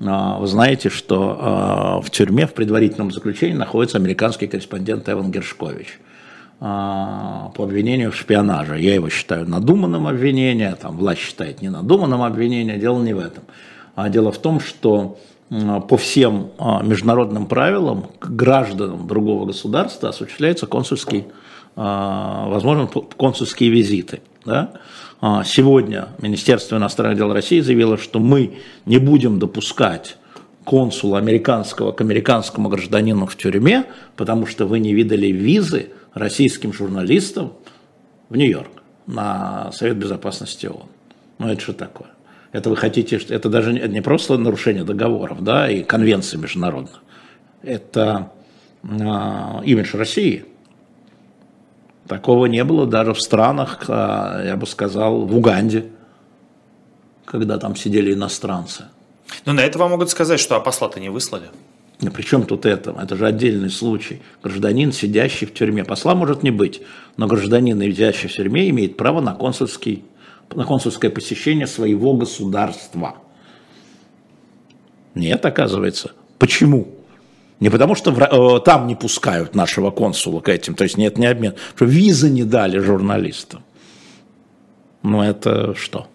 а, 0.00 0.38
вы 0.38 0.46
знаете, 0.46 0.88
что 0.88 1.36
а, 1.40 2.00
в 2.00 2.10
тюрьме 2.10 2.46
в 2.46 2.54
предварительном 2.54 3.10
заключении 3.10 3.56
находится 3.56 3.98
американский 3.98 4.46
корреспондент 4.46 5.08
Эван 5.08 5.32
Гершкович– 5.32 5.98
по 6.58 7.52
обвинению 7.58 8.12
в 8.12 8.16
шпионаже. 8.16 8.80
Я 8.80 8.94
его 8.94 9.08
считаю 9.08 9.48
надуманным 9.48 10.06
обвинением, 10.06 10.76
там 10.76 10.96
власть 10.96 11.20
считает 11.20 11.60
ненадуманным 11.62 12.22
обвинением, 12.22 12.80
дело 12.80 13.02
не 13.02 13.12
в 13.12 13.18
этом. 13.18 13.44
А 13.94 14.08
дело 14.08 14.32
в 14.32 14.38
том, 14.38 14.60
что 14.60 15.18
по 15.88 15.96
всем 15.96 16.50
а, 16.58 16.82
международным 16.82 17.46
правилам 17.46 18.06
к 18.18 18.28
гражданам 18.30 19.06
другого 19.06 19.46
государства 19.46 20.08
осуществляются 20.08 20.66
консульские, 20.66 21.26
а, 21.76 22.48
возможно, 22.48 22.86
консульские 22.86 23.70
визиты. 23.70 24.20
Да? 24.44 24.72
Сегодня 25.44 26.08
Министерство 26.20 26.76
иностранных 26.76 27.16
дел 27.16 27.32
России 27.32 27.60
заявило, 27.60 27.96
что 27.96 28.18
мы 28.18 28.58
не 28.84 28.98
будем 28.98 29.38
допускать 29.38 30.18
консула 30.64 31.18
американского 31.18 31.92
к 31.92 32.00
американскому 32.00 32.68
гражданину 32.68 33.24
в 33.26 33.36
тюрьме, 33.36 33.84
потому 34.16 34.46
что 34.46 34.66
вы 34.66 34.80
не 34.80 34.92
видали 34.92 35.28
визы 35.28 35.90
российским 36.14 36.72
журналистам 36.72 37.52
в 38.28 38.36
Нью-Йорк 38.36 38.82
на 39.06 39.70
Совет 39.72 39.96
Безопасности 39.96 40.66
ООН. 40.66 40.88
Ну 41.38 41.48
это 41.48 41.60
что 41.60 41.72
такое? 41.72 42.08
Это 42.52 42.70
вы 42.70 42.76
хотите, 42.76 43.16
это 43.16 43.48
даже 43.48 43.72
не 43.72 44.00
просто 44.00 44.38
нарушение 44.38 44.84
договоров 44.84 45.42
да, 45.42 45.68
и 45.68 45.82
конвенций 45.82 46.38
международных. 46.38 47.02
Это 47.62 48.30
э, 48.84 48.86
имидж 48.86 49.96
России. 49.96 50.44
Такого 52.06 52.46
не 52.46 52.62
было 52.62 52.86
даже 52.86 53.12
в 53.12 53.20
странах, 53.20 53.86
э, 53.88 54.44
я 54.46 54.56
бы 54.56 54.66
сказал, 54.66 55.22
в 55.22 55.36
Уганде, 55.36 55.86
когда 57.24 57.58
там 57.58 57.74
сидели 57.74 58.14
иностранцы. 58.14 58.84
Но 59.46 59.52
на 59.52 59.60
это 59.60 59.78
вам 59.78 59.90
могут 59.90 60.10
сказать, 60.10 60.38
что 60.38 60.54
а 60.54 60.60
посла-то 60.60 61.00
не 61.00 61.08
выслали. 61.08 61.48
Ну, 62.04 62.10
при 62.10 62.20
чем 62.20 62.44
тут 62.44 62.66
это? 62.66 62.94
Это 63.02 63.16
же 63.16 63.26
отдельный 63.26 63.70
случай. 63.70 64.20
Гражданин, 64.42 64.92
сидящий 64.92 65.46
в 65.46 65.54
тюрьме. 65.54 65.84
Посла 65.84 66.14
может 66.14 66.42
не 66.42 66.50
быть, 66.50 66.82
но 67.16 67.26
гражданин, 67.26 67.80
сидящий 67.80 68.28
в 68.28 68.32
тюрьме, 68.34 68.68
имеет 68.68 68.98
право 68.98 69.22
на, 69.22 69.32
консульский, 69.34 70.04
на 70.54 70.66
консульское 70.66 71.10
посещение 71.10 71.66
своего 71.66 72.12
государства. 72.12 73.14
Нет, 75.14 75.46
оказывается. 75.46 76.12
Почему? 76.38 76.88
Не 77.58 77.70
потому, 77.70 77.94
что 77.94 78.10
в, 78.10 78.20
э, 78.20 78.60
там 78.60 78.86
не 78.86 78.96
пускают 78.96 79.54
нашего 79.54 79.90
консула 79.90 80.40
к 80.40 80.50
этим, 80.50 80.74
то 80.74 80.84
есть 80.84 80.98
нет, 80.98 81.16
не 81.16 81.24
обмен, 81.24 81.54
визы 81.80 82.28
не 82.28 82.44
дали 82.44 82.80
журналистам. 82.80 83.62
Ну 85.02 85.22
это 85.22 85.74
что? 85.74 86.08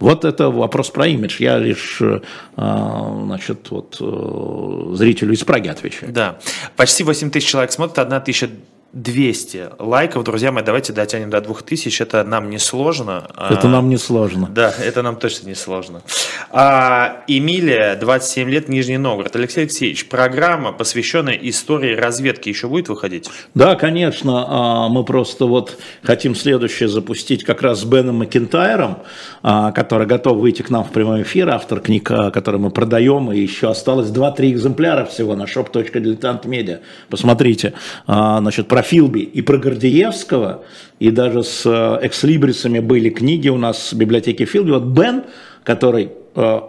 Вот 0.00 0.24
это 0.24 0.50
вопрос 0.50 0.90
про 0.90 1.06
имидж. 1.06 1.36
Я 1.40 1.58
лишь, 1.58 2.00
э, 2.00 2.20
значит, 2.56 3.70
вот 3.70 3.98
э, 4.00 4.94
зрителю 4.96 5.34
из 5.34 5.44
Праги 5.44 5.68
отвечаю. 5.68 6.12
Да. 6.12 6.38
Почти 6.76 7.04
8 7.04 7.30
тысяч 7.30 7.48
человек 7.48 7.70
смотрят, 7.70 7.98
1 7.98 8.20
тысяча 8.22 8.48
200 8.92 9.70
лайков, 9.78 10.24
друзья 10.24 10.50
мои, 10.50 10.64
давайте 10.64 10.92
дотянем 10.92 11.30
до 11.30 11.40
2000, 11.40 12.02
это 12.02 12.24
нам 12.24 12.50
не 12.50 12.58
сложно. 12.58 13.28
Это 13.48 13.68
нам 13.68 13.88
не 13.88 13.96
сложно. 13.96 14.48
Да, 14.50 14.74
это 14.82 15.02
нам 15.02 15.16
точно 15.16 15.46
не 15.48 15.54
сложно. 15.54 16.02
А, 16.50 17.22
Эмилия, 17.28 17.94
27 17.94 18.50
лет, 18.50 18.68
Нижний 18.68 18.98
Новгород. 18.98 19.36
Алексей 19.36 19.60
Алексеевич, 19.60 20.08
программа, 20.08 20.72
посвященная 20.72 21.38
истории 21.40 21.94
разведки, 21.94 22.48
еще 22.48 22.66
будет 22.66 22.88
выходить? 22.88 23.30
Да, 23.54 23.76
конечно, 23.76 24.44
а, 24.48 24.88
мы 24.88 25.04
просто 25.04 25.44
вот 25.44 25.78
хотим 26.02 26.34
следующее 26.34 26.88
запустить 26.88 27.44
как 27.44 27.62
раз 27.62 27.82
с 27.82 27.84
Беном 27.84 28.16
Макентайром, 28.16 28.98
а, 29.44 29.70
который 29.70 30.08
готов 30.08 30.38
выйти 30.38 30.62
к 30.62 30.70
нам 30.70 30.82
в 30.82 30.90
прямой 30.90 31.22
эфир, 31.22 31.50
автор 31.50 31.78
книг, 31.78 32.10
а, 32.10 32.32
который 32.32 32.58
мы 32.58 32.70
продаем, 32.70 33.30
и 33.30 33.38
еще 33.38 33.70
осталось 33.70 34.08
2-3 34.10 34.50
экземпляра 34.50 35.04
всего 35.04 35.36
на 35.36 35.44
shop.diletant.media. 35.44 36.80
Посмотрите, 37.08 37.74
значит, 38.06 38.66
про 38.66 38.79
про 38.80 38.82
Филби 38.82 39.20
и 39.20 39.42
про 39.42 39.58
Гордеевского, 39.58 40.62
и 40.98 41.10
даже 41.10 41.42
с 41.42 41.66
э, 41.66 42.06
экслибрисами 42.06 42.78
были 42.78 43.10
книги 43.10 43.50
у 43.50 43.58
нас 43.58 43.92
в 43.92 43.96
библиотеке 43.96 44.46
Филби. 44.46 44.70
Вот 44.70 44.84
Бен, 44.84 45.24
который 45.64 46.12
э, 46.34 46.60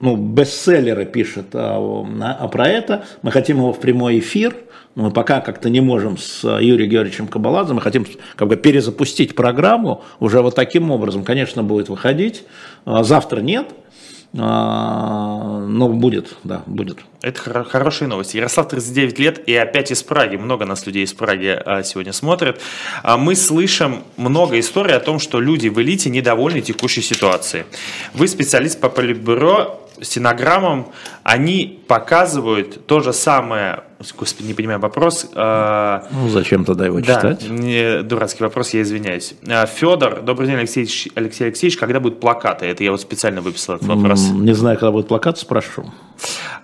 ну, 0.00 0.16
бестселлеры 0.16 1.06
пишет 1.06 1.46
а, 1.52 1.78
а 2.40 2.48
про 2.48 2.66
это, 2.66 3.04
мы 3.22 3.30
хотим 3.30 3.58
его 3.58 3.72
в 3.72 3.78
прямой 3.78 4.18
эфир, 4.18 4.56
мы 4.96 5.12
пока 5.12 5.40
как-то 5.40 5.70
не 5.70 5.80
можем 5.80 6.18
с 6.18 6.42
Юрием 6.42 6.90
Георгиевичем 6.90 7.28
Кабаладзе, 7.28 7.74
мы 7.74 7.80
хотим 7.80 8.04
как 8.34 8.48
бы 8.48 8.56
перезапустить 8.56 9.36
программу 9.36 10.02
уже 10.18 10.42
вот 10.42 10.56
таким 10.56 10.90
образом, 10.90 11.22
конечно, 11.22 11.62
будет 11.62 11.88
выходить, 11.88 12.42
завтра 12.84 13.40
нет, 13.42 13.68
но 14.32 15.88
будет, 15.88 16.36
да, 16.44 16.62
будет. 16.66 16.98
Это 17.20 17.40
хор- 17.40 17.64
хорошие 17.64 18.08
новости. 18.08 18.36
Ярослав 18.36 18.68
39 18.68 19.18
лет 19.18 19.48
и 19.48 19.54
опять 19.56 19.90
из 19.90 20.02
Праги. 20.02 20.36
Много 20.36 20.64
нас 20.64 20.86
людей 20.86 21.04
из 21.04 21.12
Праги 21.12 21.48
а, 21.64 21.82
сегодня 21.82 22.12
смотрят. 22.12 22.60
А 23.02 23.16
мы 23.16 23.34
слышим 23.34 24.04
много 24.16 24.58
историй 24.60 24.94
о 24.94 25.00
том, 25.00 25.18
что 25.18 25.40
люди 25.40 25.68
в 25.68 25.80
элите 25.80 26.10
недовольны 26.10 26.60
текущей 26.60 27.02
ситуацией. 27.02 27.64
Вы 28.14 28.28
специалист 28.28 28.80
по 28.80 28.88
политбюро 28.88 29.80
стенограммам, 30.02 30.92
они 31.22 31.82
показывают 31.86 32.86
то 32.86 33.00
же 33.00 33.12
самое, 33.12 33.84
господи, 34.18 34.46
не 34.46 34.54
понимаю 34.54 34.80
вопрос. 34.80 35.30
Э, 35.34 36.02
ну, 36.10 36.28
зачем 36.28 36.64
тогда 36.64 36.86
его 36.86 37.00
да, 37.00 37.16
читать? 37.16 37.48
Не, 37.48 38.02
дурацкий 38.02 38.42
вопрос, 38.42 38.70
я 38.70 38.82
извиняюсь. 38.82 39.34
А, 39.48 39.66
Федор, 39.66 40.22
добрый 40.22 40.48
день, 40.48 40.56
Алексей, 40.56 40.88
Алексей 41.14 41.44
Алексеевич, 41.44 41.76
когда 41.78 42.00
будут 42.00 42.20
плакаты? 42.20 42.66
Это 42.66 42.84
я 42.84 42.90
вот 42.90 43.00
специально 43.00 43.40
выписал 43.40 43.76
этот 43.76 43.88
вопрос. 43.88 44.30
Не 44.30 44.54
знаю, 44.54 44.78
когда 44.78 44.92
будут 44.92 45.08
плакаты, 45.08 45.40
спрошу. 45.40 45.92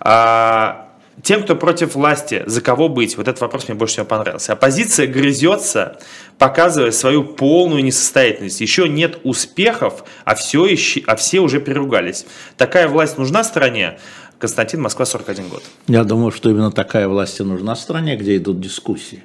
А, 0.01 0.87
тем, 1.23 1.43
кто 1.43 1.57
против 1.57 1.95
власти, 1.95 2.43
за 2.47 2.61
кого 2.61 2.89
быть? 2.89 3.17
Вот 3.17 3.27
этот 3.27 3.41
вопрос 3.41 3.69
мне 3.69 3.77
больше 3.77 3.95
всего 3.95 4.07
понравился. 4.07 4.53
Оппозиция 4.53 5.07
грызется, 5.07 5.99
показывая 6.39 6.91
свою 6.91 7.25
полную 7.25 7.85
несостоятельность. 7.85 8.61
Еще 8.61 8.89
нет 8.89 9.19
успехов, 9.25 10.05
а 10.25 10.35
все, 10.35 10.67
еще, 10.67 11.03
а 11.07 11.17
все 11.17 11.41
уже 11.41 11.61
переругались. 11.61 12.27
Такая 12.57 12.89
власть 12.89 13.19
нужна 13.19 13.45
стране? 13.45 13.99
Константин, 14.39 14.83
Москва, 14.83 15.07
41 15.07 15.49
год. 15.49 15.63
Я 15.89 16.05
думаю, 16.05 16.31
что 16.31 16.51
именно 16.51 16.71
такая 16.71 17.09
власть 17.09 17.41
и 17.41 17.43
нужна 17.43 17.75
стране, 17.75 18.17
где 18.17 18.37
идут 18.37 18.61
дискуссии. 18.61 19.23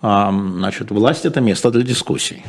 А, 0.00 0.32
значит, 0.32 0.90
власть– 0.90 1.24
это 1.26 1.40
место 1.40 1.70
для 1.70 1.82
дискуссий. 1.82 2.42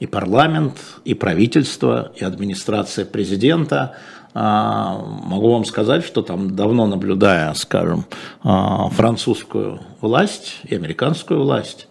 И 0.00 0.06
парламент, 0.06 0.76
и 1.04 1.14
правительство, 1.14 2.12
и 2.16 2.24
администрация 2.24 3.04
президента– 3.04 3.96
а, 4.36 4.98
могу 4.98 5.52
вам 5.52 5.64
сказать, 5.64 6.04
что 6.04 6.20
там 6.20 6.56
давно 6.56 6.88
наблюдая, 6.88 7.54
скажем, 7.54 8.04
а, 8.42 8.88
французскую 8.88 9.80
власть 10.00 10.56
и 10.64 10.74
американскую 10.74 11.40
власть, 11.40 11.86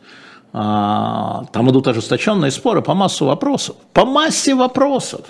там 0.53 1.69
идут 1.71 1.87
ожесточенные 1.87 2.51
споры 2.51 2.81
по 2.83 2.93
массу 2.93 3.25
вопросов. 3.25 3.75
По 3.91 4.05
массе 4.05 4.53
вопросов. 4.53 5.21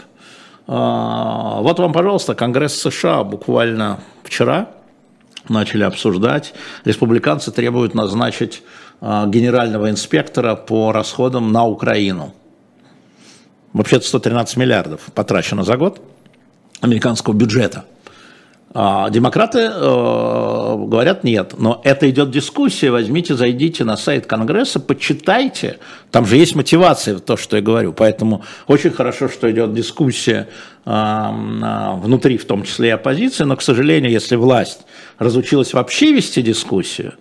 Вот 0.67 1.79
вам, 1.79 1.93
пожалуйста, 1.93 2.35
Конгресс 2.35 2.79
США 2.79 3.23
буквально 3.23 4.01
вчера 4.23 4.67
начали 5.47 5.83
обсуждать. 5.83 6.53
Республиканцы 6.83 7.51
требуют 7.51 7.95
назначить 7.95 8.63
генерального 9.01 9.89
инспектора 9.89 10.55
по 10.55 10.91
расходам 10.91 11.53
на 11.53 11.65
Украину. 11.65 12.33
Вообще-то 13.71 14.05
113 14.05 14.57
миллиардов 14.57 15.01
потрачено 15.15 15.63
за 15.63 15.77
год 15.77 16.01
американского 16.81 17.33
бюджета. 17.33 17.85
А 18.75 19.11
демократы 19.11 19.59
э, 19.59 19.71
говорят 19.71 21.23
нет, 21.23 21.53
но 21.59 21.79
это 21.83 22.09
идет 22.09 22.31
дискуссия, 22.31 22.89
возьмите, 22.89 23.35
зайдите 23.35 23.83
на 23.83 23.95
сайт 23.97 24.25
Конгресса, 24.25 24.79
почитайте, 24.79 25.77
там 26.09 26.25
же 26.25 26.37
есть 26.37 26.55
мотивация 26.55 27.15
в 27.15 27.21
то, 27.21 27.37
что 27.37 27.57
я 27.57 27.61
говорю, 27.61 27.93
поэтому 27.93 28.43
очень 28.65 28.89
хорошо, 28.89 29.29
что 29.29 29.51
идет 29.51 29.75
дискуссия 29.75 30.49
э, 30.85 31.29
внутри, 32.01 32.39
в 32.39 32.45
том 32.45 32.63
числе 32.63 32.89
и 32.89 32.91
оппозиции, 32.91 33.43
но, 33.43 33.55
к 33.57 33.61
сожалению, 33.61 34.11
если 34.11 34.35
власть 34.35 34.81
разучилась 35.19 35.73
вообще 35.73 36.11
вести 36.11 36.41
дискуссию, 36.41 37.13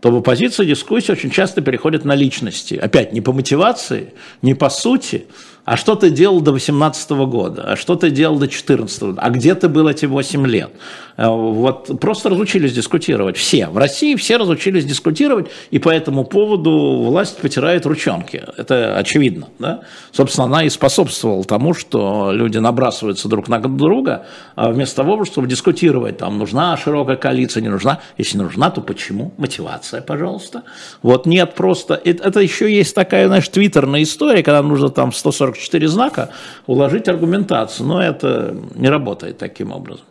то 0.00 0.10
в 0.10 0.16
оппозиции 0.16 0.66
дискуссия 0.66 1.12
очень 1.12 1.30
часто 1.30 1.62
переходит 1.62 2.04
на 2.04 2.14
личности. 2.14 2.74
Опять, 2.74 3.12
не 3.12 3.22
по 3.22 3.32
мотивации, 3.32 4.12
не 4.42 4.54
по 4.54 4.68
сути, 4.68 5.26
а 5.70 5.76
что 5.76 5.94
ты 5.94 6.10
делал 6.10 6.40
до 6.40 6.50
18 6.50 7.10
года, 7.10 7.62
а 7.62 7.76
что 7.76 7.94
ты 7.94 8.10
делал 8.10 8.40
до 8.40 8.48
14 8.48 9.02
года, 9.02 9.22
а 9.22 9.30
где 9.30 9.54
ты 9.54 9.68
был 9.68 9.86
эти 9.86 10.04
8 10.04 10.44
лет. 10.48 10.70
Э, 11.16 11.28
вот 11.28 12.00
просто 12.00 12.28
разучились 12.28 12.72
дискутировать. 12.72 13.36
Все. 13.36 13.68
В 13.68 13.78
России 13.78 14.16
все 14.16 14.36
разучились 14.36 14.84
дискутировать, 14.84 15.48
и 15.70 15.78
по 15.78 15.90
этому 15.90 16.24
поводу 16.24 17.04
власть 17.04 17.38
потирает 17.38 17.86
ручонки. 17.86 18.42
Это 18.56 18.96
очевидно. 18.96 19.46
Да? 19.60 19.82
Собственно, 20.10 20.46
она 20.46 20.64
и 20.64 20.70
способствовала 20.70 21.44
тому, 21.44 21.72
что 21.72 22.32
люди 22.32 22.58
набрасываются 22.58 23.28
друг 23.28 23.46
на 23.46 23.60
друга, 23.60 24.26
а 24.56 24.70
вместо 24.70 24.96
того, 24.96 25.24
чтобы 25.24 25.46
дискутировать, 25.46 26.18
там, 26.18 26.36
нужна 26.38 26.76
широкая 26.78 27.16
коалиция, 27.16 27.60
не 27.60 27.68
нужна. 27.68 28.00
Если 28.18 28.38
не 28.38 28.42
нужна, 28.42 28.70
то 28.70 28.80
почему? 28.80 29.32
Мотивация, 29.36 30.02
пожалуйста. 30.02 30.64
Вот 31.02 31.26
нет 31.26 31.54
просто... 31.54 31.94
Это, 31.94 32.24
это 32.24 32.40
еще 32.40 32.74
есть 32.74 32.96
такая, 32.96 33.28
знаешь, 33.28 33.48
твиттерная 33.48 34.02
история, 34.02 34.42
когда 34.42 34.62
нужно 34.62 34.88
там 34.88 35.12
144 35.60 35.88
знака 35.88 36.30
уложить 36.66 37.08
аргументацию, 37.08 37.86
но 37.86 38.02
это 38.02 38.56
не 38.74 38.88
работает 38.88 39.38
таким 39.38 39.72
образом. 39.72 40.04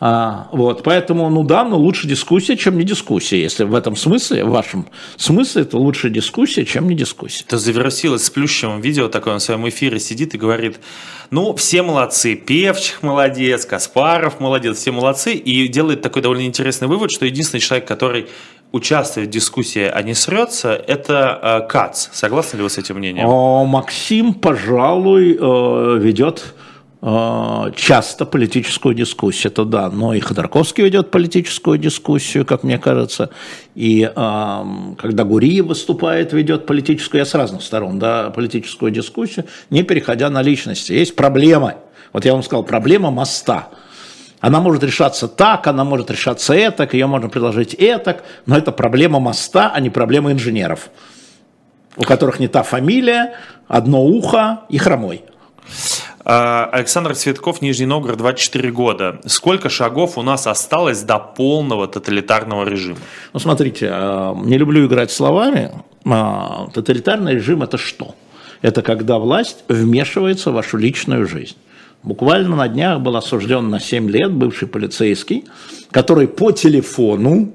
А, 0.00 0.48
вот, 0.52 0.82
поэтому, 0.82 1.28
ну 1.30 1.44
да, 1.44 1.64
но 1.64 1.78
лучше 1.78 2.08
дискуссия, 2.08 2.56
чем 2.56 2.78
не 2.78 2.84
дискуссия. 2.84 3.40
Если 3.40 3.64
в 3.64 3.74
этом 3.74 3.96
смысле, 3.96 4.44
в 4.44 4.50
вашем 4.50 4.86
смысле, 5.16 5.62
это 5.62 5.78
лучше 5.78 6.10
дискуссия, 6.10 6.64
чем 6.64 6.88
не 6.88 6.94
дискуссия. 6.94 7.44
Это 7.46 7.58
завершилось 7.58 8.24
с 8.24 8.30
Плющевым 8.30 8.80
видео, 8.80 9.08
такое 9.08 9.34
на 9.34 9.40
своем 9.40 9.68
эфире 9.68 10.00
сидит 10.00 10.34
и 10.34 10.38
говорит, 10.38 10.80
ну, 11.30 11.54
все 11.54 11.82
молодцы, 11.82 12.34
Певчих 12.34 13.02
молодец, 13.02 13.64
Каспаров 13.66 14.40
молодец, 14.40 14.78
все 14.78 14.92
молодцы, 14.92 15.34
и 15.34 15.68
делает 15.68 16.02
такой 16.02 16.22
довольно 16.22 16.46
интересный 16.46 16.88
вывод, 16.88 17.10
что 17.10 17.26
единственный 17.26 17.60
человек, 17.60 17.86
который 17.86 18.26
участвует 18.72 19.28
в 19.28 19.30
дискуссии, 19.30 19.90
а 19.92 20.02
не 20.02 20.14
срется, 20.14 20.72
это 20.72 21.38
э, 21.66 21.68
Кац. 21.68 22.08
Согласны 22.12 22.58
ли 22.58 22.62
вы 22.62 22.70
с 22.70 22.78
этим 22.78 22.96
мнением? 22.96 23.26
О, 23.26 23.64
Максим, 23.64 24.34
пожалуй, 24.34 25.36
э, 25.38 25.98
ведет 25.98 26.54
часто 27.06 28.26
политическую 28.26 28.92
дискуссию, 28.92 29.52
это 29.52 29.64
да, 29.64 29.90
но 29.90 30.12
и 30.12 30.18
Ходорковский 30.18 30.82
ведет 30.82 31.12
политическую 31.12 31.78
дискуссию, 31.78 32.44
как 32.44 32.64
мне 32.64 32.78
кажется, 32.78 33.30
и 33.76 34.02
э, 34.02 34.64
когда 34.98 35.22
Гуриев 35.22 35.66
выступает, 35.66 36.32
ведет 36.32 36.66
политическую, 36.66 37.20
я 37.20 37.24
с 37.24 37.32
разных 37.34 37.62
сторон, 37.62 38.00
да, 38.00 38.30
политическую 38.30 38.90
дискуссию, 38.90 39.46
не 39.70 39.84
переходя 39.84 40.30
на 40.30 40.42
личности. 40.42 40.90
Есть 40.90 41.14
проблема, 41.14 41.74
вот 42.12 42.24
я 42.24 42.32
вам 42.32 42.42
сказал, 42.42 42.64
проблема 42.64 43.12
моста. 43.12 43.68
Она 44.40 44.60
может 44.60 44.82
решаться 44.82 45.28
так, 45.28 45.68
она 45.68 45.84
может 45.84 46.10
решаться 46.10 46.54
этак, 46.54 46.92
ее 46.92 47.06
можно 47.06 47.28
предложить 47.28 47.74
этак, 47.74 48.24
но 48.46 48.58
это 48.58 48.72
проблема 48.72 49.20
моста, 49.20 49.70
а 49.72 49.78
не 49.78 49.90
проблема 49.90 50.32
инженеров, 50.32 50.90
у 51.96 52.02
которых 52.02 52.40
не 52.40 52.48
та 52.48 52.64
фамилия, 52.64 53.36
одно 53.68 54.04
ухо 54.04 54.62
и 54.68 54.78
хромой. 54.78 55.22
А, 56.28 56.68
Александр 56.72 57.14
Цветков, 57.14 57.62
Нижний 57.62 57.86
Новгород, 57.86 58.18
24 58.18 58.72
года. 58.72 59.20
Сколько 59.26 59.68
шагов 59.68 60.18
у 60.18 60.22
нас 60.22 60.48
осталось 60.48 61.02
до 61.04 61.20
полного 61.20 61.86
тоталитарного 61.86 62.68
режима? 62.68 62.98
Ну, 63.32 63.38
смотрите, 63.38 63.88
а, 63.92 64.34
не 64.34 64.58
люблю 64.58 64.88
играть 64.88 65.12
словами. 65.12 65.70
А, 66.04 66.66
тоталитарный 66.74 67.34
режим– 67.34 67.62
это 67.62 67.78
что? 67.78 68.16
Это 68.60 68.82
когда 68.82 69.20
власть 69.20 69.62
вмешивается 69.68 70.50
в 70.50 70.54
вашу 70.54 70.78
личную 70.78 71.28
жизнь. 71.28 71.54
Буквально 72.02 72.56
на 72.56 72.66
днях 72.66 73.00
был 73.00 73.14
осужден 73.14 73.70
на 73.70 73.78
7 73.78 74.10
лет 74.10 74.32
бывший 74.32 74.66
полицейский, 74.66 75.44
который 75.92 76.26
по 76.26 76.50
телефону 76.50 77.52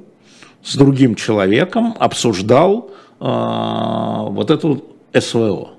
с 0.64 0.78
другим 0.78 1.16
человеком 1.16 1.94
обсуждал 2.00 2.90
вот 3.20 4.50
эту 4.50 4.86
СВО. 5.14 5.72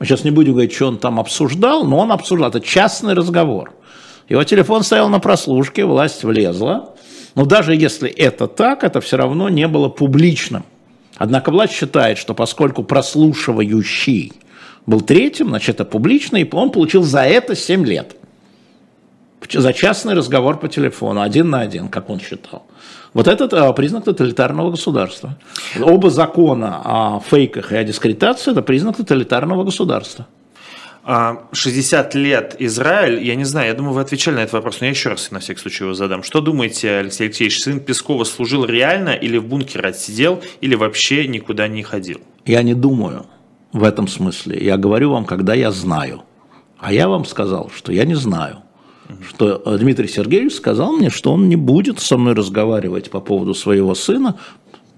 Мы 0.00 0.06
сейчас 0.06 0.24
не 0.24 0.30
будем 0.30 0.52
говорить, 0.52 0.72
что 0.72 0.88
он 0.88 0.98
там 0.98 1.20
обсуждал, 1.20 1.84
но 1.84 1.98
он 1.98 2.10
обсуждал. 2.10 2.48
Это 2.48 2.60
частный 2.60 3.12
разговор. 3.12 3.74
Его 4.30 4.42
телефон 4.44 4.82
стоял 4.82 5.10
на 5.10 5.20
прослушке, 5.20 5.84
власть 5.84 6.24
влезла. 6.24 6.94
Но 7.34 7.44
даже 7.44 7.76
если 7.76 8.08
это 8.08 8.46
так, 8.46 8.82
это 8.82 9.02
все 9.02 9.18
равно 9.18 9.50
не 9.50 9.68
было 9.68 9.90
публичным. 9.90 10.64
Однако 11.18 11.50
власть 11.50 11.74
считает, 11.74 12.16
что 12.16 12.32
поскольку 12.32 12.82
прослушивающий 12.82 14.32
был 14.86 15.02
третьим, 15.02 15.48
значит, 15.48 15.76
это 15.76 15.84
публично, 15.84 16.38
и 16.38 16.48
он 16.50 16.70
получил 16.70 17.02
за 17.02 17.20
это 17.20 17.54
7 17.54 17.84
лет. 17.84 18.16
За 19.52 19.72
частный 19.72 20.14
разговор 20.14 20.58
по 20.58 20.68
телефону, 20.68 21.22
один 21.22 21.50
на 21.50 21.60
один, 21.60 21.88
как 21.88 22.10
он 22.10 22.20
считал. 22.20 22.66
Вот 23.14 23.26
это 23.26 23.68
а, 23.68 23.72
признак 23.72 24.04
тоталитарного 24.04 24.70
государства. 24.70 25.36
Оба 25.80 26.10
закона 26.10 26.80
о 26.84 27.20
фейках 27.20 27.72
и 27.72 27.76
о 27.76 27.84
дискредитации– 27.84 28.50
это 28.52 28.62
признак 28.62 28.96
тоталитарного 28.96 29.64
государства. 29.64 30.26
60 31.52 32.14
а, 32.14 32.18
лет 32.18 32.56
Израиль, 32.58 33.24
я 33.24 33.34
не 33.34 33.44
знаю, 33.44 33.68
я 33.68 33.74
думаю, 33.74 33.94
вы 33.94 34.02
отвечали 34.02 34.36
на 34.36 34.40
этот 34.40 34.52
вопрос, 34.52 34.80
но 34.80 34.86
я 34.86 34.90
еще 34.90 35.08
раз 35.08 35.30
на 35.30 35.40
всякий 35.40 35.60
случай 35.60 35.84
его 35.84 35.94
задам. 35.94 36.22
Что 36.22 36.40
думаете, 36.40 36.90
Алексей 36.98 37.24
Алексеевич, 37.24 37.62
сын 37.62 37.80
Пескова 37.80 38.24
служил 38.24 38.64
реально 38.64 39.10
или 39.10 39.38
в 39.38 39.46
бункере 39.46 39.88
отсидел, 39.88 40.42
или 40.60 40.76
вообще 40.76 41.26
никуда 41.26 41.66
не 41.66 41.82
ходил? 41.82 42.20
Я 42.44 42.62
не 42.62 42.74
думаю 42.74 43.26
в 43.72 43.82
этом 43.82 44.06
смысле. 44.06 44.62
Я 44.62 44.76
говорю 44.76 45.10
вам, 45.10 45.24
когда 45.24 45.54
я 45.54 45.72
знаю. 45.72 46.22
А 46.78 46.92
я 46.92 47.08
вам 47.08 47.24
сказал, 47.24 47.70
что 47.74 47.92
я 47.92 48.04
не 48.04 48.14
знаю 48.14 48.62
что 49.28 49.62
э, 49.64 49.78
Дмитрий 49.78 50.08
Сергеевич 50.08 50.54
сказал 50.54 50.92
мне, 50.92 51.10
что 51.10 51.32
он 51.32 51.48
не 51.48 51.56
будет 51.56 52.00
со 52.00 52.16
мной 52.16 52.34
разговаривать 52.34 53.10
по 53.10 53.20
поводу 53.20 53.54
своего 53.54 53.94
сына, 53.94 54.36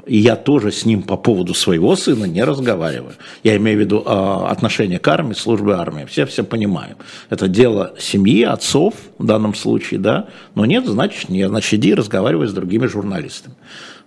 и 0.07 0.19
я 0.19 0.35
тоже 0.37 0.73
с 0.73 0.85
ним 0.85 1.03
по 1.03 1.17
поводу 1.17 1.55
своего 1.55 1.95
сына 1.95 2.25
не 2.25 2.43
разговариваю. 2.43 3.15
Я 3.45 3.57
имею 3.57 3.79
в 3.79 3.81
виду 3.81 4.03
э, 4.05 4.47
отношение 4.49 4.99
к 4.99 5.07
армии, 5.07 5.35
службы 5.35 5.75
армии. 5.75 6.05
Все 6.07 6.27
все 6.27 6.43
понимаем. 6.43 6.97
Это 7.31 7.47
дело 7.49 7.95
семьи, 7.99 8.43
отцов 8.43 8.95
в 9.19 9.25
данном 9.25 9.55
случае, 9.55 10.01
да. 10.01 10.27
Но 10.55 10.67
нет, 10.67 10.87
значит 10.87 11.29
нет. 11.29 11.51
Значит, 11.51 11.75
иди 11.75 11.95
разговаривай 11.95 12.49
с 12.49 12.53
другими 12.53 12.87
журналистами. 12.87 13.55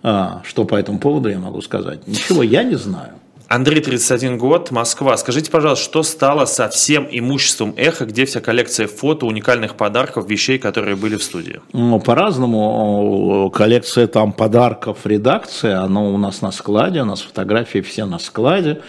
А, 0.02 0.42
что 0.44 0.64
по 0.64 0.74
этому 0.74 0.98
поводу 0.98 1.30
я 1.30 1.38
могу 1.38 1.62
сказать? 1.62 2.06
Ничего 2.06 2.42
я 2.42 2.62
не 2.62 2.76
знаю. 2.76 3.12
Андрей, 3.48 3.80
31 3.80 4.38
год, 4.38 4.72
Москва. 4.72 5.16
Скажите, 5.16 5.52
пожалуйста, 5.52 5.84
что 5.84 6.02
стало 6.02 6.46
со 6.46 6.68
всем 6.68 7.06
имуществом 7.08 7.74
«Эхо», 7.76 8.04
где 8.04 8.24
вся 8.24 8.40
коллекция 8.40 8.88
фото, 8.88 9.24
уникальных 9.26 9.76
подарков, 9.76 10.28
вещей, 10.28 10.58
которые 10.58 10.96
были 10.96 11.16
в 11.16 11.22
студии? 11.22 11.60
Ну, 11.72 12.00
по-разному. 12.00 13.48
Коллекция 13.54 14.08
там 14.08 14.32
подарков 14.32 15.06
редакции, 15.06 15.70
она 15.70 16.02
у 16.02 16.18
нас 16.18 16.42
на 16.42 16.50
складе, 16.50 17.02
у 17.02 17.04
нас 17.04 17.20
фотографии 17.20 17.82
все 17.82 18.04
на 18.04 18.18
складе. 18.18 18.80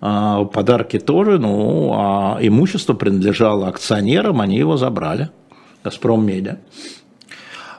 А, 0.00 0.44
подарки 0.44 0.98
тоже, 0.98 1.38
ну, 1.38 1.92
а 1.94 2.38
имущество 2.40 2.94
принадлежало 2.94 3.68
акционерам, 3.68 4.40
они 4.40 4.56
его 4.56 4.78
забрали. 4.78 5.28
«Газпром 5.84 6.24
Медиа». 6.24 6.56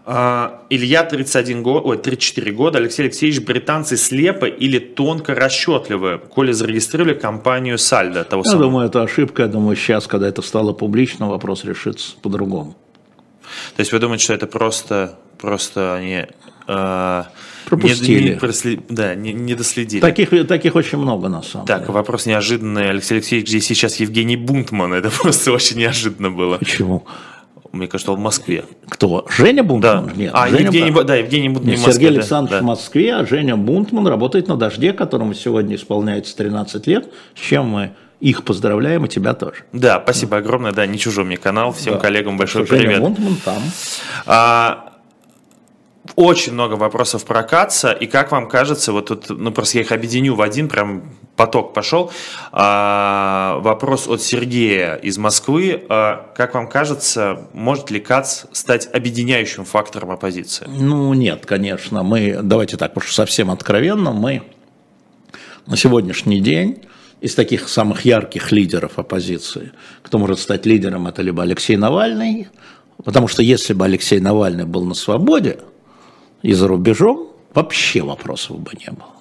А, 0.09 0.61
Илья 0.69 1.03
31 1.03 1.63
год, 1.63 1.85
ой, 1.85 1.97
34 1.97 2.53
года, 2.53 2.77
Алексей 2.77 3.01
Алексеевич, 3.01 3.41
британцы 3.41 3.97
слепы 3.97 4.47
или 4.47 4.79
тонко 4.79 5.35
расчетливы, 5.35 6.21
коли 6.29 6.53
зарегистрировали 6.53 7.13
компанию 7.13 7.77
Сальдо. 7.77 8.23
Того 8.23 8.43
я 8.45 8.51
самого. 8.51 8.69
думаю, 8.69 8.87
это 8.87 9.03
ошибка. 9.03 9.41
Я 9.43 9.47
думаю, 9.49 9.75
сейчас, 9.75 10.07
когда 10.07 10.29
это 10.29 10.41
стало 10.41 10.71
публично, 10.71 11.27
вопрос 11.27 11.65
решится 11.65 12.15
по-другому. 12.21 12.77
То 13.75 13.81
есть 13.81 13.91
вы 13.91 13.99
думаете, 13.99 14.23
что 14.23 14.33
это 14.33 14.47
просто, 14.47 15.19
просто 15.37 15.95
они... 15.95 16.25
Э, 16.69 17.23
Пропустили. 17.65 18.23
Не, 18.23 18.29
не, 18.29 18.35
просли, 18.37 18.79
да, 18.87 19.13
не, 19.13 19.33
не 19.33 19.55
доследили. 19.55 19.99
Таких, 19.99 20.29
таких 20.47 20.75
очень 20.75 20.99
много, 20.99 21.27
на 21.27 21.43
самом 21.43 21.67
так, 21.67 21.79
деле. 21.79 21.85
Так, 21.87 21.95
вопрос 21.95 22.25
неожиданный. 22.25 22.91
Алексей 22.91 23.15
Алексеевич, 23.15 23.49
здесь 23.49 23.65
сейчас 23.65 23.97
Евгений 23.97 24.37
Бунтман. 24.37 24.93
Это 24.93 25.09
просто 25.21 25.51
очень 25.51 25.79
неожиданно 25.79 26.31
было. 26.31 26.59
Почему? 26.59 27.05
Мне 27.77 27.87
кажется, 27.87 28.11
он 28.11 28.17
в 28.19 28.21
Москве. 28.21 28.65
Кто? 28.89 29.25
Женя 29.29 29.63
Бунтман? 29.63 30.07
Да. 30.07 30.13
Нет, 30.15 30.31
а, 30.33 30.47
Женя, 30.47 30.65
Евгений, 30.65 31.03
да, 31.03 31.15
Евгений 31.15 31.49
Бунтман 31.49 31.75
Нет, 31.75 31.79
Сергей 31.79 32.09
Александрович 32.09 32.59
да. 32.59 32.63
в 32.63 32.65
Москве, 32.65 33.15
а 33.15 33.25
Женя 33.25 33.55
Бунтман 33.55 34.07
работает 34.07 34.47
на 34.47 34.55
«Дожде», 34.55 34.93
которому 34.93 35.33
сегодня 35.33 35.75
исполняется 35.75 36.35
13 36.35 36.87
лет, 36.87 37.11
с 37.35 37.39
чем 37.39 37.67
мы 37.67 37.91
их 38.19 38.43
поздравляем, 38.43 39.05
и 39.05 39.09
тебя 39.09 39.33
тоже. 39.33 39.63
Да, 39.73 40.01
спасибо 40.03 40.31
да. 40.31 40.37
огромное, 40.37 40.71
да, 40.71 40.85
не 40.85 40.97
чужой 40.97 41.23
мне 41.23 41.37
канал, 41.37 41.71
всем 41.71 41.93
да. 41.93 41.99
коллегам 41.99 42.37
большой 42.37 42.65
Женя 42.65 42.81
привет. 42.81 43.01
Бунтман 43.01 43.35
там. 43.45 43.61
А, 44.25 44.93
очень 46.15 46.53
много 46.53 46.73
вопросов 46.73 47.25
про 47.25 47.43
Каца, 47.43 47.91
и 47.91 48.07
как 48.07 48.31
вам 48.31 48.49
кажется, 48.49 48.91
вот 48.91 49.07
тут, 49.07 49.29
ну 49.29 49.51
просто 49.51 49.77
я 49.77 49.83
их 49.83 49.91
объединю 49.91 50.35
в 50.35 50.41
один, 50.41 50.67
прям 50.67 51.03
поток 51.37 51.73
пошел. 51.73 52.11
А, 52.51 53.59
вопрос 53.61 54.07
от 54.07 54.21
Сергея 54.21 54.95
из 54.95 55.17
Москвы. 55.17 55.85
А, 55.87 56.33
как 56.35 56.55
вам 56.55 56.67
кажется, 56.67 57.47
может 57.53 57.89
ли 57.91 58.01
Кац 58.01 58.45
стать 58.51 58.89
объединяющим 58.91 59.63
фактором 59.63 60.11
оппозиции? 60.11 60.67
Ну 60.67 61.13
нет, 61.13 61.45
конечно. 61.45 62.03
Мы, 62.03 62.39
давайте 62.41 62.75
так, 62.75 62.97
уж 62.97 63.13
совсем 63.13 63.49
откровенно, 63.49 64.11
мы 64.11 64.43
на 65.67 65.77
сегодняшний 65.77 66.41
день 66.41 66.83
из 67.21 67.35
таких 67.35 67.69
самых 67.69 68.05
ярких 68.05 68.51
лидеров 68.51 68.99
оппозиции, 68.99 69.71
кто 70.03 70.17
может 70.17 70.39
стать 70.39 70.65
лидером, 70.65 71.07
это 71.07 71.21
либо 71.21 71.43
Алексей 71.43 71.75
Навальный, 71.75 72.47
потому 73.03 73.27
что 73.27 73.41
если 73.41 73.73
бы 73.73 73.85
Алексей 73.85 74.19
Навальный 74.19 74.65
был 74.65 74.85
на 74.85 74.93
свободе, 74.93 75.59
и 76.43 76.53
за 76.53 76.67
рубежом 76.67 77.31
вообще 77.53 78.01
вопросов 78.01 78.59
бы 78.59 78.71
не 78.79 78.91
было. 78.91 79.16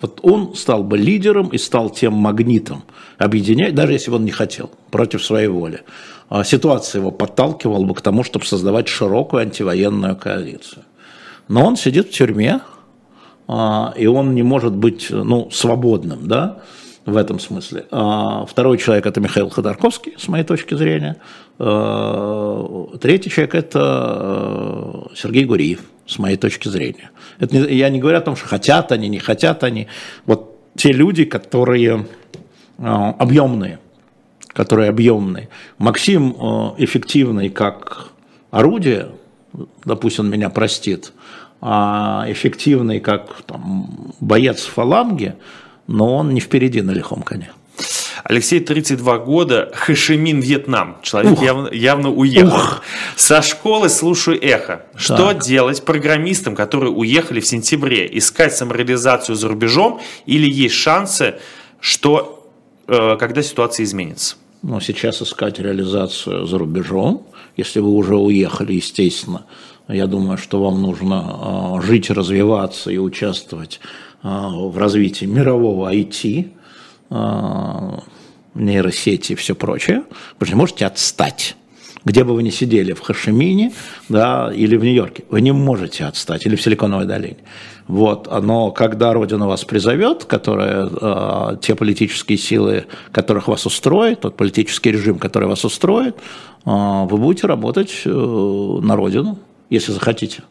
Вот 0.00 0.20
он 0.22 0.54
стал 0.54 0.82
бы 0.82 0.96
лидером 0.96 1.48
и 1.48 1.58
стал 1.58 1.90
тем 1.90 2.14
магнитом, 2.14 2.84
объединять, 3.18 3.74
даже 3.74 3.92
если 3.92 4.10
бы 4.10 4.16
он 4.16 4.24
не 4.24 4.30
хотел, 4.30 4.70
против 4.90 5.24
своей 5.24 5.48
воли. 5.48 5.82
А 6.28 6.44
ситуация 6.44 7.00
его 7.00 7.10
подталкивала 7.10 7.84
бы 7.84 7.94
к 7.94 8.00
тому, 8.00 8.24
чтобы 8.24 8.46
создавать 8.46 8.88
широкую 8.88 9.42
антивоенную 9.42 10.16
коалицию. 10.16 10.84
Но 11.48 11.66
он 11.66 11.76
сидит 11.76 12.08
в 12.08 12.10
тюрьме, 12.12 12.60
а, 13.48 13.92
и 13.96 14.06
он 14.06 14.34
не 14.34 14.42
может 14.42 14.72
быть 14.72 15.08
ну, 15.10 15.50
свободным, 15.50 16.28
да, 16.28 16.62
в 17.06 17.16
этом 17.16 17.38
смысле. 17.38 17.86
А 17.90 18.44
второй 18.46 18.78
человек 18.78 19.06
это 19.06 19.20
Михаил 19.20 19.48
Ходорковский, 19.48 20.14
с 20.18 20.28
моей 20.28 20.44
точки 20.44 20.74
зрения. 20.74 21.16
А, 21.58 22.88
третий 23.00 23.30
человек 23.30 23.54
это 23.54 25.08
Сергей 25.14 25.44
Гуриев, 25.44 25.80
с 26.06 26.18
моей 26.18 26.36
точки 26.36 26.68
зрения. 26.68 27.10
Это 27.38 27.56
не, 27.56 27.74
я 27.76 27.88
не 27.88 27.98
говорю 27.98 28.18
о 28.18 28.22
том, 28.22 28.36
что 28.36 28.46
хотят 28.46 28.92
они, 28.92 29.08
не 29.08 29.18
хотят 29.18 29.64
они. 29.64 29.86
Вот 30.26 30.58
те 30.76 30.92
люди, 30.92 31.24
которые 31.24 32.06
объемные, 32.78 33.78
которые 34.48 34.88
объемные. 34.88 35.48
Максим 35.78 36.32
эффективный 36.78 37.50
как 37.50 38.10
орудие, 38.50 39.10
допустим, 39.84 40.30
меня 40.30 40.48
простит, 40.48 41.12
а 41.60 42.24
эффективный 42.28 43.00
как 43.00 43.42
там, 43.42 44.14
боец 44.20 44.64
фаланги, 44.64 45.34
но 45.90 46.14
он 46.16 46.32
не 46.32 46.40
впереди 46.40 46.82
на 46.82 46.92
лихом 46.92 47.22
коне. 47.22 47.50
Алексей, 48.22 48.60
32 48.60 49.18
года, 49.18 49.70
Хашимин, 49.74 50.40
Вьетнам. 50.40 50.98
Человек 51.02 51.40
явно, 51.40 51.68
явно 51.72 52.10
уехал. 52.10 52.54
Ух. 52.56 52.82
Со 53.16 53.42
школы 53.42 53.88
слушаю 53.88 54.38
эхо. 54.40 54.82
Что 54.94 55.32
так. 55.32 55.42
делать 55.42 55.84
программистам, 55.84 56.54
которые 56.54 56.92
уехали 56.92 57.40
в 57.40 57.46
сентябре? 57.46 58.08
Искать 58.12 58.54
самореализацию 58.54 59.34
за 59.34 59.48
рубежом 59.48 60.00
или 60.26 60.48
есть 60.48 60.74
шансы, 60.74 61.36
что 61.80 62.46
э, 62.86 63.16
когда 63.18 63.42
ситуация 63.42 63.84
изменится? 63.84 64.36
Ну, 64.62 64.80
сейчас 64.80 65.22
искать 65.22 65.58
реализацию 65.58 66.46
за 66.46 66.58
рубежом, 66.58 67.26
если 67.56 67.80
вы 67.80 67.90
уже 67.90 68.16
уехали, 68.16 68.74
естественно, 68.74 69.46
я 69.88 70.06
думаю, 70.06 70.38
что 70.38 70.62
вам 70.62 70.82
нужно 70.82 71.24
а, 71.26 71.80
жить, 71.82 72.10
развиваться 72.10 72.90
и 72.90 72.98
участвовать 72.98 73.80
в 74.22 74.76
развитии 74.76 75.24
мирового 75.24 75.92
IT, 75.94 76.50
а, 77.10 78.02
нейросети 78.54 79.32
и 79.32 79.34
все 79.34 79.54
прочее. 79.54 80.04
Вы 80.38 80.46
же 80.46 80.52
не 80.52 80.58
можете 80.58 80.86
отстать. 80.86 81.56
Где 82.04 82.24
бы 82.24 82.34
вы 82.34 82.42
ни 82.42 82.50
сидели, 82.50 82.94
в 82.94 83.00
Хашимине 83.00 83.72
да, 84.08 84.50
или 84.54 84.76
в 84.76 84.84
Нью-Йорке, 84.84 85.24
вы 85.28 85.42
не 85.42 85.52
можете 85.52 86.06
отстать, 86.06 86.46
или 86.46 86.56
в 86.56 86.62
Силиконовой 86.62 87.04
долине. 87.04 87.36
Вот, 87.88 88.28
но 88.42 88.70
когда 88.70 89.12
Родина 89.12 89.46
вас 89.46 89.64
призовет, 89.64 90.24
которая, 90.24 90.88
э, 90.88 91.56
те 91.60 91.74
политические 91.74 92.38
силы, 92.38 92.86
которых 93.12 93.48
вас 93.48 93.66
устроит, 93.66 94.20
тот 94.20 94.36
политический 94.36 94.92
режим, 94.92 95.18
который 95.18 95.48
вас 95.48 95.64
устроит, 95.64 96.16
э, 96.16 96.20
вы 96.64 97.18
будете 97.18 97.46
работать 97.46 98.02
э, 98.06 98.08
на 98.10 98.96
Родину 98.96 99.38
если 99.70 99.92
захотите. 99.92 100.42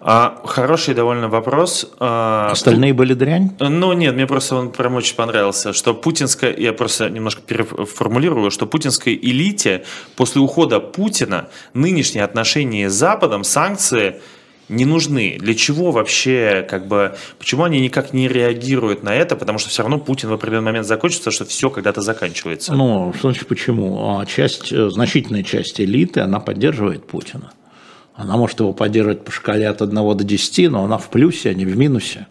А, 0.00 0.40
хороший 0.44 0.94
довольно 0.94 1.28
вопрос. 1.28 1.90
А, 1.98 2.50
Остальные 2.50 2.94
были 2.94 3.14
дрянь? 3.14 3.52
Ну, 3.58 3.92
нет, 3.92 4.14
мне 4.14 4.26
просто 4.26 4.56
он 4.56 4.70
прям 4.70 4.94
очень 4.94 5.16
понравился, 5.16 5.72
что 5.72 5.94
путинская, 5.94 6.54
я 6.56 6.72
просто 6.72 7.10
немножко 7.10 7.42
переформулирую, 7.42 8.50
что 8.50 8.66
путинской 8.66 9.14
элите 9.14 9.84
после 10.16 10.40
ухода 10.40 10.80
Путина 10.80 11.48
нынешние 11.74 12.24
отношения 12.24 12.90
с 12.90 12.94
Западом, 12.94 13.44
санкции 13.44 14.20
не 14.68 14.84
нужны. 14.84 15.36
Для 15.38 15.54
чего 15.54 15.92
вообще, 15.92 16.66
как 16.68 16.88
бы, 16.88 17.16
почему 17.38 17.64
они 17.64 17.80
никак 17.80 18.12
не 18.12 18.28
реагируют 18.28 19.02
на 19.02 19.14
это? 19.14 19.36
Потому 19.36 19.58
что 19.58 19.70
все 19.70 19.82
равно 19.82 19.98
Путин 19.98 20.28
в 20.28 20.32
определенный 20.32 20.66
момент 20.66 20.86
закончится, 20.86 21.30
что 21.30 21.44
все 21.44 21.70
когда-то 21.70 22.00
заканчивается. 22.00 22.74
Ну, 22.74 23.12
что 23.16 23.30
значит 23.30 23.46
почему? 23.46 24.18
А 24.18 24.26
часть, 24.26 24.72
э, 24.72 24.90
значительная 24.90 25.42
часть 25.42 25.80
элиты, 25.80 26.20
она 26.20 26.40
поддерживает 26.40 27.06
Путина. 27.06 27.52
Она 28.16 28.38
может 28.38 28.60
его 28.60 28.72
поддерживать 28.72 29.24
по 29.24 29.30
шкале 29.30 29.68
от 29.68 29.82
1 29.82 29.94
до 29.94 30.24
10, 30.24 30.70
но 30.70 30.84
она 30.84 30.96
в 30.96 31.10
плюсе, 31.10 31.50
а 31.50 31.54
не 31.54 31.66
в 31.66 31.76
минусе. 31.76 32.26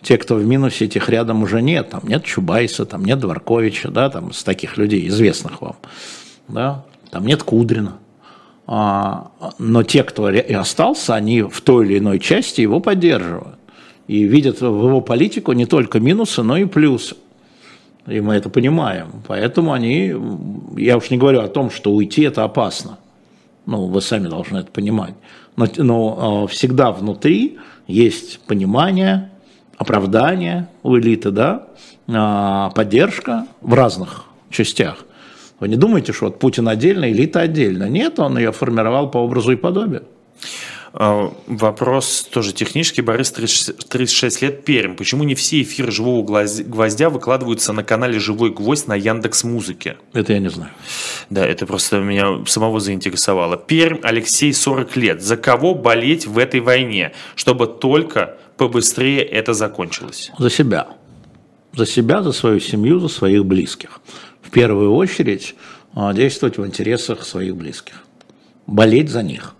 Те, 0.00 0.16
кто 0.16 0.36
в 0.36 0.46
минусе, 0.46 0.86
этих 0.86 1.10
рядом 1.10 1.42
уже 1.42 1.60
нет. 1.60 1.90
Там 1.90 2.00
нет 2.04 2.24
Чубайса, 2.24 2.86
там 2.86 3.04
нет 3.04 3.18
Дворковича, 3.18 3.90
да, 3.90 4.08
там 4.08 4.32
с 4.32 4.42
таких 4.42 4.78
людей, 4.78 5.06
известных 5.08 5.60
вам. 5.60 5.76
Да? 6.48 6.84
Там 7.10 7.26
нет 7.26 7.42
Кудрина. 7.42 7.98
А, 8.66 9.32
но 9.58 9.82
те, 9.82 10.02
кто 10.02 10.30
и 10.30 10.52
остался, 10.54 11.14
они 11.14 11.42
в 11.42 11.60
той 11.60 11.84
или 11.84 11.98
иной 11.98 12.18
части 12.18 12.62
его 12.62 12.80
поддерживают. 12.80 13.58
И 14.06 14.22
видят 14.22 14.62
в 14.62 14.64
его 14.64 15.02
политику 15.02 15.52
не 15.52 15.66
только 15.66 16.00
минусы, 16.00 16.42
но 16.42 16.56
и 16.56 16.64
плюсы. 16.64 17.16
И 18.06 18.20
мы 18.20 18.34
это 18.34 18.48
понимаем. 18.48 19.08
Поэтому 19.28 19.72
они, 19.72 20.14
я 20.76 20.96
уж 20.96 21.10
не 21.10 21.18
говорю 21.18 21.40
о 21.40 21.48
том, 21.48 21.70
что 21.70 21.92
уйти 21.92 22.22
это 22.22 22.44
опасно. 22.44 22.98
Ну, 23.66 23.86
вы 23.86 24.00
сами 24.00 24.28
должны 24.28 24.58
это 24.58 24.70
понимать. 24.70 25.14
Но, 25.56 25.66
но 25.76 26.44
э, 26.44 26.52
всегда 26.52 26.92
внутри 26.92 27.58
есть 27.86 28.40
понимание, 28.40 29.30
оправдание 29.76 30.68
у 30.82 30.96
элиты, 30.96 31.30
да, 31.30 31.68
э, 32.06 32.74
поддержка 32.74 33.46
в 33.60 33.74
разных 33.74 34.24
частях. 34.50 35.04
Вы 35.60 35.68
не 35.68 35.76
думаете, 35.76 36.12
что 36.12 36.26
вот 36.26 36.38
Путин 36.38 36.68
отдельно, 36.68 37.10
элита 37.10 37.40
отдельно. 37.40 37.88
Нет, 37.88 38.18
он 38.18 38.38
ее 38.38 38.52
формировал 38.52 39.10
по 39.10 39.18
образу 39.18 39.52
и 39.52 39.56
подобию. 39.56 40.04
А, 40.92 41.32
вопрос 41.46 42.28
тоже 42.30 42.52
технический. 42.52 43.02
Борис, 43.02 43.30
36 43.30 44.42
лет, 44.42 44.64
Пермь. 44.64 44.96
Почему 44.96 45.24
не 45.24 45.34
все 45.34 45.62
эфиры 45.62 45.92
«Живого 45.92 46.24
гвоздя» 46.24 47.10
выкладываются 47.10 47.72
на 47.72 47.84
канале 47.84 48.18
«Живой 48.18 48.50
гвоздь» 48.50 48.88
на 48.88 48.94
Яндекс 48.94 49.44
Музыке? 49.44 49.96
Это 50.12 50.32
я 50.32 50.40
не 50.40 50.50
знаю. 50.50 50.72
Да, 51.30 51.46
это 51.46 51.66
просто 51.66 52.00
меня 52.00 52.44
самого 52.46 52.80
заинтересовало. 52.80 53.56
Пермь, 53.56 54.00
Алексей, 54.02 54.52
40 54.52 54.96
лет. 54.96 55.22
За 55.22 55.36
кого 55.36 55.74
болеть 55.74 56.26
в 56.26 56.38
этой 56.38 56.60
войне, 56.60 57.12
чтобы 57.36 57.66
только 57.66 58.38
побыстрее 58.56 59.22
это 59.22 59.54
закончилось? 59.54 60.32
За 60.38 60.50
себя. 60.50 60.88
За 61.72 61.86
себя, 61.86 62.22
за 62.22 62.32
свою 62.32 62.58
семью, 62.58 62.98
за 62.98 63.08
своих 63.08 63.44
близких. 63.44 64.00
В 64.42 64.50
первую 64.50 64.92
очередь 64.92 65.54
а, 65.94 66.12
действовать 66.12 66.58
в 66.58 66.66
интересах 66.66 67.24
своих 67.24 67.54
близких. 67.54 68.02
Болеть 68.66 69.08
за 69.08 69.22
них– 69.22 69.54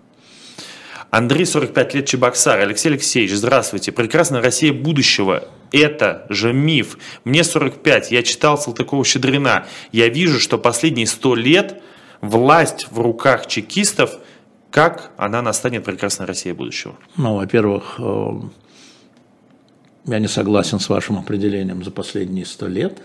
Андрей, 1.11 1.45
45 1.45 1.93
лет, 1.93 2.05
Чебоксар. 2.05 2.59
Алексей 2.61 2.87
Алексеевич, 2.87 3.33
здравствуйте. 3.33 3.91
Прекрасная 3.91 4.41
Россия 4.41 4.71
будущего. 4.71 5.43
Это 5.73 6.25
же 6.29 6.53
миф. 6.53 6.97
Мне 7.25 7.43
45, 7.43 8.11
я 8.11 8.23
читал 8.23 8.57
Салтыкова-Щедрина. 8.57 9.65
Я 9.91 10.07
вижу, 10.07 10.39
что 10.39 10.57
последние 10.57 11.07
100 11.07 11.35
лет 11.35 11.83
власть 12.21 12.87
в 12.89 12.97
руках 12.97 13.47
чекистов, 13.47 14.19
как 14.69 15.11
она 15.17 15.41
настанет 15.41 15.83
прекрасной 15.83 16.27
Россией 16.27 16.55
будущего? 16.55 16.95
Ну, 17.17 17.35
во-первых, 17.35 17.95
э, 17.99 18.29
я 20.05 20.19
не 20.19 20.29
согласен 20.29 20.79
с 20.79 20.87
вашим 20.87 21.17
определением 21.17 21.83
за 21.83 21.91
последние 21.91 22.45
100 22.45 22.67
лет 22.67 23.01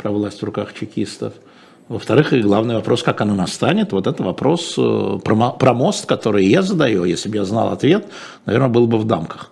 про 0.00 0.12
власть 0.12 0.42
в 0.42 0.44
руках 0.44 0.74
чекистов– 0.74 1.34
во-вторых, 1.88 2.32
и 2.34 2.42
главный 2.42 2.74
вопрос, 2.74 3.02
как 3.02 3.20
оно 3.22 3.34
настанет, 3.34 3.92
вот 3.92 4.06
это 4.06 4.22
вопрос 4.22 4.74
э, 4.76 5.18
про, 5.24 5.74
мост, 5.74 6.06
который 6.06 6.46
я 6.46 6.62
задаю. 6.62 7.04
Если 7.04 7.30
бы 7.30 7.36
я 7.36 7.44
знал 7.44 7.72
ответ, 7.72 8.06
наверное, 8.44 8.68
был 8.68 8.86
бы 8.86 8.98
в 8.98 9.04
дамках. 9.04 9.50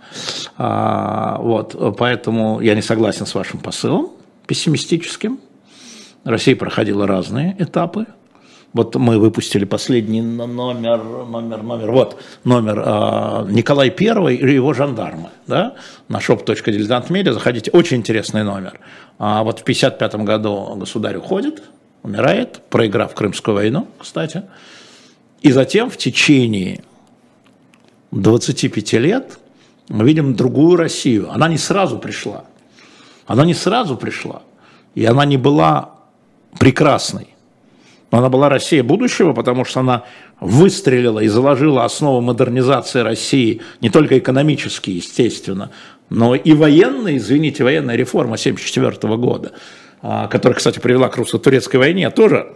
А, 0.58 1.38
вот, 1.40 1.96
поэтому 1.98 2.60
я 2.60 2.74
не 2.74 2.82
согласен 2.82 3.24
с 3.24 3.34
вашим 3.34 3.60
посылом 3.60 4.10
пессимистическим. 4.46 5.38
Россия 6.24 6.56
проходила 6.56 7.06
разные 7.06 7.56
этапы. 7.58 8.06
Вот 8.72 8.94
мы 8.96 9.18
выпустили 9.18 9.64
последний 9.64 10.20
номер, 10.20 11.02
номер, 11.02 11.62
номер, 11.62 11.90
вот 11.92 12.20
номер 12.44 12.82
э, 12.84 13.46
Николай 13.50 13.88
Первый 13.88 14.36
и 14.36 14.52
его 14.54 14.74
жандармы, 14.74 15.30
да, 15.46 15.76
на 16.08 16.18
shop.diletant.media, 16.18 17.32
заходите, 17.32 17.70
очень 17.70 17.96
интересный 17.98 18.44
номер. 18.44 18.78
А 19.18 19.42
вот 19.42 19.60
в 19.60 19.62
1955 19.62 20.26
году 20.26 20.76
государь 20.76 21.16
уходит, 21.16 21.62
умирает, 22.06 22.62
проиграв 22.70 23.14
Крымскую 23.14 23.54
войну, 23.54 23.88
кстати. 23.98 24.44
И 25.42 25.52
затем 25.52 25.90
в 25.90 25.96
течение 25.96 26.82
25 28.12 28.92
лет 28.94 29.38
мы 29.88 30.04
видим 30.04 30.34
другую 30.34 30.76
Россию. 30.76 31.30
Она 31.30 31.48
не 31.48 31.58
сразу 31.58 31.98
пришла. 31.98 32.44
Она 33.26 33.44
не 33.44 33.54
сразу 33.54 33.96
пришла. 33.96 34.42
И 34.94 35.04
она 35.04 35.24
не 35.24 35.36
была 35.36 35.96
прекрасной. 36.58 37.28
Но 38.12 38.18
она 38.18 38.28
была 38.28 38.48
Россия 38.48 38.84
будущего, 38.84 39.32
потому 39.32 39.64
что 39.64 39.80
она 39.80 40.04
выстрелила 40.40 41.20
и 41.20 41.28
заложила 41.28 41.84
основу 41.84 42.20
модернизации 42.20 43.00
России, 43.00 43.60
не 43.80 43.90
только 43.90 44.18
экономически, 44.18 44.90
естественно, 44.90 45.72
но 46.08 46.36
и 46.36 46.52
военной, 46.52 47.16
извините, 47.16 47.64
военная 47.64 47.96
реформа 47.96 48.34
1974 48.34 49.16
года. 49.16 49.52
А, 50.08 50.28
которая, 50.28 50.56
кстати, 50.56 50.78
привела 50.78 51.08
к 51.08 51.16
русско-турецкой 51.16 51.78
войне, 51.78 52.08
тоже 52.10 52.54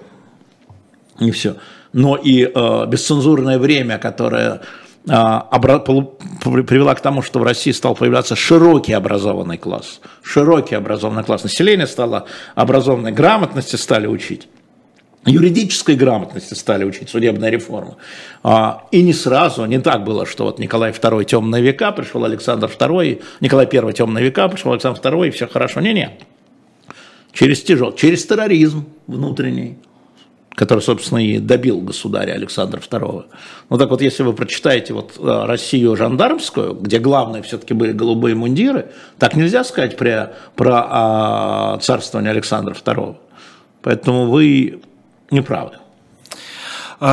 не 1.19 1.33
все. 1.33 1.57
Но 1.93 2.15
и 2.15 2.45
э, 2.45 2.87
бесцензурное 2.87 3.59
время, 3.59 3.99
которое 3.99 4.61
э, 5.05 5.11
привела 5.11 6.95
к 6.95 7.01
тому, 7.01 7.23
что 7.23 7.41
в 7.41 7.43
России 7.43 7.73
стал 7.73 7.97
появляться 7.97 8.37
широкий 8.37 8.93
образованный 8.93 9.59
класс. 9.59 10.01
Широкий 10.23 10.77
образованный 10.77 11.25
класс. 11.25 11.43
Население 11.43 11.89
стало 11.89 12.27
образованной 12.55 13.11
грамотности 13.11 13.75
стали 13.75 14.07
учить. 14.07 14.47
Юридической 15.27 15.97
грамотности 15.97 16.55
стали 16.55 16.85
учить, 16.85 17.11
судебная 17.11 17.51
реформа. 17.51 17.97
А, 18.45 18.85
и 18.93 19.03
не 19.03 19.13
сразу, 19.13 19.65
не 19.65 19.81
так 19.81 20.05
было, 20.05 20.25
что 20.25 20.45
вот 20.45 20.61
Николай 20.61 20.93
II 20.93 21.25
темные 21.25 21.63
века, 21.65 21.91
пришел 21.91 22.25
Александр 22.25 22.69
II, 22.69 23.21
Николай 23.41 23.67
I 23.67 23.93
темные 23.93 24.25
века, 24.25 24.47
пришел 24.49 24.71
Александр 24.71 25.01
II, 25.01 25.27
и 25.27 25.31
все 25.33 25.49
хорошо. 25.49 25.81
Не-не. 25.81 26.17
Через 27.33 27.63
тяжел, 27.63 27.93
через 27.93 28.27
терроризм 28.27 28.87
внутренний, 29.07 29.79
который, 30.55 30.81
собственно, 30.81 31.19
и 31.19 31.39
добил 31.39 31.81
государя 31.81 32.33
Александра 32.33 32.81
II. 32.81 33.25
Ну 33.71 33.79
так 33.79 33.91
вот, 33.91 34.03
если 34.03 34.23
вы 34.23 34.33
прочитаете 34.33 34.93
вот 34.93 35.15
э, 35.19 35.45
Россию 35.47 35.97
жандармскую, 35.97 36.75
где 36.75 36.99
главное 36.99 37.43
все-таки 37.43 37.73
были 37.73 37.93
голубые 37.93 38.35
мундиры, 38.35 38.91
так 39.19 39.37
нельзя 39.37 39.65
сказать 39.65 39.97
про, 39.97 40.35
про 40.57 40.87
а, 40.89 41.79
царствование 41.79 42.31
Александра 42.31 42.75
II. 42.75 43.17
Поэтому 43.83 44.27
вы 44.27 44.83
неправы. 45.31 45.80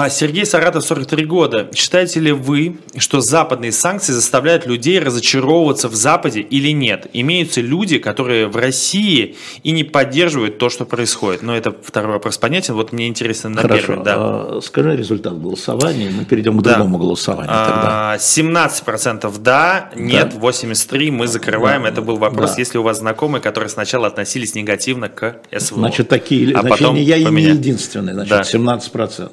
Сергей 0.09 0.45
Саратов, 0.45 0.83
43 0.83 1.25
года. 1.25 1.69
Считаете 1.73 2.19
ли 2.19 2.33
вы, 2.33 2.77
что 2.97 3.21
западные 3.21 3.71
санкции 3.71 4.11
заставляют 4.11 4.65
людей 4.65 4.99
разочаровываться 4.99 5.87
в 5.87 5.95
Западе 5.95 6.41
или 6.41 6.71
нет? 6.71 7.07
Имеются 7.13 7.61
люди, 7.61 7.97
которые 7.97 8.47
в 8.47 8.57
России 8.57 9.37
и 9.63 9.71
не 9.71 9.85
поддерживают 9.85 10.57
то, 10.57 10.69
что 10.69 10.83
происходит? 10.83 11.41
Но 11.41 11.55
это 11.55 11.73
второй 11.81 12.13
вопрос 12.13 12.37
понятен. 12.37 12.73
Вот 12.73 12.91
мне 12.91 13.07
интересно 13.07 13.49
на 13.49 13.61
Хорошо. 13.61 13.87
первый. 13.87 14.03
Да. 14.03 14.15
А, 14.17 14.59
скажи 14.61 14.97
результат 14.97 15.41
голосования, 15.41 16.09
мы 16.09 16.25
перейдем 16.25 16.59
к 16.59 16.63
да. 16.63 16.75
другому 16.75 16.97
голосованию 16.97 17.47
тогда. 17.47 18.17
17% 18.19 19.19
а, 19.23 19.39
да, 19.39 19.89
нет, 19.95 20.33
да. 20.33 20.47
83% 20.47 21.11
мы 21.11 21.27
закрываем. 21.27 21.83
Да. 21.83 21.89
Это 21.89 22.01
был 22.01 22.17
вопрос, 22.17 22.51
да. 22.51 22.55
если 22.57 22.77
у 22.77 22.83
вас 22.83 22.99
знакомые, 22.99 23.41
которые 23.41 23.69
сначала 23.69 24.07
относились 24.07 24.53
негативно 24.53 25.07
к 25.07 25.37
СВО. 25.57 25.79
Значит, 25.79 26.09
такие, 26.09 26.53
а 26.53 26.59
значит, 26.59 26.77
потом 26.77 26.95
я 26.97 27.15
и 27.15 27.23
не 27.23 27.43
единственный, 27.43 28.11
значит, 28.11 28.29
да. 28.29 28.41
17%. 28.41 29.31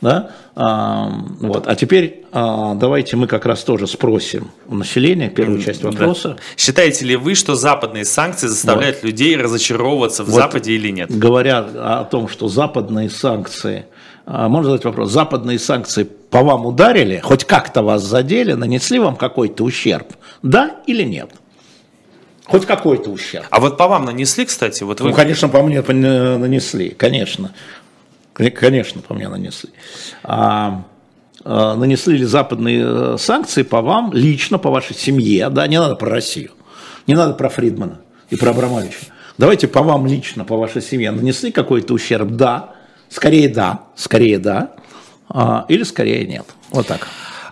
Да? 0.00 0.30
А, 0.54 1.10
вот. 1.40 1.66
а 1.66 1.74
теперь 1.74 2.24
а, 2.32 2.74
давайте 2.74 3.16
мы 3.16 3.26
как 3.26 3.46
раз 3.46 3.62
тоже 3.64 3.86
спросим 3.86 4.50
у 4.68 4.74
населения 4.74 5.30
первую 5.30 5.62
часть 5.62 5.82
вопроса. 5.82 6.30
Да. 6.30 6.36
Считаете 6.56 7.04
ли 7.06 7.16
вы, 7.16 7.34
что 7.34 7.54
западные 7.54 8.04
санкции 8.04 8.46
заставляют 8.46 8.96
вот. 8.96 9.04
людей 9.04 9.36
разочаровываться 9.36 10.22
в 10.22 10.26
вот, 10.26 10.36
Западе 10.36 10.72
или 10.72 10.90
нет? 10.90 11.16
Говоря 11.16 11.58
о 11.58 12.04
том, 12.04 12.28
что 12.28 12.48
западные 12.48 13.08
санкции, 13.08 13.86
а, 14.26 14.48
можно 14.48 14.70
задать 14.70 14.84
вопрос, 14.84 15.10
западные 15.10 15.58
санкции 15.58 16.04
по 16.04 16.42
вам 16.42 16.66
ударили, 16.66 17.20
хоть 17.22 17.44
как-то 17.44 17.82
вас 17.82 18.02
задели, 18.02 18.52
нанесли 18.52 18.98
вам 18.98 19.16
какой-то 19.16 19.64
ущерб, 19.64 20.08
да 20.42 20.76
или 20.86 21.04
нет? 21.04 21.30
Хоть 22.44 22.64
какой-то 22.64 23.10
ущерб. 23.10 23.46
А 23.50 23.60
вот 23.60 23.76
по 23.76 23.88
вам 23.88 24.04
нанесли, 24.04 24.44
кстати? 24.44 24.84
Вот 24.84 25.00
вы... 25.00 25.10
Ну, 25.10 25.14
конечно, 25.14 25.48
по 25.48 25.62
мне 25.62 25.82
нанесли, 25.82 26.90
конечно. 26.90 27.52
Конечно, 28.36 29.00
по 29.00 29.14
мне 29.14 29.28
нанесли. 29.28 29.70
А, 30.22 30.84
а, 31.42 31.74
нанесли 31.74 32.18
ли 32.18 32.24
западные 32.24 32.84
э, 32.84 33.16
санкции 33.18 33.62
по 33.62 33.80
вам, 33.80 34.12
лично, 34.12 34.58
по 34.58 34.70
вашей 34.70 34.94
семье, 34.94 35.48
да, 35.48 35.66
не 35.66 35.80
надо 35.80 35.94
про 35.96 36.10
Россию, 36.10 36.50
не 37.06 37.14
надо 37.14 37.32
про 37.32 37.48
Фридмана 37.48 38.00
и 38.28 38.36
про 38.36 38.50
Абрамовича. 38.50 39.06
Давайте 39.38 39.68
по 39.68 39.82
вам 39.82 40.06
лично, 40.06 40.44
по 40.44 40.56
вашей 40.56 40.82
семье, 40.82 41.12
нанесли 41.12 41.50
какой-то 41.50 41.94
ущерб? 41.94 42.28
Да, 42.32 42.74
скорее 43.08 43.48
да, 43.48 43.84
скорее 43.94 44.38
да, 44.38 44.72
а, 45.30 45.64
или 45.68 45.82
скорее 45.82 46.26
нет. 46.26 46.44
Вот 46.70 46.86
так. 46.86 47.08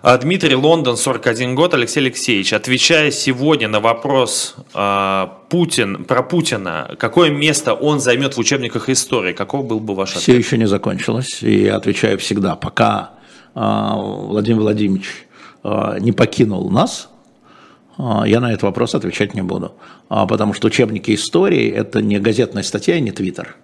А, 0.07 0.19
Дмитрий 0.19 0.53
Лондон, 0.53 0.97
41 0.97 1.55
год. 1.55 1.73
Алексей 1.73 1.99
Алексеевич, 1.99 2.53
отвечая 2.53 3.09
сегодня 3.09 3.67
на 3.67 3.79
вопрос 3.79 4.53
э, 4.75 5.27
Путин, 5.49 6.05
про 6.05 6.21
Путина, 6.21 6.91
какое 6.99 7.31
место 7.31 7.73
он 7.73 7.99
займет 7.99 8.35
в 8.35 8.39
учебниках 8.39 8.87
истории, 8.89 9.33
каков 9.33 9.65
был 9.65 9.79
бы 9.79 9.95
ваш 9.95 10.11
ответ? 10.11 10.21
Все 10.21 10.37
еще 10.37 10.59
не 10.59 10.67
закончилось, 10.67 11.41
и 11.41 11.63
я 11.63 11.77
отвечаю 11.77 12.19
всегда, 12.19 12.55
пока 12.55 13.13
э, 13.55 13.59
Владимир 13.59 14.61
Владимирович 14.61 15.25
э, 15.63 15.97
не 15.99 16.11
покинул 16.11 16.69
нас, 16.69 17.09
я 17.97 18.39
на 18.41 18.51
этот 18.51 18.61
вопрос 18.61 18.93
отвечать 18.93 19.33
не 19.33 19.41
буду, 19.41 19.73
потому 20.09 20.53
что 20.53 20.67
учебники 20.67 21.15
истории– 21.15 21.67
это 21.75 22.01
не 22.01 22.19
газетная 22.19 22.61
статья 22.61 22.97
и 22.97 23.01
не 23.01 23.11
твиттер. 23.11 23.55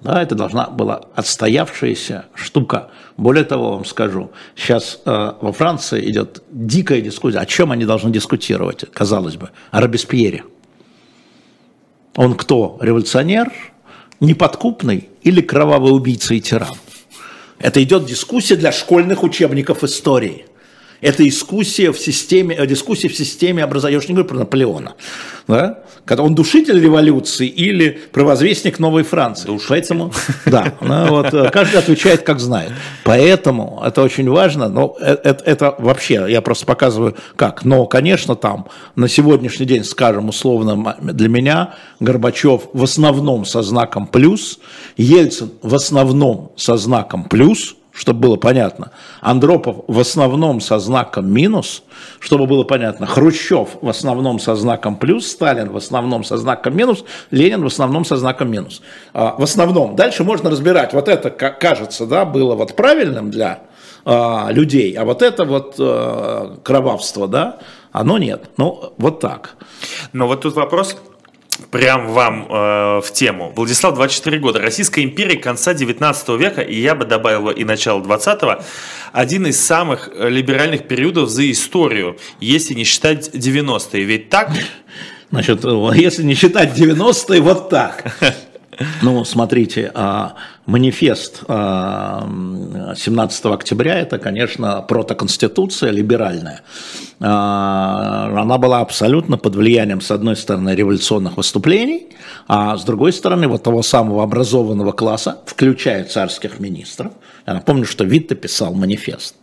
Да, 0.00 0.22
это 0.22 0.36
должна 0.36 0.68
была 0.68 1.02
отстоявшаяся 1.14 2.26
штука. 2.34 2.90
Более 3.16 3.44
того, 3.44 3.72
вам 3.72 3.84
скажу, 3.84 4.30
сейчас 4.54 5.00
э, 5.04 5.32
во 5.40 5.52
Франции 5.52 6.08
идет 6.08 6.42
дикая 6.52 7.00
дискуссия. 7.00 7.38
О 7.38 7.46
чем 7.46 7.72
они 7.72 7.84
должны 7.84 8.10
дискутировать, 8.12 8.84
казалось 8.92 9.36
бы? 9.36 9.50
О 9.72 9.80
Робеспьере. 9.80 10.44
Он 12.14 12.34
кто? 12.34 12.78
Революционер, 12.80 13.52
неподкупный 14.20 15.08
или 15.22 15.40
кровавый 15.40 15.92
убийца 15.92 16.34
и 16.34 16.40
тиран? 16.40 16.76
Это 17.58 17.82
идет 17.82 18.04
дискуссия 18.04 18.54
для 18.54 18.70
школьных 18.70 19.24
учебников 19.24 19.82
истории. 19.82 20.46
Это 21.00 21.22
дискуссия 21.22 21.92
в 21.92 21.98
системе, 21.98 22.56
э, 22.56 22.66
дискуссия 22.66 23.08
в 23.08 23.16
системе 23.16 23.62
образования. 23.62 23.94
Я 23.94 23.98
уж 23.98 24.08
не 24.08 24.14
говорю 24.14 24.28
про 24.28 24.38
Наполеона. 24.38 24.94
Да? 25.46 25.80
Когда 26.04 26.22
он 26.22 26.34
душитель 26.34 26.80
революции 26.80 27.46
или 27.46 27.98
провозвестник 28.12 28.78
новой 28.78 29.04
Франции. 29.04 29.46
Душитель. 29.46 29.68
Поэтому, 29.68 30.12
да, 30.46 30.74
ну, 30.80 31.06
вот, 31.08 31.32
э, 31.32 31.50
каждый 31.50 31.76
отвечает, 31.76 32.22
как 32.22 32.40
знает. 32.40 32.72
Поэтому 33.04 33.80
это 33.84 34.02
очень 34.02 34.28
важно. 34.28 34.68
Но 34.68 34.96
это, 35.00 35.44
э, 35.44 35.50
это 35.50 35.74
вообще, 35.78 36.26
я 36.28 36.42
просто 36.42 36.66
показываю, 36.66 37.14
как. 37.36 37.64
Но, 37.64 37.86
конечно, 37.86 38.34
там 38.34 38.66
на 38.96 39.08
сегодняшний 39.08 39.66
день, 39.66 39.84
скажем, 39.84 40.28
условно, 40.28 40.96
для 41.00 41.28
меня 41.28 41.74
Горбачев 42.00 42.62
в 42.72 42.82
основном 42.82 43.44
со 43.44 43.62
знаком 43.62 44.06
плюс, 44.06 44.58
Ельцин 44.96 45.50
в 45.62 45.74
основном 45.74 46.52
со 46.56 46.76
знаком 46.76 47.24
плюс– 47.24 47.76
чтобы 47.98 48.20
было 48.20 48.36
понятно. 48.36 48.92
Андропов 49.20 49.78
в 49.88 49.98
основном 49.98 50.60
со 50.60 50.78
знаком 50.78 51.30
минус, 51.30 51.82
чтобы 52.20 52.46
было 52.46 52.62
понятно. 52.62 53.06
Хрущев 53.06 53.70
в 53.80 53.88
основном 53.88 54.38
со 54.38 54.54
знаком 54.54 54.94
плюс, 54.94 55.26
Сталин 55.26 55.70
в 55.70 55.76
основном 55.76 56.22
со 56.22 56.36
знаком 56.36 56.76
минус, 56.76 57.04
Ленин 57.32 57.62
в 57.62 57.66
основном 57.66 58.04
со 58.04 58.16
знаком 58.16 58.52
минус. 58.52 58.82
А, 59.12 59.34
в 59.36 59.42
основном. 59.42 59.96
Дальше 59.96 60.22
можно 60.22 60.48
разбирать. 60.48 60.92
Вот 60.92 61.08
это, 61.08 61.30
кажется, 61.30 62.06
да, 62.06 62.24
было 62.24 62.54
вот 62.54 62.76
правильным 62.76 63.32
для 63.32 63.62
а, 64.04 64.48
людей, 64.52 64.94
а 64.94 65.04
вот 65.04 65.20
это 65.20 65.44
вот 65.44 65.74
а, 65.80 66.56
кровавство, 66.62 67.26
да, 67.26 67.58
оно 67.90 68.18
нет. 68.18 68.50
Ну, 68.58 68.92
вот 68.96 69.18
так. 69.18 69.56
Но 70.12 70.28
вот 70.28 70.42
тут 70.42 70.54
вопрос, 70.54 70.96
прям 71.70 72.08
вам 72.08 72.46
э, 72.48 73.00
в 73.00 73.12
тему. 73.12 73.52
Владислав, 73.54 73.94
24 73.94 74.38
года. 74.38 74.60
Российская 74.60 75.02
империя 75.02 75.36
конца 75.36 75.74
19 75.74 76.28
века, 76.30 76.62
и 76.62 76.78
я 76.80 76.94
бы 76.94 77.04
добавил 77.04 77.50
и 77.50 77.64
начало 77.64 78.00
20-го, 78.00 78.62
один 79.12 79.46
из 79.46 79.60
самых 79.60 80.10
либеральных 80.18 80.86
периодов 80.88 81.28
за 81.28 81.50
историю, 81.50 82.18
если 82.40 82.74
не 82.74 82.84
считать 82.84 83.28
90-е. 83.34 84.04
Ведь 84.04 84.28
так? 84.28 84.50
Значит, 85.30 85.64
если 85.94 86.22
не 86.22 86.34
считать 86.34 86.78
90-е, 86.78 87.40
вот 87.40 87.68
так. 87.68 88.16
Ну, 89.02 89.24
смотрите, 89.24 89.90
а, 89.94 90.34
манифест 90.66 91.40
17 91.40 91.46
а, 91.48 93.54
октября– 93.54 93.98
это, 94.00 94.18
конечно, 94.18 94.82
протоконституция 94.82 95.90
либеральная. 95.90 96.60
А, 97.20 98.30
она 98.40 98.58
была 98.58 98.80
абсолютно 98.80 99.36
под 99.36 99.56
влиянием, 99.56 100.00
с 100.00 100.12
одной 100.12 100.36
стороны, 100.36 100.76
революционных 100.76 101.36
выступлений, 101.36 102.06
а 102.46 102.76
с 102.76 102.84
другой 102.84 103.12
стороны, 103.12 103.48
вот 103.48 103.64
того 103.64 103.82
самого 103.82 104.22
образованного 104.22 104.92
класса, 104.92 105.38
включая 105.46 106.04
царских 106.04 106.60
министров. 106.60 107.12
Я 107.46 107.54
напомню, 107.54 107.84
что 107.84 108.04
Витте 108.04 108.36
писал 108.36 108.74
манифест 108.74 109.34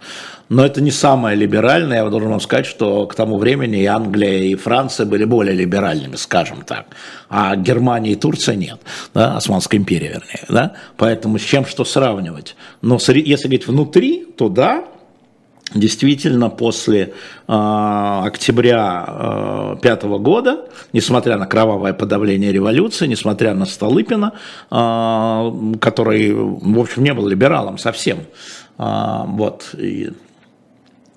но 0.49 0.65
это 0.65 0.81
не 0.81 0.91
самое 0.91 1.35
либеральное. 1.35 2.03
Я 2.03 2.09
должен 2.09 2.29
вам 2.29 2.39
сказать, 2.39 2.65
что 2.65 3.07
к 3.07 3.15
тому 3.15 3.37
времени 3.37 3.81
и 3.81 3.85
Англия, 3.85 4.43
и 4.43 4.55
Франция 4.55 5.05
были 5.05 5.25
более 5.25 5.55
либеральными, 5.55 6.15
скажем 6.15 6.61
так. 6.61 6.87
А 7.29 7.55
Германия 7.55 8.11
и 8.11 8.15
Турция 8.15 8.55
нет, 8.55 8.79
да, 9.13 9.37
Османская 9.37 9.79
империя, 9.79 10.09
вернее. 10.09 10.45
Да? 10.49 10.73
Поэтому 10.97 11.39
с 11.39 11.41
чем 11.41 11.65
что 11.65 11.83
сравнивать? 11.85 12.55
Но 12.81 12.95
если 12.95 13.47
говорить 13.47 13.67
внутри, 13.67 14.25
то 14.37 14.49
да, 14.49 14.85
Действительно, 15.73 16.49
после 16.49 17.01
э, 17.47 18.21
октября 18.27 19.75
2005 19.81 20.03
э, 20.03 20.07
года, 20.19 20.65
несмотря 20.93 21.37
на 21.37 21.47
кровавое 21.47 21.91
подавление 21.91 22.51
революции, 22.51 23.07
несмотря 23.07 23.55
на 23.55 23.65
Столыпина, 23.65 24.33
э, 24.69 25.51
который, 25.81 26.33
в 26.33 26.79
общем, 26.79 27.03
не 27.03 27.13
был 27.15 27.27
либералом 27.27 27.79
совсем, 27.79 28.19
э, 28.77 29.21
вот, 29.25 29.71
и 29.73 30.11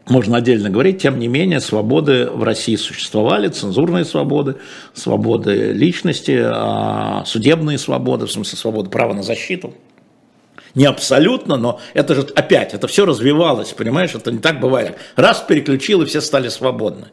можно 0.09 0.39
отдельно 0.39 0.71
говорить, 0.71 1.03
тем 1.03 1.19
не 1.19 1.29
менее, 1.29 1.61
свободы 1.61 2.27
в 2.27 2.43
России 2.43 2.77
существовали, 2.77 3.49
цензурные 3.49 4.05
свободы, 4.05 4.57
свободы 4.95 5.73
личности, 5.73 6.41
а, 6.43 7.25
судебные 7.27 7.79
свободы, 7.79 8.27
в 8.27 8.33
смысле 8.33 8.59
свободы 8.59 8.91
права 8.91 9.15
на 9.15 9.23
защиту. 9.23 9.75
Не 10.75 10.87
абсолютно, 10.87 11.57
но 11.57 11.81
это 11.95 12.15
же 12.15 12.23
опять, 12.35 12.75
это 12.75 12.87
все 12.87 13.05
развивалось, 13.05 13.73
понимаешь, 13.73 14.15
это 14.15 14.31
не 14.31 14.39
так 14.39 14.61
бывает. 14.61 14.97
Раз 15.17 15.45
переключил, 15.47 16.03
и 16.03 16.07
все 16.07 16.21
стали 16.21 16.49
свободны. 16.49 17.07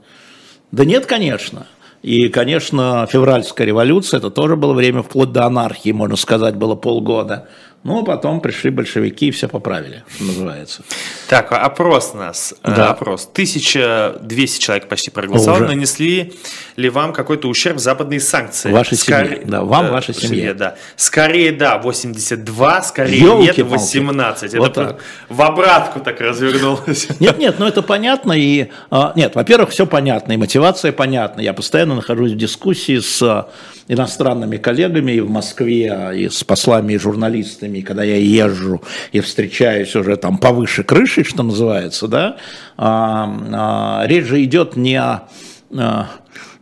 Да 0.71 0.85
нет, 0.85 1.05
конечно. 1.05 1.67
И, 2.01 2.27
конечно, 2.29 3.07
февральская 3.09 3.65
революция, 3.65 4.19
это 4.19 4.29
тоже 4.29 4.55
было 4.55 4.73
время 4.73 5.01
вплоть 5.01 5.31
до 5.31 5.45
анархии, 5.45 5.91
можно 5.91 6.15
сказать, 6.15 6.55
было 6.55 6.75
полгода. 6.75 7.47
Ну, 7.85 7.99
а 7.99 8.03
потом 8.03 8.41
пришли 8.41 8.71
большевики 8.71 9.27
и 9.27 9.31
все 9.31 9.47
поправили, 9.47 10.03
называется. 10.19 10.81
Так, 11.29 11.51
а 11.51 11.57
опрос 11.57 12.13
у 12.15 12.17
нас. 12.17 12.55
Э, 12.63 12.75
да. 12.75 12.89
Опрос. 12.89 13.29
1200 13.31 14.59
человек 14.59 14.87
почти 14.87 15.11
проголосовало. 15.11 15.57
Уже. 15.57 15.67
Нанесли 15.67 16.33
ли 16.77 16.89
вам 16.89 17.13
какой-то 17.13 17.47
ущерб 17.47 17.77
западные 17.77 18.19
санкции? 18.19 18.71
Вашей 18.71 18.97
Скор... 18.97 19.27
семье. 19.27 19.41
Да, 19.45 19.63
вам, 19.63 19.85
э, 19.85 19.91
вашей 19.91 20.15
семье. 20.15 20.29
семье. 20.29 20.53
Да. 20.55 20.77
Скорее 20.95 21.51
да, 21.51 21.77
82, 21.77 22.81
скорее 22.81 23.19
Ёлки 23.19 23.59
нет, 23.59 23.67
18. 23.67 24.55
Вот 24.55 24.71
это 24.71 24.85
так. 24.85 25.01
в 25.29 25.41
обратку 25.43 25.99
так 25.99 26.19
развернулось. 26.21 27.07
Нет, 27.19 27.37
нет, 27.37 27.55
ну 27.59 27.67
это 27.67 27.83
понятно. 27.83 28.33
И, 28.33 28.69
а, 28.89 29.13
нет, 29.15 29.35
во-первых, 29.35 29.69
все 29.69 29.85
понятно, 29.85 30.33
и 30.33 30.37
мотивация 30.37 30.91
понятна. 30.91 31.41
Я 31.41 31.53
постоянно 31.53 31.93
нахожусь 31.93 32.31
в 32.31 32.37
дискуссии 32.37 32.97
с 32.99 33.47
иностранными 33.87 34.57
коллегами 34.57 35.13
и 35.13 35.19
в 35.19 35.29
Москве, 35.29 36.11
и 36.15 36.29
с 36.29 36.43
послами 36.43 36.93
и 36.93 36.97
журналистами, 36.97 37.74
и 37.79 37.81
когда 37.81 38.03
я 38.03 38.17
езжу 38.17 38.81
и 39.11 39.19
встречаюсь 39.19 39.95
уже 39.95 40.17
там 40.17 40.37
повыше 40.37 40.83
крыши, 40.83 41.23
что 41.23 41.43
называется, 41.43 42.07
да, 42.07 42.37
а, 42.77 43.29
а, 43.53 44.07
речь 44.07 44.25
же 44.25 44.43
идет 44.43 44.75
не 44.75 44.95
о, 44.95 45.27
а, 45.75 46.07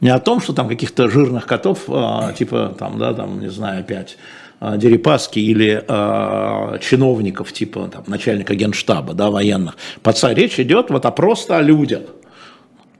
не 0.01 0.09
о 0.09 0.19
том, 0.19 0.41
что 0.41 0.53
там 0.53 0.67
каких-то 0.67 1.09
жирных 1.09 1.45
котов, 1.45 1.83
а, 1.87 2.33
типа 2.33 2.75
там, 2.77 2.97
да, 2.97 3.13
там, 3.13 3.39
не 3.39 3.49
знаю, 3.49 3.81
опять, 3.81 4.17
а, 4.59 4.77
Дерипаски 4.77 5.39
или 5.39 5.83
э, 5.85 6.79
чиновников 6.79 7.51
типа 7.51 7.89
там, 7.91 8.05
начальника 8.07 8.55
генштаба, 8.55 9.13
да, 9.13 9.29
военных. 9.29 9.75
Пацан, 10.01 10.33
речь 10.35 10.57
идет 10.57 10.89
вот 10.89 11.05
о 11.05 11.11
просто 11.11 11.57
о 11.57 11.61
людях. 11.61 12.03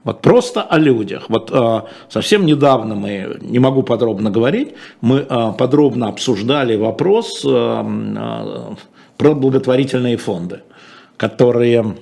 Вот 0.04 0.20
просто 0.20 0.62
о 0.62 0.78
людях. 0.78 1.24
Вот 1.28 1.50
э, 1.50 1.80
совсем 2.10 2.44
недавно 2.44 2.94
мы, 2.94 3.38
не 3.40 3.58
могу 3.58 3.82
подробно 3.82 4.30
говорить, 4.30 4.74
мы 5.00 5.26
э, 5.28 5.52
подробно 5.56 6.08
обсуждали 6.08 6.76
вопрос 6.76 7.42
э, 7.44 7.48
э, 7.48 8.74
про 9.16 9.34
благотворительные 9.34 10.18
фонды, 10.18 10.60
которые 11.16 11.80
э, 11.80 11.94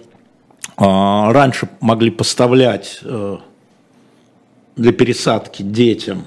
раньше 0.76 1.68
могли 1.80 2.11
поставлять 2.11 2.98
э, 3.05 3.36
для 4.74 4.92
пересадки 4.92 5.62
детям 5.62 6.24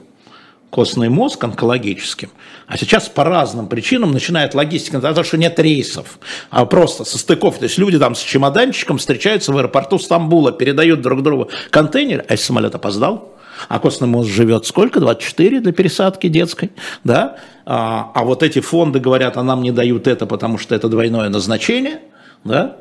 костный 0.76 1.08
мозг 1.08 1.42
онкологическим, 1.42 2.32
а 2.68 2.78
сейчас 2.78 3.08
по 3.08 3.24
разным 3.24 3.68
причинам 3.68 4.12
начинает 4.12 4.54
логистика, 4.54 5.00
потому 5.00 5.24
что 5.24 5.38
нет 5.38 5.58
рейсов, 5.58 6.20
а 6.50 6.66
просто 6.66 7.06
со 7.06 7.18
стыков. 7.18 7.60
То 7.60 7.64
есть 7.64 7.78
люди 7.78 7.98
там 7.98 8.14
с 8.14 8.20
чемоданчиком 8.20 8.98
встречаются 8.98 9.54
в 9.54 9.58
аэропорту 9.58 9.98
Стамбула, 10.00 10.52
передают 10.52 11.00
друг 11.00 11.24
другу 11.24 11.50
контейнер, 11.70 12.26
а 12.28 12.34
если 12.34 12.48
самолет 12.48 12.76
опоздал, 12.76 13.38
а 13.70 13.80
костный 13.80 14.10
мозг 14.10 14.30
живет 14.30 14.66
сколько? 14.66 15.00
24 15.00 15.62
для 15.62 15.72
пересадки 15.72 16.28
детской, 16.28 16.72
да? 17.06 17.38
А, 17.66 18.12
а 18.14 18.26
вот 18.26 18.44
эти 18.44 18.60
фонды 18.60 19.00
говорят, 19.00 19.38
а 19.38 19.44
нам 19.44 19.64
не 19.64 19.72
дают 19.72 20.08
это, 20.08 20.26
потому 20.26 20.58
что 20.58 20.76
это 20.76 20.90
двойное 20.90 21.30
назначение, 21.30 22.02
да? 22.44 22.76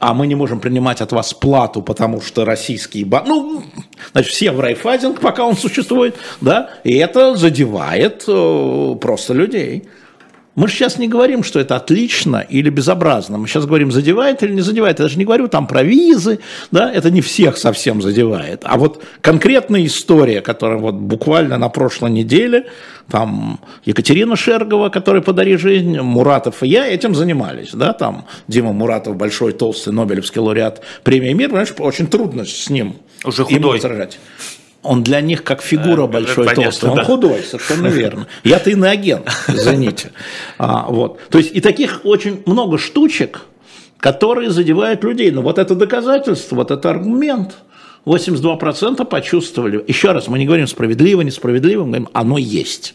А 0.00 0.14
мы 0.14 0.26
не 0.26 0.34
можем 0.34 0.60
принимать 0.60 1.02
от 1.02 1.12
вас 1.12 1.34
плату, 1.34 1.82
потому 1.82 2.22
что 2.22 2.44
российские 2.46 3.04
банки, 3.04 3.28
ну, 3.28 3.62
значит, 4.12 4.32
все 4.32 4.50
в 4.50 4.58
райфайзинг, 4.58 5.20
пока 5.20 5.44
он 5.44 5.56
существует, 5.56 6.16
да, 6.40 6.70
и 6.84 6.96
это 6.96 7.36
задевает 7.36 8.24
э, 8.26 8.96
просто 8.98 9.34
людей. 9.34 9.84
Мы 10.56 10.66
же 10.66 10.74
сейчас 10.74 10.98
не 10.98 11.06
говорим, 11.06 11.44
что 11.44 11.60
это 11.60 11.76
отлично 11.76 12.44
или 12.48 12.70
безобразно. 12.70 13.38
Мы 13.38 13.46
сейчас 13.46 13.66
говорим, 13.66 13.92
задевает 13.92 14.42
или 14.42 14.52
не 14.52 14.62
задевает. 14.62 14.98
Я 14.98 15.04
даже 15.04 15.16
не 15.16 15.24
говорю 15.24 15.46
там 15.46 15.66
про 15.66 15.82
визы, 15.84 16.40
да, 16.72 16.92
это 16.92 17.10
не 17.10 17.20
всех 17.20 17.56
совсем 17.56 18.02
задевает. 18.02 18.62
А 18.64 18.76
вот 18.76 19.02
конкретная 19.20 19.86
история, 19.86 20.40
которая 20.40 20.78
вот 20.78 20.94
буквально 20.94 21.56
на 21.56 21.68
прошлой 21.68 22.10
неделе, 22.10 22.66
там 23.08 23.60
Екатерина 23.84 24.34
Шергова, 24.34 24.88
которая 24.88 25.22
«Подари 25.22 25.56
жизнь», 25.56 26.00
Муратов 26.00 26.62
и 26.62 26.68
я 26.68 26.86
этим 26.86 27.14
занимались, 27.14 27.70
да, 27.72 27.92
там 27.92 28.26
Дима 28.48 28.72
Муратов, 28.72 29.16
большой, 29.16 29.52
толстый, 29.52 29.92
Нобелевский 29.92 30.40
лауреат 30.40 30.82
премии 31.04 31.32
«Мир», 31.32 31.50
понимаешь, 31.50 31.72
очень 31.78 32.08
трудно 32.08 32.44
с 32.44 32.68
ним. 32.70 32.96
Уже 33.24 33.44
худой 33.44 33.80
он 34.82 35.02
для 35.02 35.20
них 35.20 35.44
как 35.44 35.62
фигура 35.62 36.04
а, 36.04 36.06
большой, 36.06 36.46
понятно, 36.46 36.64
толстый. 36.64 36.90
Он 36.90 36.96
да. 36.96 37.04
худой, 37.04 37.42
совершенно 37.42 37.88
верно. 37.88 38.26
Я-то 38.44 38.70
иноагент, 38.70 39.30
извините. 39.48 40.12
А, 40.58 40.86
вот. 40.88 41.20
То 41.28 41.38
есть 41.38 41.54
и 41.54 41.60
таких 41.60 42.00
очень 42.04 42.42
много 42.46 42.78
штучек, 42.78 43.42
которые 43.98 44.50
задевают 44.50 45.04
людей. 45.04 45.30
Но 45.30 45.42
вот 45.42 45.58
это 45.58 45.74
доказательство, 45.74 46.56
вот 46.56 46.70
это 46.70 46.90
аргумент. 46.90 47.56
82% 48.06 49.04
почувствовали. 49.04 49.84
Еще 49.86 50.12
раз, 50.12 50.28
мы 50.28 50.38
не 50.38 50.46
говорим 50.46 50.66
справедливо, 50.66 51.20
несправедливо, 51.20 51.84
мы 51.84 51.88
говорим, 51.88 52.08
оно 52.14 52.38
есть 52.38 52.94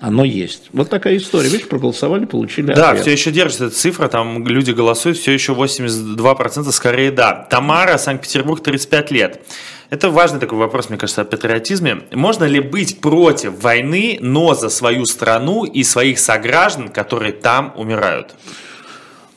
оно 0.00 0.24
есть. 0.24 0.68
Вот 0.72 0.90
такая 0.90 1.16
история. 1.16 1.48
Видишь, 1.48 1.68
проголосовали, 1.68 2.24
получили 2.24 2.72
Да, 2.74 2.94
все 2.94 3.12
еще 3.12 3.30
держится 3.30 3.66
эта 3.66 3.74
цифра, 3.74 4.08
там 4.08 4.46
люди 4.46 4.72
голосуют, 4.72 5.18
все 5.18 5.32
еще 5.32 5.52
82% 5.52 6.70
скорее 6.72 7.10
да. 7.10 7.46
Тамара, 7.48 7.96
Санкт-Петербург, 7.96 8.62
35 8.62 9.10
лет. 9.10 9.40
Это 9.90 10.10
важный 10.10 10.40
такой 10.40 10.58
вопрос, 10.58 10.88
мне 10.88 10.98
кажется, 10.98 11.22
о 11.22 11.24
патриотизме. 11.24 12.02
Можно 12.12 12.44
ли 12.44 12.60
быть 12.60 13.00
против 13.00 13.62
войны, 13.62 14.18
но 14.20 14.54
за 14.54 14.68
свою 14.68 15.06
страну 15.06 15.64
и 15.64 15.84
своих 15.84 16.18
сограждан, 16.18 16.88
которые 16.88 17.32
там 17.32 17.72
умирают? 17.76 18.34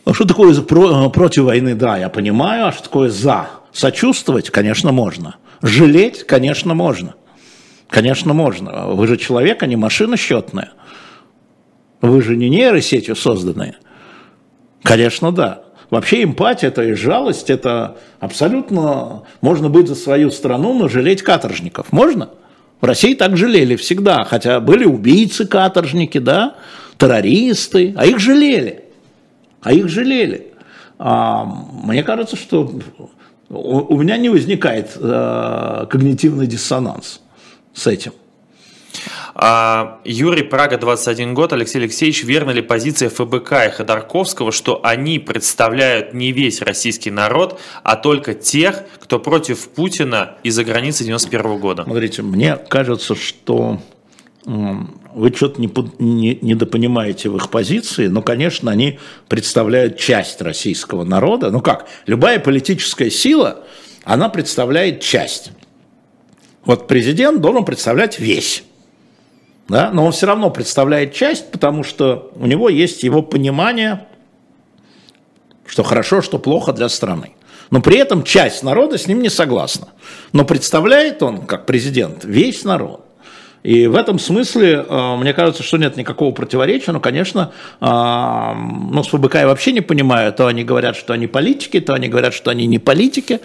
А 0.05 0.13
что 0.13 0.25
такое 0.25 0.53
про, 0.61 1.09
против 1.09 1.43
войны, 1.43 1.75
да, 1.75 1.97
я 1.97 2.09
понимаю, 2.09 2.67
а 2.67 2.71
что 2.71 2.83
такое 2.83 3.09
за? 3.09 3.49
Сочувствовать, 3.73 4.49
конечно, 4.49 4.91
можно. 4.91 5.35
Жалеть, 5.61 6.25
конечно, 6.25 6.73
можно. 6.73 7.15
Конечно, 7.89 8.33
можно. 8.33 8.87
Вы 8.87 9.07
же 9.07 9.17
человек, 9.17 9.63
а 9.63 9.65
не 9.65 9.75
машина 9.75 10.17
счетная. 10.17 10.71
Вы 12.01 12.21
же 12.21 12.35
не 12.35 12.49
нейросетью 12.49 13.15
созданные. 13.15 13.75
Конечно, 14.83 15.31
да. 15.31 15.63
Вообще 15.89 16.23
эмпатия, 16.23 16.67
это 16.67 16.83
и 16.83 16.93
жалость, 16.93 17.49
это 17.49 17.97
абсолютно... 18.19 19.23
Можно 19.39 19.69
быть 19.69 19.87
за 19.87 19.95
свою 19.95 20.31
страну, 20.31 20.73
но 20.73 20.89
жалеть 20.89 21.21
каторжников. 21.21 21.91
Можно? 21.91 22.29
В 22.81 22.85
России 22.85 23.15
так 23.15 23.37
жалели 23.37 23.75
всегда, 23.77 24.25
хотя 24.25 24.59
были 24.59 24.85
убийцы-каторжники, 24.85 26.17
да, 26.17 26.55
террористы, 26.97 27.93
а 27.97 28.05
их 28.05 28.19
жалели. 28.19 28.83
А 29.61 29.73
их 29.73 29.87
жалели. 29.87 30.53
А, 30.99 31.45
мне 31.45 32.03
кажется, 32.03 32.35
что 32.35 32.69
у, 33.49 33.95
у 33.95 34.01
меня 34.01 34.17
не 34.17 34.29
возникает 34.29 34.91
э, 34.95 35.85
когнитивный 35.89 36.47
диссонанс 36.47 37.21
с 37.77 37.87
этим. 37.87 38.11
А, 39.35 39.99
Юрий 40.03 40.41
Прага, 40.41 40.77
21 40.77 41.35
год. 41.35 41.53
Алексей 41.53 41.77
Алексеевич, 41.77 42.23
верна 42.23 42.53
ли 42.53 42.63
позиция 42.63 43.09
ФБК 43.09 43.67
и 43.67 43.69
Ходорковского, 43.69 44.51
что 44.51 44.81
они 44.83 45.19
представляют 45.19 46.15
не 46.15 46.31
весь 46.31 46.61
российский 46.63 47.11
народ, 47.11 47.59
а 47.83 47.95
только 47.95 48.33
тех, 48.33 48.83
кто 48.99 49.19
против 49.19 49.69
Путина 49.69 50.37
из-за 50.41 50.63
границы 50.63 51.03
91 51.03 51.59
года? 51.59 51.83
Смотрите, 51.83 52.23
мне 52.23 52.55
кажется, 52.55 53.13
что 53.13 53.79
вы 54.43 55.33
что-то 55.35 55.61
не, 55.61 55.69
не, 55.99 56.39
недопонимаете 56.41 57.29
в 57.29 57.35
их 57.35 57.51
позиции, 57.51 58.07
но, 58.07 58.23
конечно, 58.23 58.71
они 58.71 58.97
представляют 59.27 59.99
часть 59.99 60.41
российского 60.41 61.03
народа. 61.03 61.51
Ну 61.51 61.61
как, 61.61 61.87
любая 62.07 62.39
политическая 62.39 63.11
сила, 63.11 63.63
она 64.03 64.29
представляет 64.29 65.01
часть. 65.01 65.51
Вот 66.67 66.85
президент 66.85 67.39
должен 67.39 67.63
представлять 67.63 68.19
весь. 68.19 68.65
Да? 69.69 69.89
Но 69.89 70.05
он 70.05 70.11
все 70.11 70.27
равно 70.27 70.51
представляет 70.51 71.13
часть, 71.13 71.49
потому 71.49 71.83
что 71.83 72.29
у 72.35 72.45
него 72.45 72.67
есть 72.67 73.03
его 73.03 73.21
понимание, 73.21 74.05
что 75.65 75.83
хорошо, 75.83 76.21
что 76.21 76.39
плохо 76.39 76.73
для 76.73 76.89
страны. 76.89 77.31
Но 77.69 77.81
при 77.81 77.97
этом 77.97 78.21
часть 78.23 78.63
народа 78.63 78.97
с 78.97 79.07
ним 79.07 79.21
не 79.21 79.29
согласна. 79.29 79.87
Но 80.33 80.43
представляет 80.43 81.23
он, 81.23 81.45
как 81.45 81.65
президент, 81.65 82.25
весь 82.25 82.65
народ. 82.65 83.05
И 83.67 83.85
в 83.85 83.97
этом 83.97 84.17
смысле, 84.17 84.85
э, 84.87 85.15
мне 85.17 85.33
кажется, 85.33 85.61
что 85.61 85.75
нет 85.75 85.97
никакого 85.97 86.31
противоречия, 86.31 86.93
но, 86.93 87.01
конечно, 87.01 87.51
э, 87.81 87.85
ну, 87.85 89.03
с 89.03 89.07
ФБК 89.07 89.35
я 89.35 89.47
вообще 89.47 89.73
не 89.73 89.81
понимаю, 89.81 90.31
то 90.31 90.47
они 90.47 90.63
говорят, 90.63 90.95
что 90.95 91.11
они 91.11 91.27
политики, 91.27 91.81
то 91.81 91.93
они 91.93 92.07
говорят, 92.07 92.33
что 92.33 92.49
они 92.49 92.65
не 92.65 92.79
политики, 92.79 93.33
э, 93.33 93.39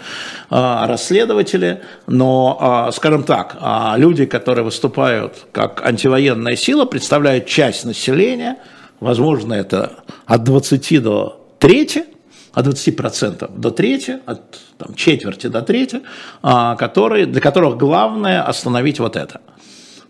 а 0.49 0.87
расследователи, 0.87 1.81
но, 2.07 2.89
скажем 2.93 3.23
так, 3.23 3.57
люди, 3.97 4.25
которые 4.25 4.63
выступают 4.63 5.45
как 5.51 5.85
антивоенная 5.85 6.55
сила, 6.55 6.85
представляют 6.85 7.45
часть 7.45 7.83
населения, 7.83 8.59
возможно, 9.01 9.53
это 9.53 9.91
от 10.25 10.45
20 10.45 11.03
до 11.03 11.45
трети, 11.59 12.05
от 12.53 12.67
20% 12.67 13.59
до 13.59 13.71
трети, 13.71 14.19
от 14.25 14.41
там, 14.77 14.95
четверти 14.95 15.47
до 15.47 15.61
трети, 15.61 15.99
которые, 16.41 17.25
для 17.25 17.41
которых 17.41 17.75
главное 17.75 18.41
остановить 18.41 19.01
вот 19.01 19.17
это– 19.17 19.41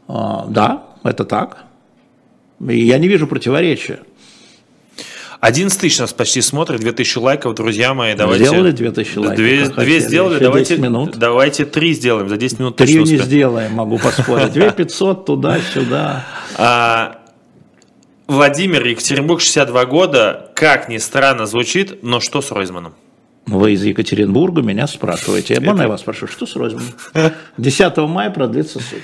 да, 0.08 0.84
это 1.04 1.26
так. 1.26 1.64
И 2.68 2.86
я 2.86 2.98
не 2.98 3.08
вижу 3.08 3.28
противоречия. 3.28 4.00
11 5.42 5.78
тысяч 5.78 6.00
нас 6.00 6.14
почти 6.14 6.40
смотрит, 6.40 6.80
2000 6.80 7.18
лайков, 7.18 7.54
друзья 7.56 7.94
мои. 7.94 8.16
Давайте, 8.16 8.46
сделали 8.46 8.72
2000 8.72 9.18
лайков? 9.18 9.36
Две, 9.36 9.66
две 9.68 10.00
сделали, 10.00 10.36
Еще 10.36 10.44
давайте, 10.46 10.70
10 10.70 10.82
минут. 10.84 11.18
давайте 11.18 11.66
три 11.66 11.94
сделаем, 11.94 12.30
за 12.30 12.38
10 12.38 12.60
минут 12.60 12.78
Три 12.78 12.86
точно 12.88 12.98
не 13.00 13.04
успеем. 13.04 13.24
сделаем, 13.24 13.74
могу 13.74 14.00
поспорить. 14.00 14.54
2500 14.54 15.26
туда-сюда. 15.26 16.26
А, 16.58 17.20
Владимир, 18.28 18.86
Екатеринбург, 18.88 19.42
62 19.42 19.86
года. 19.86 20.52
Как 20.56 20.88
ни 20.88 20.98
странно 20.98 21.46
звучит, 21.46 22.02
но 22.04 22.22
что 22.22 22.42
с 22.42 22.50
Ройзманом? 22.52 22.94
Вы 23.46 23.74
из 23.74 23.84
Екатеринбурга 23.84 24.62
меня 24.62 24.88
спрашиваете. 24.88 25.60
Можно 25.60 25.84
я 25.84 25.88
вас 25.90 26.02
спрошу, 26.02 26.28
что 26.28 26.46
с 26.46 26.56
Ройзманом? 26.56 26.90
10 27.58 27.98
мая 27.98 28.30
продлится 28.30 28.80
суд. 28.80 29.00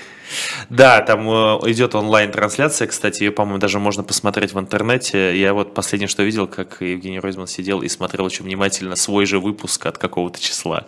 Да, 0.69 1.01
там 1.01 1.27
э, 1.27 1.71
идет 1.71 1.95
онлайн-трансляция, 1.95 2.87
кстати, 2.87 3.23
ее, 3.23 3.31
по-моему, 3.31 3.59
даже 3.59 3.79
можно 3.79 4.03
посмотреть 4.03 4.53
в 4.53 4.59
интернете. 4.59 5.39
Я 5.39 5.53
вот 5.53 5.73
последнее, 5.73 6.07
что 6.07 6.23
видел, 6.23 6.47
как 6.47 6.77
Евгений 6.81 7.19
Ройзман 7.19 7.47
сидел 7.47 7.81
и 7.81 7.89
смотрел 7.89 8.25
очень 8.25 8.45
внимательно 8.45 8.95
свой 8.95 9.25
же 9.25 9.39
выпуск 9.39 9.85
от 9.87 9.97
какого-то 9.97 10.39
числа. 10.39 10.85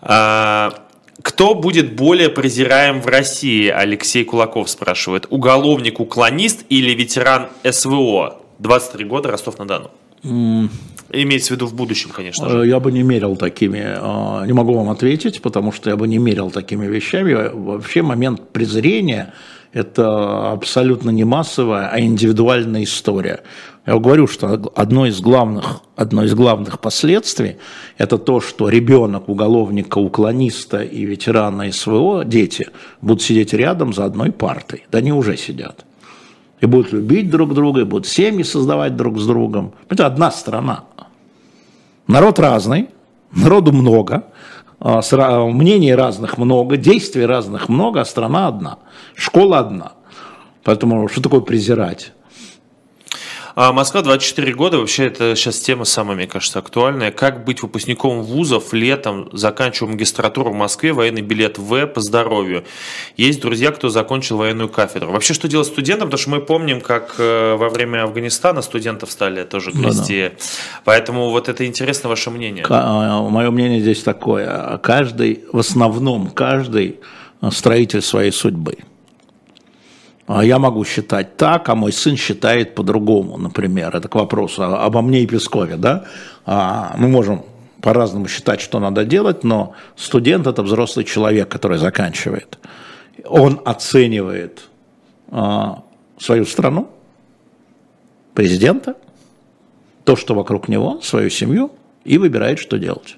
А, 0.00 0.86
кто 1.22 1.54
будет 1.54 1.96
более 1.96 2.28
презираем 2.28 3.00
в 3.00 3.06
России, 3.06 3.68
Алексей 3.68 4.24
Кулаков 4.24 4.70
спрашивает. 4.70 5.26
Уголовник-уклонист 5.28 6.64
или 6.68 6.92
ветеран 6.92 7.48
СВО? 7.68 8.40
23 8.58 9.04
года, 9.04 9.30
Ростов-на-Дону. 9.30 9.90
Имеется 10.22 11.52
в 11.52 11.56
виду 11.56 11.66
в 11.66 11.74
будущем, 11.74 12.10
конечно 12.10 12.48
же. 12.48 12.58
Э, 12.58 12.66
Я 12.66 12.80
бы 12.80 12.90
не 12.90 13.02
мерил 13.02 13.36
такими, 13.36 13.78
э, 13.78 14.46
не 14.46 14.52
могу 14.52 14.74
вам 14.74 14.90
ответить, 14.90 15.40
потому 15.40 15.72
что 15.72 15.90
я 15.90 15.96
бы 15.96 16.08
не 16.08 16.18
мерил 16.18 16.50
такими 16.50 16.86
вещами. 16.86 17.50
Вообще 17.52 18.02
момент 18.02 18.40
презрения– 18.52 19.32
это 19.72 20.52
абсолютно 20.52 21.10
не 21.10 21.24
массовая, 21.24 21.88
а 21.88 22.00
индивидуальная 22.00 22.82
история. 22.82 23.42
Я 23.86 23.98
говорю, 23.98 24.26
что 24.26 24.72
одно 24.74 25.06
из 25.06 25.20
главных, 25.20 25.80
одно 25.94 26.24
из 26.24 26.34
главных 26.34 26.80
последствий– 26.80 27.56
это 27.98 28.18
то, 28.18 28.40
что 28.40 28.68
ребенок 28.68 29.28
уголовника, 29.28 29.98
уклониста 29.98 30.82
и 30.82 31.04
ветерана 31.04 31.70
СВО, 31.70 32.24
дети, 32.24 32.68
будут 33.00 33.22
сидеть 33.22 33.52
рядом 33.52 33.92
за 33.92 34.06
одной 34.06 34.32
партой. 34.32 34.84
Да 34.90 34.98
они 34.98 35.12
уже 35.12 35.36
сидят. 35.36 35.84
И 36.60 36.66
будут 36.66 36.92
любить 36.92 37.30
друг 37.30 37.54
друга, 37.54 37.82
и 37.82 37.84
будут 37.84 38.06
семьи 38.06 38.42
создавать 38.42 38.96
друг 38.96 39.18
с 39.18 39.26
другом. 39.26 39.72
Это 39.88 40.06
одна 40.06 40.30
страна. 40.30 40.84
Народ 42.06 42.38
разный, 42.38 42.88
народу 43.32 43.72
много, 43.72 44.24
а, 44.80 45.00
мнений 45.46 45.94
разных 45.94 46.38
много, 46.38 46.76
действий 46.76 47.26
разных 47.26 47.68
много, 47.68 48.00
а 48.00 48.04
страна 48.04 48.48
одна, 48.48 48.78
школа 49.14 49.58
одна. 49.58 49.92
Поэтому 50.62 51.08
что 51.08 51.22
такое 51.22 51.40
презирать? 51.40 52.12
А 53.56 53.72
Москва 53.72 54.02
24 54.02 54.52
года, 54.52 54.76
вообще 54.76 55.06
это 55.06 55.34
сейчас 55.34 55.60
тема 55.60 55.86
самая, 55.86 56.14
мне 56.14 56.26
кажется, 56.26 56.58
актуальная. 56.58 57.10
Как 57.10 57.46
быть 57.46 57.62
выпускником 57.62 58.20
вузов 58.20 58.74
летом, 58.74 59.30
заканчивая 59.32 59.92
магистратуру 59.92 60.50
в 60.50 60.54
Москве, 60.54 60.92
военный 60.92 61.22
билет 61.22 61.56
В 61.56 61.86
по 61.86 62.02
здоровью. 62.02 62.64
Есть 63.16 63.40
друзья, 63.40 63.70
кто 63.70 63.88
закончил 63.88 64.36
военную 64.36 64.68
кафедру. 64.68 65.10
Вообще, 65.10 65.32
что 65.32 65.48
делать 65.48 65.68
студентам? 65.68 66.08
Потому 66.08 66.20
что 66.20 66.30
мы 66.32 66.40
помним, 66.42 66.82
как 66.82 67.14
э, 67.16 67.54
во 67.54 67.70
время 67.70 68.02
Афганистана 68.02 68.60
студентов 68.60 69.10
стали 69.10 69.42
тоже 69.44 69.70
грести. 69.70 70.32
Поэтому 70.84 71.30
вот 71.30 71.48
это 71.48 71.64
интересно 71.64 72.10
ваше 72.10 72.30
мнение. 72.30 72.62
Мое 73.30 73.50
мнение 73.50 73.80
здесь 73.80 74.02
такое. 74.02 74.76
Каждый, 74.82 75.46
в 75.50 75.58
основном 75.58 76.28
каждый 76.28 77.00
а, 77.40 77.50
строитель 77.50 78.02
своей 78.02 78.32
судьбы. 78.32 78.76
А 80.26 80.44
Я 80.44 80.58
могу 80.58 80.84
считать 80.84 81.36
так, 81.36 81.68
а 81.68 81.74
мой 81.74 81.92
сын 81.92 82.16
считает 82.16 82.74
по-другому, 82.74 83.36
например. 83.38 83.94
Это 83.94 84.08
к 84.08 84.14
вопросу 84.14 84.62
обо 84.64 85.00
мне 85.02 85.22
и 85.22 85.26
Пескове. 85.26 85.76
Да? 85.76 86.04
А, 86.44 86.94
Мы 86.98 87.08
можем 87.08 87.44
по-разному 87.80 88.26
считать, 88.26 88.60
что 88.60 88.80
надо 88.80 89.04
делать, 89.04 89.44
но 89.44 89.74
студент– 89.94 90.46
это 90.48 90.62
взрослый 90.62 91.04
человек, 91.04 91.48
который 91.48 91.78
заканчивает. 91.78 92.58
Он 93.24 93.60
оценивает 93.64 94.62
а, 95.30 95.82
свою 96.18 96.44
страну, 96.44 96.88
президента, 98.34 98.96
то, 100.04 100.16
что 100.16 100.34
вокруг 100.34 100.68
него, 100.68 101.00
свою 101.02 101.30
семью, 101.30 101.70
и 102.04 102.18
выбирает, 102.18 102.58
что 102.58 102.78
делать. 102.78 103.16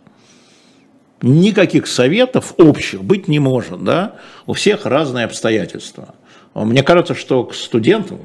Никаких 1.22 1.86
советов 1.86 2.54
общих 2.59 3.02
быть 3.02 3.28
не 3.28 3.38
может, 3.38 3.82
да? 3.82 4.16
У 4.46 4.52
всех 4.52 4.86
разные 4.86 5.24
обстоятельства. 5.24 6.14
Мне 6.64 6.82
кажется, 6.82 7.14
что 7.14 7.44
к 7.44 7.54
студентам 7.54 8.20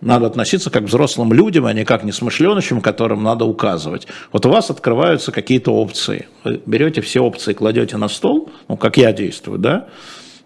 надо 0.00 0.26
относиться 0.26 0.70
как 0.70 0.84
к 0.84 0.86
взрослым 0.86 1.32
людям, 1.32 1.66
а 1.66 1.72
не 1.72 1.84
как 1.84 2.02
несмышленышам, 2.02 2.80
которым 2.80 3.22
надо 3.22 3.44
указывать. 3.44 4.08
Вот 4.32 4.44
у 4.44 4.48
вас 4.48 4.70
открываются 4.70 5.30
какие-то 5.30 5.72
опции. 5.72 6.26
Вы 6.42 6.60
берете 6.66 7.00
все 7.00 7.20
опции, 7.20 7.52
кладете 7.52 7.96
на 7.96 8.08
стол, 8.08 8.50
ну, 8.68 8.76
как 8.76 8.96
я 8.96 9.12
действую, 9.12 9.58
да? 9.58 9.86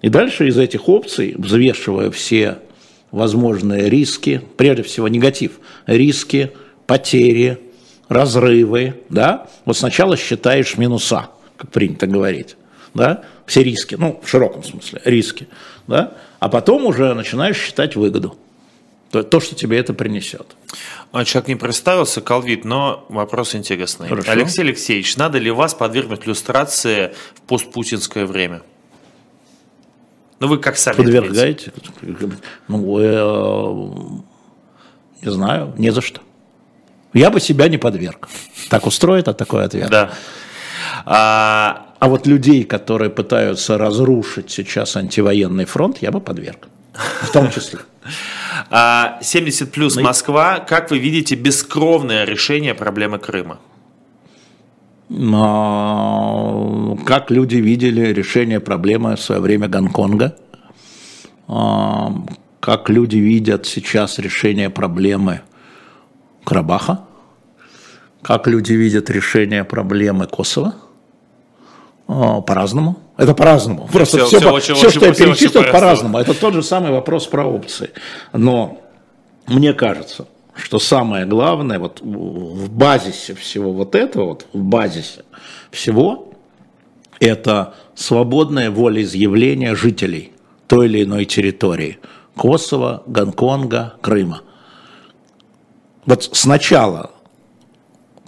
И 0.02 0.10
дальше 0.10 0.48
из 0.48 0.58
этих 0.58 0.88
опций, 0.88 1.34
взвешивая 1.38 2.10
все 2.10 2.58
возможные 3.10 3.88
риски, 3.88 4.42
прежде 4.56 4.82
всего 4.82 5.08
негатив, 5.08 5.60
риски, 5.86 6.52
потери, 6.86 7.58
разрывы, 8.08 9.00
да, 9.08 9.48
вот 9.64 9.76
сначала 9.76 10.16
считаешь 10.16 10.76
минуса, 10.76 11.28
как 11.56 11.70
принято 11.70 12.06
говорить, 12.06 12.56
да, 12.96 13.22
все 13.46 13.62
риски, 13.62 13.94
ну, 13.94 14.20
в 14.22 14.28
широком 14.28 14.64
смысле, 14.64 15.00
риски, 15.04 15.48
да, 15.86 16.14
а 16.38 16.48
потом 16.48 16.86
уже 16.86 17.14
начинаешь 17.14 17.58
считать 17.58 17.96
выгоду, 17.96 18.36
то, 19.10 19.22
то 19.22 19.40
что 19.40 19.54
тебе 19.54 19.78
это 19.78 19.94
принесет. 19.94 20.56
Человек 21.24 21.48
не 21.48 21.56
представился, 21.56 22.20
Калвит, 22.20 22.64
но 22.64 23.06
вопрос 23.08 23.54
интересный. 23.54 24.08
Хорошо. 24.08 24.30
Алексей 24.30 24.62
Алексеевич, 24.62 25.16
надо 25.16 25.38
ли 25.38 25.50
вас 25.50 25.74
подвергнуть 25.74 26.26
иллюстрации 26.26 27.14
в 27.34 27.40
постпутинское 27.42 28.26
время? 28.26 28.62
Ну, 30.40 30.48
вы 30.48 30.58
как 30.58 30.76
сами 30.76 31.00
ответите. 31.00 31.22
Подвергаете? 31.22 31.72
Ну, 32.68 32.98
э, 32.98 34.22
не 35.22 35.30
знаю, 35.30 35.72
не 35.78 35.90
за 35.90 36.02
что. 36.02 36.20
Я 37.14 37.30
бы 37.30 37.40
себя 37.40 37.68
не 37.68 37.78
подверг. 37.78 38.28
Так 38.68 38.86
устроит, 38.86 39.28
а 39.28 39.32
такой 39.32 39.64
ответ. 39.64 39.88
Да. 39.88 40.10
А, 41.06 41.85
А 41.98 42.08
вот 42.08 42.26
людей, 42.26 42.64
которые 42.64 43.10
пытаются 43.10 43.78
разрушить 43.78 44.50
сейчас 44.50 44.96
антивоенный 44.96 45.64
фронт, 45.64 45.98
я 46.02 46.10
бы 46.10 46.20
подверг. 46.20 46.68
В 47.22 47.30
том 47.32 47.50
числе. 47.50 47.80
а 48.70 49.18
70 49.22 49.70
плюс 49.72 49.96
Ну 49.96 50.00
и- 50.00 50.04
Москва, 50.04 50.60
как 50.60 50.90
вы 50.90 50.98
видите 50.98 51.34
бескровное 51.34 52.24
решение 52.24 52.74
проблемы 52.74 53.18
Крыма? 53.18 53.58
А, 55.10 56.96
Как 57.04 57.30
люди 57.30 57.56
видели 57.56 58.12
решение 58.12 58.60
проблемы 58.60 59.16
в 59.16 59.20
свое 59.20 59.40
время 59.40 59.68
Гонконга? 59.68 60.36
А, 61.48 62.12
Как 62.60 62.88
люди 62.90 63.16
видят 63.16 63.66
сейчас 63.66 64.18
решение 64.18 64.70
проблемы 64.70 65.40
Карабаха? 66.44 67.00
Как 68.22 68.48
люди 68.48 68.72
видят 68.72 69.10
решение 69.10 69.64
проблемы 69.64 70.26
Косово? 70.26 70.74
А, 72.08 72.40
По-разному. 72.40 72.96
Это 73.16 73.34
по-разному. 73.34 73.88
Просто 73.92 74.18
всё- 74.18 74.26
все, 74.26 74.38
всё 74.38 74.48
по- 74.50 74.54
очень- 74.54 74.74
всё, 74.74 74.88
очень- 74.88 75.00
что 75.00 75.06
я 75.06 75.14
перечислил, 75.14 75.64
по-разному. 75.72 76.18
Это 76.18 76.34
тот 76.34 76.54
же 76.54 76.62
самый 76.62 76.90
вопрос 76.92 77.26
про 77.26 77.44
опции. 77.46 77.90
Но 78.32 78.78
мне 79.46 79.72
кажется, 79.72 80.26
что 80.54 80.78
самое 80.78 81.24
главное 81.26 81.78
вот 81.78 82.00
в 82.02 82.70
базисе 82.70 83.34
всего 83.34 83.72
вот 83.72 83.94
этого, 83.94 84.24
вот 84.26 84.46
в 84.52 84.62
базисе 84.62 85.24
всего, 85.70 86.32
это 87.20 87.74
свободное 87.94 88.70
волеизъявление 88.70 89.74
жителей 89.74 90.32
той 90.66 90.86
или 90.86 91.02
иной 91.04 91.24
территории. 91.24 91.98
Косово, 92.36 93.02
Гонконга, 93.06 93.94
Крыма. 94.02 94.42
Вот 96.04 96.22
сначала 96.32 97.10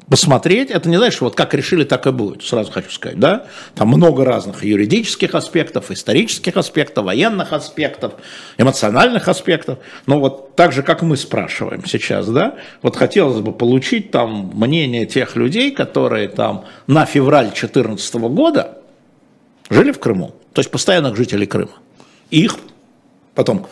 посмотреть, 0.08 0.70
это 0.70 0.88
не 0.88 0.96
знаешь, 0.96 1.20
вот 1.20 1.34
как 1.34 1.54
решили, 1.54 1.84
так 1.84 2.06
и 2.06 2.10
будет, 2.10 2.42
сразу 2.42 2.72
хочу 2.72 2.90
сказать, 2.90 3.18
да? 3.18 3.46
Там 3.74 3.88
много 3.88 4.24
разных 4.24 4.64
юридических 4.64 5.34
аспектов, 5.34 5.90
исторических 5.90 6.56
аспектов, 6.56 7.04
военных 7.04 7.52
аспектов, 7.52 8.14
эмоциональных 8.56 9.28
аспектов. 9.28 9.78
Но 10.06 10.18
вот 10.18 10.56
так 10.56 10.72
же, 10.72 10.82
как 10.82 11.02
мы 11.02 11.16
спрашиваем 11.16 11.84
сейчас, 11.86 12.28
да, 12.28 12.56
вот 12.82 12.96
хотелось 12.96 13.40
бы 13.40 13.52
получить 13.52 14.10
там 14.10 14.50
мнение 14.54 15.06
тех 15.06 15.36
людей, 15.36 15.70
которые 15.70 16.28
там 16.28 16.64
на 16.86 17.04
февраль 17.04 17.46
2014 17.46 18.14
года 18.14 18.78
жили 19.68 19.92
в 19.92 19.98
Крыму, 19.98 20.34
то 20.52 20.60
есть 20.60 20.70
постоянных 20.70 21.16
жителей 21.16 21.46
Крыма, 21.46 21.72
их 22.30 22.56
потомков. 23.34 23.70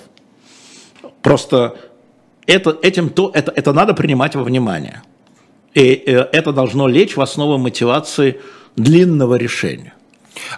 Просто 1.23 1.77
это, 2.47 2.77
этим, 2.83 3.09
то, 3.09 3.31
это, 3.35 3.51
это 3.51 3.73
надо 3.73 3.95
принимать 3.95 4.37
во 4.37 4.45
внимание. 4.45 5.03
И 5.77 6.03
э, 6.07 6.27
это 6.33 6.53
должно 6.53 6.89
лечь 6.89 7.17
в 7.17 7.21
основу 7.21 7.59
мотивации 7.59 8.41
длинного 8.77 9.35
решения. 9.35 9.93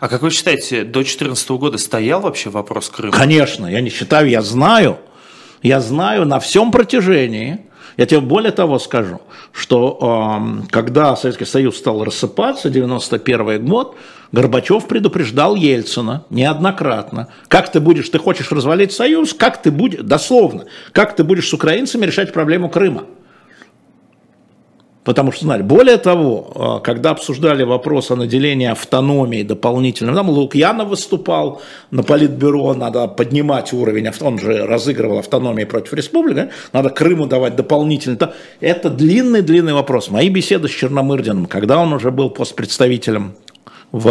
А 0.00 0.08
как 0.08 0.22
вы 0.22 0.30
считаете, 0.30 0.84
до 0.84 1.00
2014 1.00 1.50
года 1.50 1.76
стоял 1.76 2.20
вообще 2.20 2.50
вопрос 2.50 2.88
Крыма? 2.88 3.12
Конечно, 3.12 3.66
я 3.66 3.80
не 3.80 3.90
считаю, 3.90 4.28
я 4.28 4.42
знаю, 4.42 4.98
я 5.60 5.80
знаю 5.80 6.24
на 6.24 6.38
всем 6.38 6.70
протяжении 6.70 7.58
Я 7.96 8.06
тебе 8.06 8.20
более 8.20 8.52
того 8.52 8.78
скажу, 8.78 9.20
что 9.50 9.98
э, 10.00 10.66
когда 10.70 11.16
Советский 11.16 11.46
Союз 11.46 11.78
стал 11.78 12.04
рассыпаться, 12.04 12.70
91 12.70 13.66
год, 13.66 13.96
Горбачев 14.30 14.86
предупреждал 14.86 15.56
Ельцина 15.56 16.26
неоднократно. 16.30 17.26
Как 17.48 17.72
ты 17.72 17.80
будешь, 17.80 18.08
ты 18.08 18.20
хочешь 18.20 18.52
развалить 18.52 18.92
Союз, 18.92 19.34
как 19.34 19.60
ты 19.60 19.72
будешь, 19.72 20.00
дословно, 20.00 20.66
как 20.92 21.16
ты 21.16 21.24
будешь 21.24 21.48
с 21.48 21.52
украинцами 21.52 22.06
решать 22.06 22.32
проблему 22.32 22.70
Крыма? 22.70 23.06
Потому 25.04 25.32
что 25.32 25.44
знали. 25.44 25.62
Более 25.62 25.96
того, 25.96 26.52
а, 26.54 26.80
когда 26.80 27.10
обсуждали 27.10 27.62
вопрос 27.62 28.10
о 28.10 28.16
наделении 28.16 28.68
автономии 28.68 29.42
дополнительным, 29.42 30.14
там 30.14 30.28
Лукьянов 30.28 30.88
выступал 30.88 31.62
на 31.90 32.02
политбюро, 32.02 32.74
надо 32.74 33.08
поднимать 33.08 33.72
уровень, 33.72 34.10
он 34.20 34.38
же 34.38 34.66
разыгрывал 34.66 35.18
автономии 35.18 35.64
против 35.64 35.94
республики, 35.94 36.50
надо 36.72 36.90
Крыму 36.90 37.26
давать 37.26 37.56
дополнительно. 37.56 38.32
Это 38.60 38.90
длинный-длинный 38.90 39.72
вопрос. 39.72 40.10
Мои 40.10 40.28
беседы 40.28 40.68
с 40.68 40.72
Черномырдиным, 40.72 41.46
когда 41.46 41.78
он 41.78 41.92
уже 41.92 42.10
был 42.10 42.28
постпредставителем 42.28 43.34
в, 43.92 44.04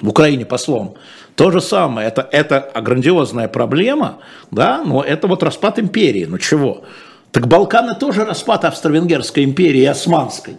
в 0.00 0.08
Украине 0.08 0.46
послом, 0.46 0.94
то 1.34 1.50
же 1.50 1.60
самое, 1.60 2.08
это, 2.08 2.28
это 2.32 2.68
грандиозная 2.80 3.46
проблема, 3.46 4.18
да, 4.50 4.82
но 4.84 5.02
это 5.02 5.28
вот 5.28 5.42
распад 5.42 5.78
империи, 5.78 6.24
ну 6.24 6.38
чего? 6.38 6.82
Так 7.32 7.46
Балканы 7.46 7.94
тоже 7.94 8.24
распад 8.24 8.64
Австро-Венгерской 8.64 9.44
империи 9.44 9.82
и 9.82 9.86
Османской. 9.86 10.56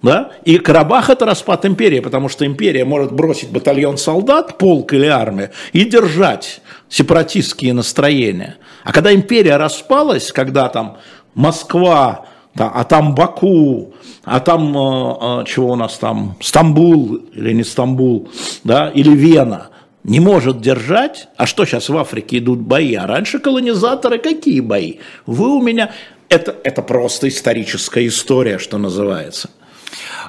Да? 0.00 0.30
И 0.44 0.58
Карабах 0.58 1.10
это 1.10 1.26
распад 1.26 1.66
империи, 1.66 2.00
потому 2.00 2.28
что 2.28 2.46
империя 2.46 2.84
может 2.84 3.12
бросить 3.12 3.50
батальон 3.50 3.98
солдат, 3.98 4.56
полк 4.56 4.92
или 4.92 5.06
армию 5.06 5.50
и 5.72 5.84
держать 5.84 6.60
сепаратистские 6.88 7.74
настроения. 7.74 8.56
А 8.84 8.92
когда 8.92 9.12
империя 9.12 9.56
распалась, 9.56 10.30
когда 10.30 10.68
там 10.68 10.98
Москва, 11.34 12.26
да, 12.54 12.70
а 12.72 12.84
там 12.84 13.14
Баку, 13.14 13.92
а 14.24 14.40
там, 14.40 14.76
э, 14.76 15.40
э, 15.42 15.44
чего 15.46 15.72
у 15.72 15.76
нас 15.76 15.98
там, 15.98 16.36
Стамбул 16.40 17.16
или 17.34 17.52
не 17.52 17.64
Стамбул, 17.64 18.30
да, 18.64 18.88
или 18.90 19.10
Вена– 19.10 19.70
не 20.08 20.20
может 20.20 20.60
держать, 20.60 21.28
а 21.36 21.46
что 21.46 21.64
сейчас 21.66 21.88
в 21.88 21.96
Африке 21.96 22.38
идут 22.38 22.60
бои, 22.60 22.94
а 22.94 23.06
раньше 23.06 23.38
колонизаторы 23.38 24.18
какие 24.18 24.60
бои? 24.60 24.96
Вы 25.26 25.50
у 25.50 25.62
меня, 25.62 25.92
это, 26.28 26.56
это 26.64 26.82
просто 26.82 27.28
историческая 27.28 28.06
история, 28.06 28.58
что 28.58 28.78
называется. 28.78 29.50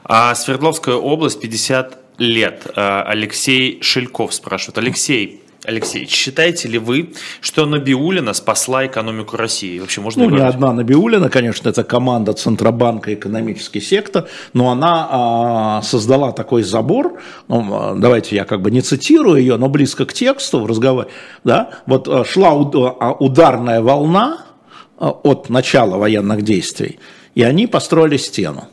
А 0.03 0.35
Свердловская 0.35 0.95
область 0.95 1.39
50 1.39 1.97
лет. 2.17 2.67
А, 2.75 3.03
Алексей 3.07 3.81
Шельков 3.81 4.33
спрашивает. 4.33 4.77
Алексей, 4.77 5.41
Алексей, 5.65 6.07
считаете 6.07 6.69
ли 6.69 6.77
вы, 6.77 7.13
что 7.41 7.65
Набиулина 7.65 8.31
спасла 8.33 8.85
экономику 8.85 9.35
России? 9.35 9.77
Вообще 9.79 9.99
можно 9.99 10.23
Ну, 10.23 10.29
не 10.29 10.41
одна 10.41 10.71
Набиулина, 10.71 11.29
конечно, 11.29 11.67
это 11.67 11.83
команда 11.83 12.31
Центробанка 12.31 13.13
экономический 13.13 13.81
сектор, 13.81 14.29
но 14.53 14.71
она 14.71 15.07
а, 15.11 15.81
создала 15.81 16.31
такой 16.31 16.63
забор, 16.63 17.19
ну, 17.49 17.67
а, 17.73 17.95
давайте 17.95 18.37
я 18.37 18.45
как 18.45 18.61
бы 18.61 18.71
не 18.71 18.81
цитирую 18.81 19.41
ее, 19.41 19.57
но 19.57 19.67
близко 19.67 20.05
к 20.05 20.13
тексту 20.13 20.61
в 20.61 20.65
разговоре, 20.65 21.09
да, 21.43 21.71
вот 21.85 22.07
а, 22.07 22.23
шла 22.23 22.51
а, 22.51 23.11
ударная 23.19 23.81
волна 23.81 24.45
от 24.97 25.49
начала 25.49 25.97
военных 25.97 26.41
действий, 26.41 26.99
и 27.35 27.43
они 27.43 27.67
построили 27.67 28.15
стену. 28.15 28.69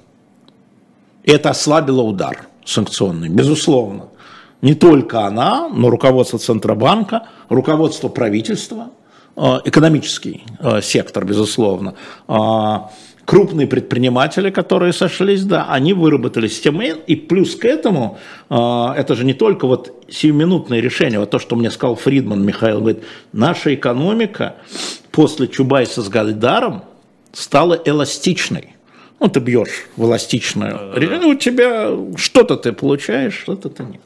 И 1.25 1.33
это 1.33 1.51
ослабило 1.51 2.03
удар 2.03 2.47
санкционный, 2.65 3.29
безусловно 3.29 4.11
не 4.63 4.75
только 4.75 5.27
она, 5.27 5.69
но 5.69 5.91
руководство 5.91 6.39
Центробанка, 6.39 7.29
руководство 7.49 8.09
правительства, 8.09 8.91
э, 9.37 9.41
экономический 9.65 10.45
э, 10.59 10.81
сектор, 10.83 11.25
безусловно, 11.25 11.95
э, 12.29 12.35
крупные 13.25 13.67
предприниматели, 13.67 14.51
которые 14.51 14.93
сошлись, 14.93 15.45
да, 15.45 15.67
они 15.69 15.93
выработали 15.93 16.49
систему. 16.49 16.83
И 16.83 17.17
плюс 17.17 17.57
к 17.57 17.65
этому, 17.65 18.19
это 18.49 19.17
же 19.17 19.25
не 19.25 19.35
только 19.35 19.67
вот 19.67 20.05
сиюминутное 20.09 20.79
решение, 20.79 21.19
вот 21.19 21.31
то, 21.31 21.41
что 21.41 21.57
мне 21.57 21.73
сказал 21.73 21.97
Фридман 21.97 22.47
Михаил, 22.47 22.79
говорит, 22.79 23.03
наша 23.33 23.75
экономика 23.75 24.55
после 25.11 25.49
Чубайса 25.49 26.03
с 26.03 26.09
Гальдаром 26.09 26.85
стала 27.33 27.75
эластичной. 27.85 28.77
Ну, 29.19 29.29
ты 29.29 29.41
бьешь 29.41 29.89
в 29.97 30.05
эластичную, 30.05 30.93
у 31.27 31.35
тебя 31.35 31.91
что-то 32.17 32.57
ты 32.57 32.73
получаешь, 32.73 33.35
что-то 33.35 33.71
ты 33.71 33.83
нет. 33.83 34.01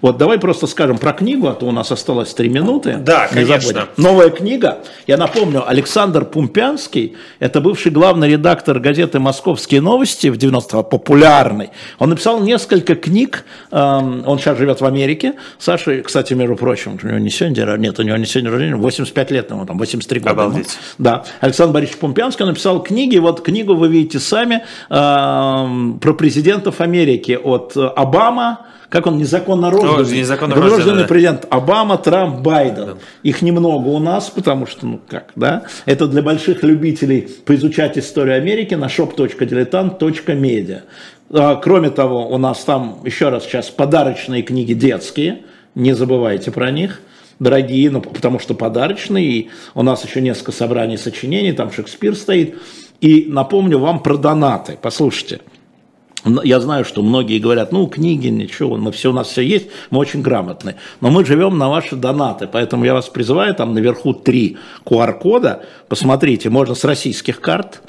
Вот 0.00 0.16
давай 0.16 0.38
просто 0.38 0.66
скажем 0.66 0.98
про 0.98 1.12
книгу, 1.12 1.48
а 1.48 1.54
то 1.54 1.66
у 1.66 1.72
нас 1.72 1.92
осталось 1.92 2.34
три 2.34 2.48
минуты. 2.48 2.96
Да, 2.98 3.28
не 3.28 3.44
конечно. 3.44 3.68
Забудем. 3.68 3.88
Новая 3.96 4.30
книга. 4.30 4.78
Я 5.06 5.16
напомню, 5.16 5.68
Александр 5.68 6.24
Пумпянский, 6.24 7.16
это 7.38 7.60
бывший 7.60 7.92
главный 7.92 8.28
редактор 8.28 8.78
газеты 8.80 9.18
«Московские 9.18 9.80
новости» 9.80 10.28
в 10.28 10.36
90-го, 10.36 10.82
популярный. 10.82 11.70
Он 11.98 12.10
написал 12.10 12.40
несколько 12.40 12.94
книг, 12.94 13.44
эм, 13.70 14.24
он 14.26 14.38
сейчас 14.38 14.58
живет 14.58 14.80
в 14.80 14.84
Америке. 14.84 15.34
Саша, 15.58 16.02
кстати, 16.02 16.34
между 16.34 16.56
прочим, 16.56 16.98
у 17.02 17.06
него 17.06 17.18
не 17.18 17.30
сегодня, 17.30 17.76
нет, 17.76 17.98
у 17.98 18.02
него 18.02 18.16
не 18.16 18.26
сегодня 18.26 18.50
рождения, 18.50 18.76
85 18.76 19.30
лет 19.30 19.50
ему, 19.50 19.66
там, 19.66 19.78
83 19.78 20.20
года. 20.20 20.32
Обалдеть. 20.32 20.66
Ему. 20.66 20.76
Да. 20.98 21.24
Александр 21.40 21.74
Борисович 21.74 21.98
Пумпянский 21.98 22.44
написал 22.44 22.82
книги, 22.82 23.18
вот 23.18 23.42
книгу 23.42 23.74
вы 23.74 23.88
видите 23.88 24.18
сами, 24.18 24.64
эм, 24.90 25.98
про 26.00 26.14
президентов 26.14 26.80
Америки 26.80 27.38
от 27.42 27.76
Обама, 27.76 28.66
как 28.88 29.06
он 29.06 29.16
незаконно 29.16 29.61
О, 29.68 30.02
незаконно 30.02 30.54
рожденный, 30.54 30.76
рожденный 30.76 31.02
да. 31.02 31.08
президент 31.08 31.46
Обама, 31.50 31.98
Трамп, 31.98 32.40
Байден. 32.40 32.86
Да. 32.86 32.94
Их 33.22 33.42
немного 33.42 33.88
у 33.88 33.98
нас, 33.98 34.30
потому 34.30 34.66
что, 34.66 34.86
ну 34.86 35.00
как, 35.08 35.32
да, 35.36 35.64
это 35.86 36.06
для 36.06 36.22
больших 36.22 36.62
любителей 36.62 37.28
поизучать 37.44 37.98
историю 37.98 38.36
Америки 38.36 38.74
на 38.74 38.86
shop.diletant.media. 38.86 40.82
А, 41.30 41.56
кроме 41.56 41.90
того, 41.90 42.28
у 42.28 42.38
нас 42.38 42.64
там, 42.64 43.00
еще 43.04 43.28
раз 43.28 43.44
сейчас, 43.44 43.70
подарочные 43.70 44.42
книги 44.42 44.72
детские, 44.74 45.42
не 45.74 45.94
забывайте 45.94 46.50
про 46.50 46.70
них 46.70 47.00
дорогие, 47.42 47.90
ну, 47.90 48.00
потому 48.00 48.38
что 48.38 48.54
подарочные, 48.54 49.26
и 49.26 49.50
у 49.74 49.82
нас 49.82 50.04
еще 50.04 50.20
несколько 50.20 50.52
собраний 50.52 50.96
сочинений, 50.96 51.52
там 51.52 51.72
Шекспир 51.72 52.14
стоит. 52.14 52.56
И 53.00 53.26
напомню 53.28 53.78
вам 53.78 54.00
про 54.00 54.16
донаты. 54.16 54.78
Послушайте, 54.80 55.40
я 56.24 56.60
знаю, 56.60 56.84
что 56.84 57.02
многие 57.02 57.38
говорят, 57.38 57.72
ну, 57.72 57.86
книги, 57.86 58.28
ничего, 58.28 58.76
мы 58.76 58.92
все, 58.92 59.10
у 59.10 59.12
нас 59.12 59.28
все 59.28 59.42
есть, 59.42 59.68
мы 59.90 59.98
очень 59.98 60.22
грамотные. 60.22 60.76
Но 61.00 61.10
мы 61.10 61.24
живем 61.24 61.58
на 61.58 61.68
ваши 61.68 61.96
донаты, 61.96 62.48
поэтому 62.50 62.84
я 62.84 62.94
вас 62.94 63.08
призываю, 63.08 63.54
там 63.54 63.74
наверху 63.74 64.14
три 64.14 64.58
QR-кода, 64.84 65.64
посмотрите, 65.88 66.50
можно 66.50 66.74
с 66.74 66.84
российских 66.84 67.40
карт, 67.40 67.82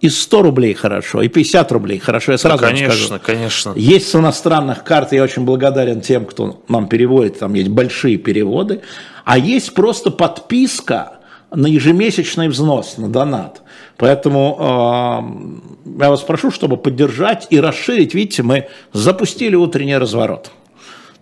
и 0.00 0.08
100 0.08 0.42
рублей 0.42 0.74
хорошо, 0.74 1.22
и 1.22 1.28
50 1.28 1.72
рублей 1.72 1.98
хорошо, 1.98 2.32
я 2.32 2.38
сразу 2.38 2.62
ну, 2.62 2.68
конечно, 2.68 2.94
скажу. 2.94 3.20
Конечно, 3.22 3.72
Есть 3.76 4.08
с 4.08 4.14
иностранных 4.14 4.82
карт, 4.82 5.12
я 5.12 5.22
очень 5.22 5.44
благодарен 5.44 6.00
тем, 6.00 6.24
кто 6.24 6.62
нам 6.68 6.88
переводит, 6.88 7.38
там 7.38 7.54
есть 7.54 7.68
большие 7.68 8.16
переводы, 8.16 8.80
а 9.24 9.38
есть 9.38 9.74
просто 9.74 10.10
подписка 10.10 11.18
на 11.54 11.66
ежемесячный 11.66 12.48
взнос, 12.48 12.96
на 12.96 13.08
донат. 13.08 13.62
Поэтому 14.00 14.56
э, 14.58 16.02
я 16.02 16.08
вас 16.08 16.22
прошу, 16.22 16.50
чтобы 16.50 16.78
поддержать 16.78 17.46
и 17.50 17.60
расширить. 17.60 18.14
Видите, 18.14 18.42
мы 18.42 18.66
запустили 18.94 19.54
утренний 19.54 19.98
разворот. 19.98 20.50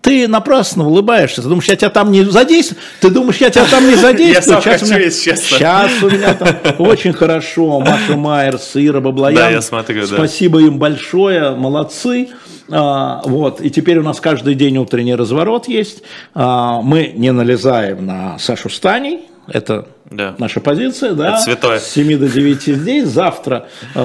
Ты 0.00 0.28
напрасно 0.28 0.86
улыбаешься, 0.86 1.42
ты 1.42 1.48
думаешь, 1.48 1.66
я 1.66 1.74
тебя 1.74 1.90
там 1.90 2.12
не 2.12 2.22
задействую, 2.22 2.80
ты 3.00 3.10
думаешь, 3.10 3.38
я 3.38 3.50
тебя 3.50 3.64
там 3.64 3.84
не 3.84 3.94
задействую. 3.96 4.58
Я 4.58 4.62
сейчас, 4.62 4.80
хочу, 4.80 4.94
меня, 4.94 5.10
сейчас 5.10 5.90
у 6.00 6.08
меня 6.08 6.34
там 6.34 6.48
очень 6.78 7.12
хорошо, 7.12 7.80
Маша 7.80 8.16
Майерс, 8.16 8.70
Ира 8.76 9.00
Баблоян. 9.00 9.34
Да, 9.34 9.50
я 9.50 9.60
смотрю, 9.60 10.02
да. 10.02 10.14
Спасибо 10.14 10.60
им 10.60 10.78
большое, 10.78 11.56
молодцы. 11.56 12.28
А, 12.70 13.22
вот, 13.24 13.60
и 13.60 13.70
теперь 13.70 13.98
у 13.98 14.04
нас 14.04 14.20
каждый 14.20 14.54
день 14.54 14.78
утренний 14.78 15.16
разворот 15.16 15.66
есть. 15.66 16.04
А, 16.32 16.80
мы 16.80 17.12
не 17.16 17.32
налезаем 17.32 18.06
на 18.06 18.38
Сашу 18.38 18.70
Станей, 18.70 19.22
это 19.48 19.86
да. 20.10 20.34
наша 20.38 20.60
позиция, 20.60 21.12
да, 21.12 21.34
Это 21.34 21.38
святое. 21.38 21.78
с 21.78 21.90
7 21.90 22.18
до 22.18 22.28
9 22.28 22.62
здесь, 22.62 23.08
завтра, 23.08 23.68
э, 23.94 24.00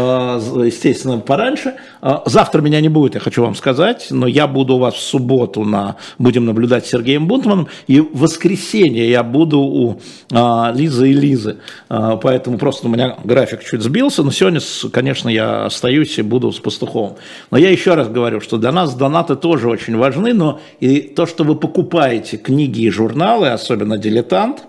естественно, 0.66 1.20
пораньше. 1.20 1.76
Э, 2.02 2.18
завтра 2.26 2.62
меня 2.62 2.82
не 2.82 2.90
будет, 2.90 3.16
я 3.16 3.20
хочу 3.20 3.44
вам 3.44 3.56
сказать, 3.56 4.08
но 4.10 4.28
я 4.28 4.48
буду 4.48 4.76
у 4.76 4.80
вас 4.80 4.96
в 4.96 5.02
субботу, 5.02 5.64
на, 5.64 5.98
будем 6.18 6.46
наблюдать 6.46 6.86
с 6.86 6.90
Сергеем 6.90 7.28
Бунтманом, 7.28 7.68
и 7.88 8.00
в 8.00 8.20
воскресенье 8.20 9.10
я 9.10 9.24
буду 9.24 9.60
у 9.60 10.02
э, 10.32 10.72
Лизы 10.74 11.10
и 11.10 11.14
Лизы, 11.14 11.58
поэтому 11.88 12.58
просто 12.58 12.88
у 12.88 12.90
меня 12.90 13.18
график 13.24 13.64
чуть 13.64 13.82
сбился, 13.82 14.24
но 14.24 14.32
сегодня, 14.32 14.60
конечно, 14.92 15.30
я 15.30 15.66
остаюсь 15.66 16.18
и 16.18 16.22
буду 16.22 16.52
с 16.52 16.60
Пастуховым. 16.60 17.16
Но 17.52 17.58
я 17.58 17.70
еще 17.70 17.96
раз 17.96 18.08
говорю, 18.08 18.40
что 18.40 18.58
для 18.58 18.72
нас 18.72 18.96
донаты 18.96 19.36
тоже 19.36 19.70
очень 19.70 19.98
важны, 19.98 20.34
но 20.34 20.60
и 20.80 21.02
то, 21.02 21.26
что 21.26 21.44
вы 21.44 21.56
покупаете 21.56 22.38
книги 22.38 22.82
и 22.82 22.90
журналы, 22.90 23.50
особенно 23.50 23.98
«Дилетант», 23.98 24.64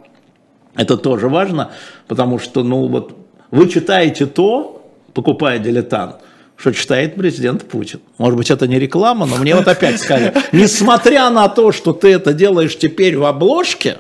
это 0.76 0.96
тоже 0.96 1.28
важно, 1.28 1.70
потому 2.08 2.38
что, 2.38 2.62
ну 2.62 2.86
вот, 2.88 3.16
вы 3.50 3.68
читаете 3.68 4.26
то, 4.26 4.90
покупая 5.12 5.58
дилетант, 5.58 6.16
что 6.56 6.72
читает 6.72 7.14
президент 7.14 7.68
Путин. 7.68 8.00
Может 8.18 8.36
быть, 8.36 8.50
это 8.50 8.66
не 8.66 8.78
реклама, 8.78 9.26
но 9.26 9.36
мне 9.36 9.54
вот 9.54 9.68
опять 9.68 10.00
сказали, 10.00 10.34
несмотря 10.52 11.30
на 11.30 11.48
то, 11.48 11.72
что 11.72 11.92
ты 11.92 12.12
это 12.12 12.32
делаешь 12.32 12.76
теперь 12.76 13.16
в 13.16 13.24
обложке 13.24 13.98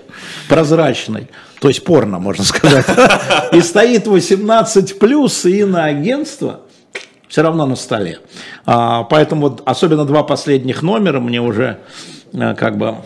прозрачной, 0.48 1.28
то 1.60 1.68
есть 1.68 1.84
порно, 1.84 2.18
можно 2.18 2.44
сказать, 2.44 2.86
и 3.52 3.60
стоит 3.60 4.06
18 4.06 4.98
плюс 4.98 5.44
и 5.44 5.64
на 5.64 5.84
агентство, 5.84 6.60
все 7.28 7.42
равно 7.42 7.66
на 7.66 7.76
столе. 7.76 8.20
А, 8.66 9.04
поэтому 9.04 9.48
вот 9.48 9.62
особенно 9.64 10.04
два 10.04 10.22
последних 10.22 10.82
номера 10.82 11.20
мне 11.20 11.40
уже 11.40 11.78
а, 12.32 12.54
как 12.54 12.78
бы 12.78 12.96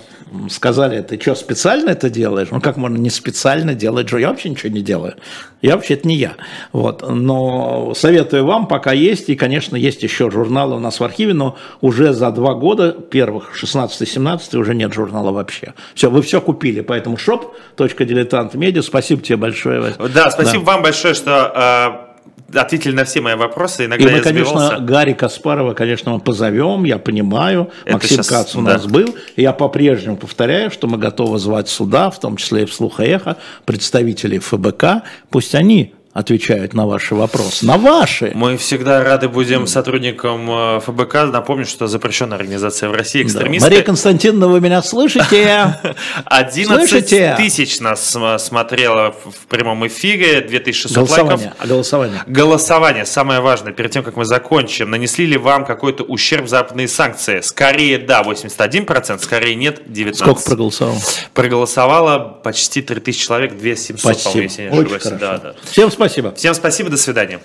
сказали, 0.51 1.01
ты 1.03 1.21
что, 1.21 1.35
специально 1.35 1.91
это 1.91 2.11
делаешь? 2.11 2.49
Ну, 2.51 2.61
как 2.61 2.77
можно 2.77 2.97
не 2.97 3.11
специально 3.11 3.75
делать? 3.75 4.11
Я 4.13 4.29
вообще 4.29 4.49
ничего 4.51 4.73
не 4.73 4.83
делаю. 4.83 5.15
Я 5.61 5.77
вообще, 5.77 5.95
это 5.95 6.07
не 6.07 6.17
я. 6.17 6.35
Вот. 6.73 7.05
Но 7.09 7.93
советую 7.95 8.45
вам, 8.45 8.69
пока 8.69 8.93
есть, 8.93 9.29
и, 9.29 9.37
конечно, 9.37 9.77
есть 9.77 10.03
еще 10.03 10.31
журналы 10.31 10.77
у 10.77 10.79
нас 10.79 11.01
в 11.01 11.05
архиве, 11.05 11.35
но 11.35 11.57
уже 11.81 12.13
за 12.13 12.31
два 12.31 12.55
года, 12.55 12.93
первых, 12.93 13.53
16-17, 13.61 14.57
уже 14.57 14.75
нет 14.75 14.93
журнала 14.93 15.33
вообще. 15.33 15.75
Все, 15.95 16.11
вы 16.11 16.23
все 16.23 16.41
купили, 16.41 16.81
поэтому 16.81 17.17
shop.diletant.media, 17.17 18.83
спасибо 18.83 19.23
тебе 19.23 19.37
большое. 19.37 19.95
Да, 20.15 20.31
спасибо 20.31 20.65
да. 20.65 20.73
вам 20.73 20.83
большое, 20.83 21.15
что 21.15 21.53
а, 21.55 22.08
ответили 22.55 22.93
на 22.93 23.05
все 23.05 23.21
мои 23.21 23.35
вопросы. 23.35 23.85
Иногда 23.85 24.09
и 24.09 24.15
мы, 24.15 24.21
конечно, 24.21 24.79
Гарри 24.81 25.13
Каспарова, 25.13 25.75
конечно, 25.75 26.13
мы 26.13 26.21
позовем, 26.21 26.85
я 26.85 26.99
понимаю. 26.99 27.71
Это 27.85 27.95
Максим 27.95 28.17
сейчас, 28.17 28.29
Кац 28.29 28.55
у 28.57 28.63
да. 28.63 28.75
нас 28.75 28.87
был. 28.87 29.15
И 29.37 29.43
я 29.43 29.53
по-прежнему 29.53 30.17
повторяю, 30.17 30.71
что 30.71 30.87
мы 30.87 30.99
готовы 30.99 31.39
звать 31.39 31.69
сюда, 31.69 32.11
в 32.11 32.19
том 32.21 32.37
числе 32.37 32.63
и 32.63 32.67
в 32.67 32.73
«Слуха 32.73 33.05
эхо», 33.05 33.37
представителей 33.65 34.39
ФБК. 34.39 35.03
Пусть 35.31 35.55
они 35.55 35.95
отвечают 36.19 36.75
на 36.75 36.87
ваши 36.87 37.15
вопросы. 37.15 37.65
На 37.65 37.77
ваши! 37.77 38.33
Мы 38.35 38.57
всегда 38.57 39.05
рады 39.05 39.29
будем 39.29 39.69
сотрудникам 39.69 40.51
э, 40.51 40.81
ФБК. 40.81 41.31
Напомню, 41.33 41.65
что 41.65 41.87
запрещенная 41.87 42.37
организация 42.37 42.89
в 42.89 42.93
России 42.93 43.23
экстремисты. 43.23 43.61
Да. 43.61 43.71
Мария 43.71 43.85
Константиновна, 43.85 44.49
вы 44.49 44.61
меня 44.61 44.83
слышите? 44.83 45.77
11 46.25 47.37
тысяч 47.37 47.79
нас 47.81 48.17
смотрело 48.39 49.15
в 49.25 49.47
прямом 49.47 49.87
эфире, 49.87 50.41
2600 50.41 51.09
лайков. 51.09 51.43
А 51.57 51.67
голосование? 51.67 52.23
Голосование, 52.27 53.07
самое 53.07 53.41
важное, 53.41 53.73
перед 53.73 53.93
тем, 53.93 54.03
как 54.03 54.17
мы 54.17 54.25
закончим. 54.25 54.91
Нанесли 54.91 55.25
ли 55.25 55.37
вам 55.37 55.65
какой-то 55.65 56.03
ущерб 56.03 56.49
западные 56.49 56.89
санкции? 56.89 57.41
Скорее 57.43 57.99
да, 57.99 58.23
81%, 58.23 59.23
скорее 59.23 59.55
нет, 59.55 59.83
19%. 59.87 60.15
Сколько 60.15 60.41
проголосовало? 60.43 60.99
Проголосовало 61.33 62.19
почти 62.43 62.83
3000 62.83 63.25
человек, 63.25 63.57
2700, 63.57 64.23
по-моему, 64.25 64.43
если 64.43 64.63
не 64.63 64.69
ошибаюсь. 64.69 65.03
Да, 65.21 65.39
да. 65.39 65.55
Всем 65.63 65.91
спасибо. 66.09 66.35
Всем 66.35 66.55
спасибо, 66.55 66.91
до 66.91 66.97
свидания. 66.97 67.41